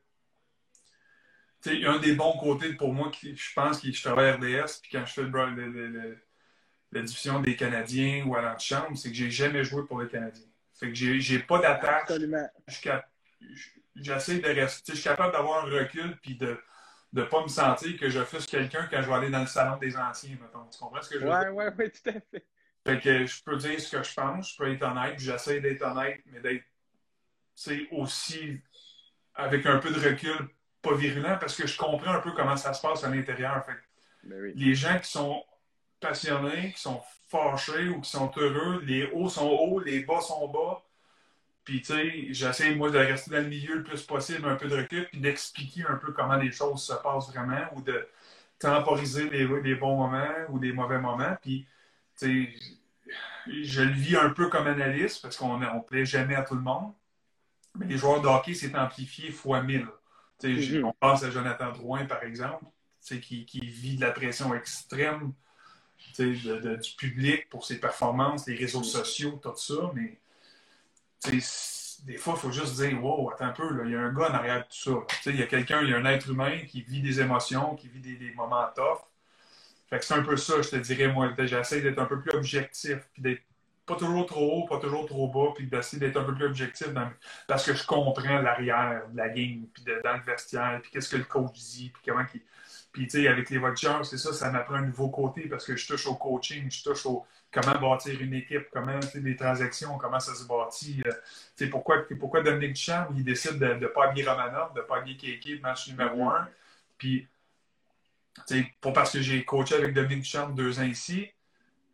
[1.68, 4.92] un des bons côtés pour moi, qui, je pense que je travaille à RDS, puis
[4.92, 6.18] quand je fais le,
[6.92, 10.46] la diffusion des Canadiens ou à l'antichambre, c'est que j'ai jamais joué pour les Canadiens.
[10.74, 12.12] Fait que j'ai pas d'attaque.
[13.96, 14.94] J'essaie de rester.
[14.94, 16.58] Je suis capable d'avoir un recul puis de
[17.14, 19.78] ne pas me sentir que je fais quelqu'un quand je vais aller dans le salon
[19.78, 20.66] des anciens, mettons.
[20.70, 21.54] Tu comprends ce que je veux dire?
[21.54, 22.46] Oui, oui, oui, tout à fait.
[22.86, 25.82] Fait que je peux dire ce que je pense, je peux être honnête, j'essaie d'être
[25.82, 26.64] honnête, mais d'être
[27.92, 28.62] aussi
[29.34, 30.50] avec un peu de recul
[30.82, 33.66] pas virulent parce que je comprends un peu comment ça se passe à l'intérieur.
[34.24, 35.44] Ben les gens qui sont
[36.00, 40.48] passionnés, qui sont fâchés ou qui sont heureux, les hauts sont hauts, les bas sont
[40.48, 40.84] bas.
[41.66, 44.68] Puis, tu sais, j'essaie, moi, de rester dans le milieu le plus possible, un peu
[44.68, 48.08] de recul, puis d'expliquer un peu comment les choses se passent vraiment ou de
[48.60, 51.36] temporiser les, les bons moments ou les mauvais moments.
[51.42, 51.68] Puis,
[52.18, 52.76] tu sais,
[53.48, 56.62] je le vis un peu comme analyste parce qu'on ne plaît jamais à tout le
[56.62, 56.94] monde.
[57.76, 59.88] Mais les joueurs de hockey, c'est amplifié fois mille.
[60.44, 60.86] Mhm.
[60.86, 62.66] On pense à Jonathan Drouin, par exemple,
[63.02, 65.34] qui, qui, vit de la pression extrême
[66.20, 69.92] de, du public pour ses performances, les réseaux sociaux, tout ça.
[69.94, 70.18] Mais
[71.24, 74.30] des fois, il faut juste dire Wow, attends un peu, il y a un gars
[74.30, 75.32] en arrière de tout ça.
[75.32, 77.88] Il y a quelqu'un, il y a un être humain qui vit des émotions, qui
[77.88, 79.00] vit des, moments tough.
[79.90, 81.32] Fait que c'est un peu ça, je te dirais, moi.
[81.40, 83.44] J'essaie d'être un peu plus objectif, puis d'être
[83.86, 86.88] pas toujours trop haut, pas toujours trop bas, puis d'essayer d'être un peu plus objectif
[87.48, 91.18] parce que je comprends l'arrière de la game, puis dans le vestiaire, puis qu'est-ce que
[91.18, 92.42] le coach dit, puis comment qu'il.
[92.96, 95.76] Puis, tu sais, avec les Watchers, c'est ça, ça m'apprend un nouveau côté parce que
[95.76, 99.36] je touche au coaching, je touche au comment bâtir une équipe, comment, tu sais, des
[99.36, 101.02] transactions, comment ça se bâtit.
[101.06, 104.80] Euh, tu sais, pourquoi, pourquoi Dominique Duchamp, il décide de ne pas habiller Romanov, de
[104.80, 106.48] ne pas habiller Kéké, match numéro un.
[106.98, 107.28] Puis,
[108.48, 111.30] tu sais, pas parce que j'ai coaché avec Dominique Duchamp deux ans ici,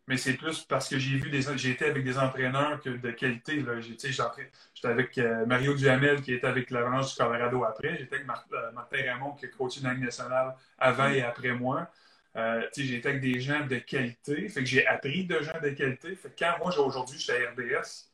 [0.08, 3.64] mais c'est plus parce que j'ai vu des j'ai été avec des entraîneurs de qualité.
[3.80, 7.96] J'étais avec euh, Mario Duhamel qui était avec l'Avalanche du Colorado après.
[7.98, 11.88] J'étais avec euh, Martin Ramon qui a coaché une Ligue nationale avant et après moi.
[12.34, 14.48] Euh, j'étais avec des gens de qualité.
[14.48, 16.16] Fait que j'ai appris de gens de qualité.
[16.16, 18.10] Fait que quand moi aujourd'hui je suis à RDS,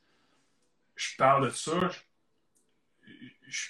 [0.95, 1.89] je parle de ça.
[3.47, 3.69] Je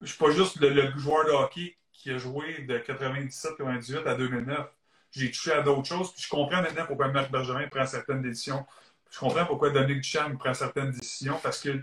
[0.00, 4.14] ne suis pas juste le, le, joueur de hockey qui a joué de 97-98 à
[4.14, 4.77] 2009
[5.12, 6.12] j'ai touché à d'autres choses.
[6.12, 8.64] Puis je comprends maintenant pourquoi Marc Bergevin prend certaines décisions.
[9.10, 11.82] Je comprends pourquoi Dominique Duchamp prend certaines décisions parce que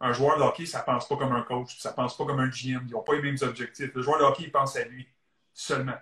[0.00, 2.48] un joueur de hockey, ça pense pas comme un coach, ça pense pas comme un
[2.48, 2.84] GM.
[2.86, 3.94] Ils n'ont pas les mêmes objectifs.
[3.94, 5.08] Le joueur de hockey, il pense à lui
[5.52, 5.98] seulement.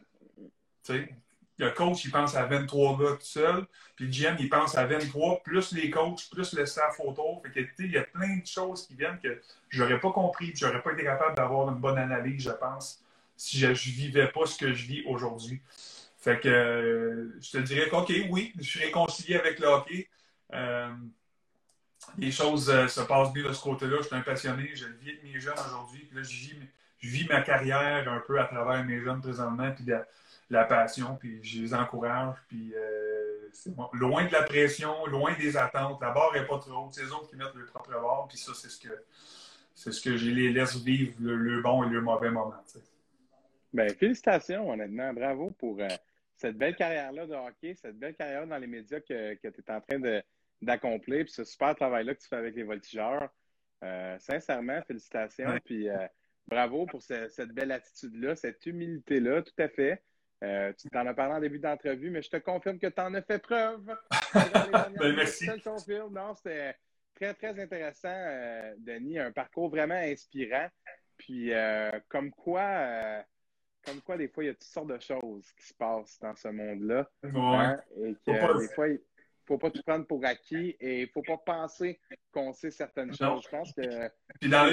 [1.58, 4.86] Le coach, il pense à 23 gars tout seul, puis le GM, il pense à
[4.86, 7.42] 23, plus les coachs, plus le staff autour.
[7.42, 10.52] Fait que, il y a plein de choses qui viennent que je n'aurais pas compris,
[10.56, 13.02] je n'aurais pas été capable d'avoir une bonne analyse, je pense,
[13.36, 15.60] si je ne vivais pas ce que je vis aujourd'hui.
[16.22, 20.08] Fait que euh, je te dirais qu'OK, oui, je suis réconcilié avec le hockey.
[20.52, 20.88] Euh,
[22.16, 23.96] les choses euh, se passent bien de ce côté-là.
[23.98, 24.70] Je suis un passionné.
[24.72, 26.08] Je vis avec mes jeunes aujourd'hui.
[26.12, 29.84] Là, je vis, ma carrière un peu à travers mes jeunes présentement, puis
[30.48, 32.36] la, passion, puis je les encourage.
[32.46, 32.72] Puis
[33.52, 36.00] c'est loin de la pression, loin des attentes.
[36.00, 36.94] La barre n'est pas trop haute.
[36.94, 38.28] C'est eux autres qui mettent leur propre barre.
[38.28, 38.94] Puis ça, c'est ce que
[39.74, 42.62] c'est ce que je les laisse vivre le, bon et le mauvais moment.
[43.72, 45.12] Ben, félicitations, honnêtement.
[45.12, 45.80] Bravo pour
[46.36, 49.70] cette belle carrière-là de hockey, cette belle carrière dans les médias que, que tu es
[49.70, 50.20] en train
[50.60, 53.28] d'accomplir, puis ce super travail-là que tu fais avec les voltigeurs.
[53.82, 55.58] Euh, sincèrement, félicitations.
[55.64, 56.06] Puis euh,
[56.46, 60.02] bravo pour cette belle attitude-là, cette humilité-là, tout à fait.
[60.44, 63.14] Euh, tu t'en as parlé en début d'entrevue, mais je te confirme que tu en
[63.14, 63.84] as fait preuve.
[64.34, 65.46] ben, merci.
[65.46, 66.14] Je te confirme.
[66.14, 66.76] Non, c'était
[67.14, 68.16] très, très intéressant,
[68.78, 69.18] Denis.
[69.18, 70.68] Un parcours vraiment inspirant.
[71.16, 71.52] Puis,
[72.08, 73.24] comme quoi,
[73.84, 76.34] comme quoi, des fois, il y a toutes sortes de choses qui se passent dans
[76.34, 77.08] ce monde-là.
[77.24, 78.98] Hein, et que des fois, il ne
[79.46, 82.00] faut pas tout prendre pour acquis et il ne faut pas penser
[82.32, 83.42] qu'on sait certaines choses.
[83.44, 83.82] Je pense que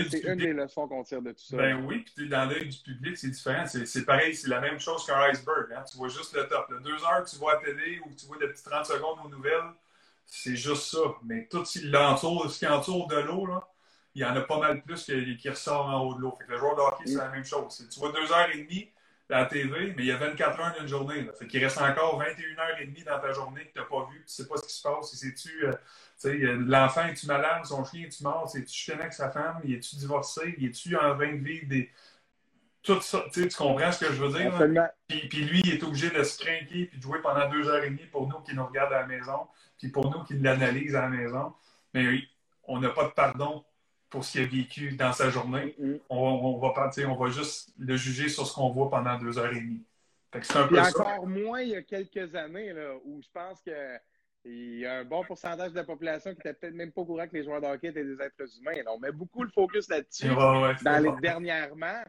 [0.09, 1.57] c'est une des leçons qu'on tire de tout ça.
[1.57, 3.65] Ben oui, puis dans l'œil du public, c'est différent.
[3.65, 5.73] C'est pareil, c'est la même chose qu'un iceberg.
[5.73, 5.83] Hein.
[5.89, 6.69] Tu vois juste le top.
[6.69, 8.85] Le deux heures que tu vois à la télé ou tu vois des petites 30
[8.85, 9.73] secondes aux nouvelles,
[10.25, 10.99] c'est juste ça.
[11.23, 13.67] Mais tout ce qui entoure de l'eau, là,
[14.15, 16.37] il y en a pas mal plus qui, qui ressort en haut de l'eau.
[16.47, 17.87] le joueur de hockey, c'est la même chose.
[17.91, 18.91] Tu vois deux heures et demie,
[19.29, 21.21] la TV, mais il y a 24 heures d'une journée.
[21.21, 21.33] Là.
[21.33, 24.09] Fait qu'il reste encore 21 h et demie dans ta journée que tu n'as pas
[24.11, 25.13] vu, tu ne sais pas ce qui se passe.
[25.13, 25.73] C'est-tu, euh,
[26.25, 30.55] euh, l'enfant, est-tu malade, son chien, est-tu mort, est-tu chicané avec sa femme, est-tu divorcé,
[30.59, 31.91] est-tu en train de vivre des.
[32.81, 34.57] Tout ça, tu comprends ce que je veux dire?
[35.07, 37.83] Puis, puis, lui, il est obligé de se craquer puis de jouer pendant deux heures
[37.83, 39.47] et demie pour nous qui nous regardent à la maison,
[39.77, 41.53] puis pour nous qui l'analysent à la maison.
[41.93, 42.27] Mais oui,
[42.63, 43.63] on n'a pas de pardon
[44.09, 45.75] pour ce qu'il a vécu dans sa journée.
[45.79, 45.99] Mm-hmm.
[46.09, 49.51] on, on, va on va juste le juger sur ce qu'on voit pendant deux heures
[49.53, 49.83] et demie.
[50.41, 54.79] c'est un peu encore moins il y a quelques années là, où je pense qu'il
[54.79, 57.27] y a un bon pourcentage de la population qui n'était peut-être même pas au courant
[57.27, 58.81] que les joueurs de hockey étaient des êtres humains.
[58.87, 62.03] on met beaucoup le focus là-dessus dans les dernièrement.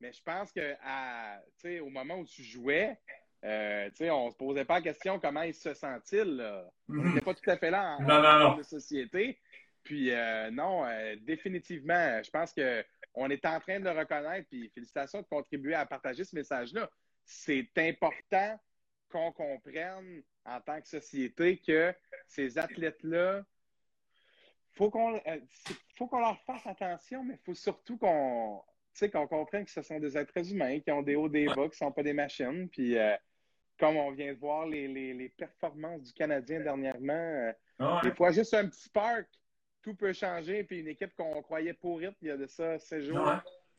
[0.00, 1.40] Mais je pense que à,
[1.80, 2.98] au moment où tu jouais,
[3.44, 6.44] euh, on ne se posait pas la question comment il se sent-il.
[6.88, 7.08] On mm-hmm.
[7.08, 9.38] n'était pas tout à fait là en, en, société.
[9.84, 14.48] Puis euh, non, euh, définitivement, je pense qu'on est en train de le reconnaître.
[14.48, 16.90] Puis félicitations de contribuer à partager ce message-là.
[17.26, 18.58] C'est important
[19.10, 21.94] qu'on comprenne en tant que société que
[22.26, 23.44] ces athlètes-là,
[24.72, 25.40] faut qu'on euh,
[25.96, 28.62] faut qu'on leur fasse attention, mais il faut surtout qu'on
[29.12, 31.70] qu'on comprenne que ce sont des êtres humains qui ont des hauts, des bas, qui
[31.70, 32.68] ne sont pas des machines.
[32.68, 32.96] Puis
[33.78, 38.54] comme on vient de voir les, les, performances du Canadien dernièrement, ah des fois juste
[38.54, 39.26] un petit spark
[39.84, 40.64] tout peut changer.
[40.64, 43.30] Puis une équipe qu'on croyait pourrite il y a de ça 16 jours.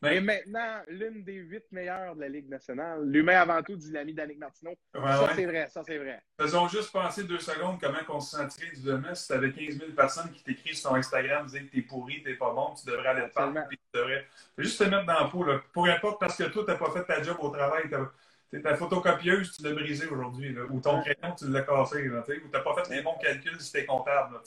[0.04, 3.08] Et maintenant, l'une des huit meilleures de la Ligue nationale.
[3.08, 4.74] L'humain avant tout, dit l'ami d'Annick Martineau.
[4.94, 5.68] ça, c'est vrai.
[5.70, 6.22] Ça, c'est vrai.
[6.38, 9.78] Faisons juste penser deux secondes comment on se sentirait du demain si tu avais 15
[9.78, 12.86] 000 personnes qui t'écrivent sur ton Instagram disant que t'es pourri, t'es pas bon, tu
[12.86, 13.52] devrais aller te faire.
[13.68, 14.26] Puis tu devrais
[14.58, 15.44] juste te mettre dans la peau.
[15.44, 15.62] Là.
[15.72, 17.84] Pour importe parce que toi, t'as pas fait ta job au travail.
[18.62, 20.54] Ta photocopieuse, tu l'as brisée aujourd'hui.
[20.70, 22.06] Ou ton crayon, tu l'as cassé.
[22.06, 24.38] Là, ou t'as pas fait les bons calculs si t'es comptable.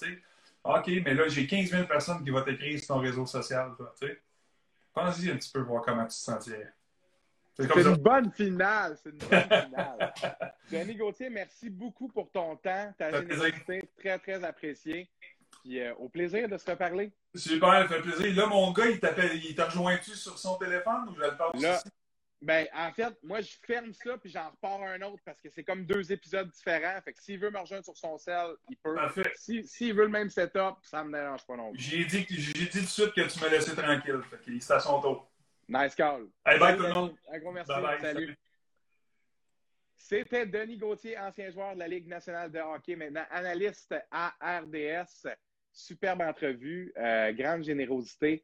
[0.63, 3.71] OK, mais là, j'ai 15 000 personnes qui vont t'écrire sur ton réseau social.
[3.99, 4.21] Tu sais.
[4.93, 6.73] Pense-y un petit peu voir comment tu te sentirais.
[7.55, 8.97] C'est une bonne finale.
[9.01, 10.13] C'est une bonne finale.
[10.71, 15.09] Denis Gauthier, merci beaucoup pour ton temps, ta générosité, très, très appréciée.
[15.61, 17.11] Puis euh, au plaisir de se reparler.
[17.35, 18.35] Super, ça fait plaisir.
[18.35, 21.81] Là, mon gars, il t'a rejoint-tu sur son téléphone ou je le parle Là,
[22.41, 25.63] ben, en fait, moi, je ferme ça puis j'en repars un autre parce que c'est
[25.63, 27.01] comme deux épisodes différents.
[27.01, 28.95] Fait que s'il veut me rejoindre sur son cell, il peut.
[28.95, 29.31] Parfait.
[29.35, 31.81] S'il veut le même setup, ça me dérange pas non plus.
[31.81, 34.21] J'ai dit, dit tout de suite que tu me laissais tranquille.
[34.29, 35.29] Fait qu'il est à son tour.
[35.67, 36.27] Nice call.
[36.45, 37.15] Hey, bye tout le monde.
[37.31, 37.71] Un gros merci.
[38.01, 38.37] salut.
[39.97, 45.27] C'était Denis Gauthier, ancien joueur de la Ligue nationale de hockey, maintenant analyste à RDS.
[45.71, 48.43] Superbe entrevue, euh, grande générosité.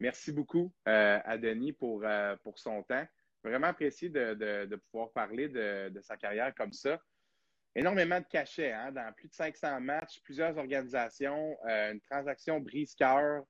[0.00, 3.06] Merci beaucoup euh, à Denis pour, euh, pour son temps.
[3.44, 6.98] Vraiment apprécié de, de, pouvoir parler de, de, sa carrière comme ça.
[7.76, 13.44] Énormément de cachets, hein, dans plus de 500 matchs, plusieurs organisations, une transaction brise-cœur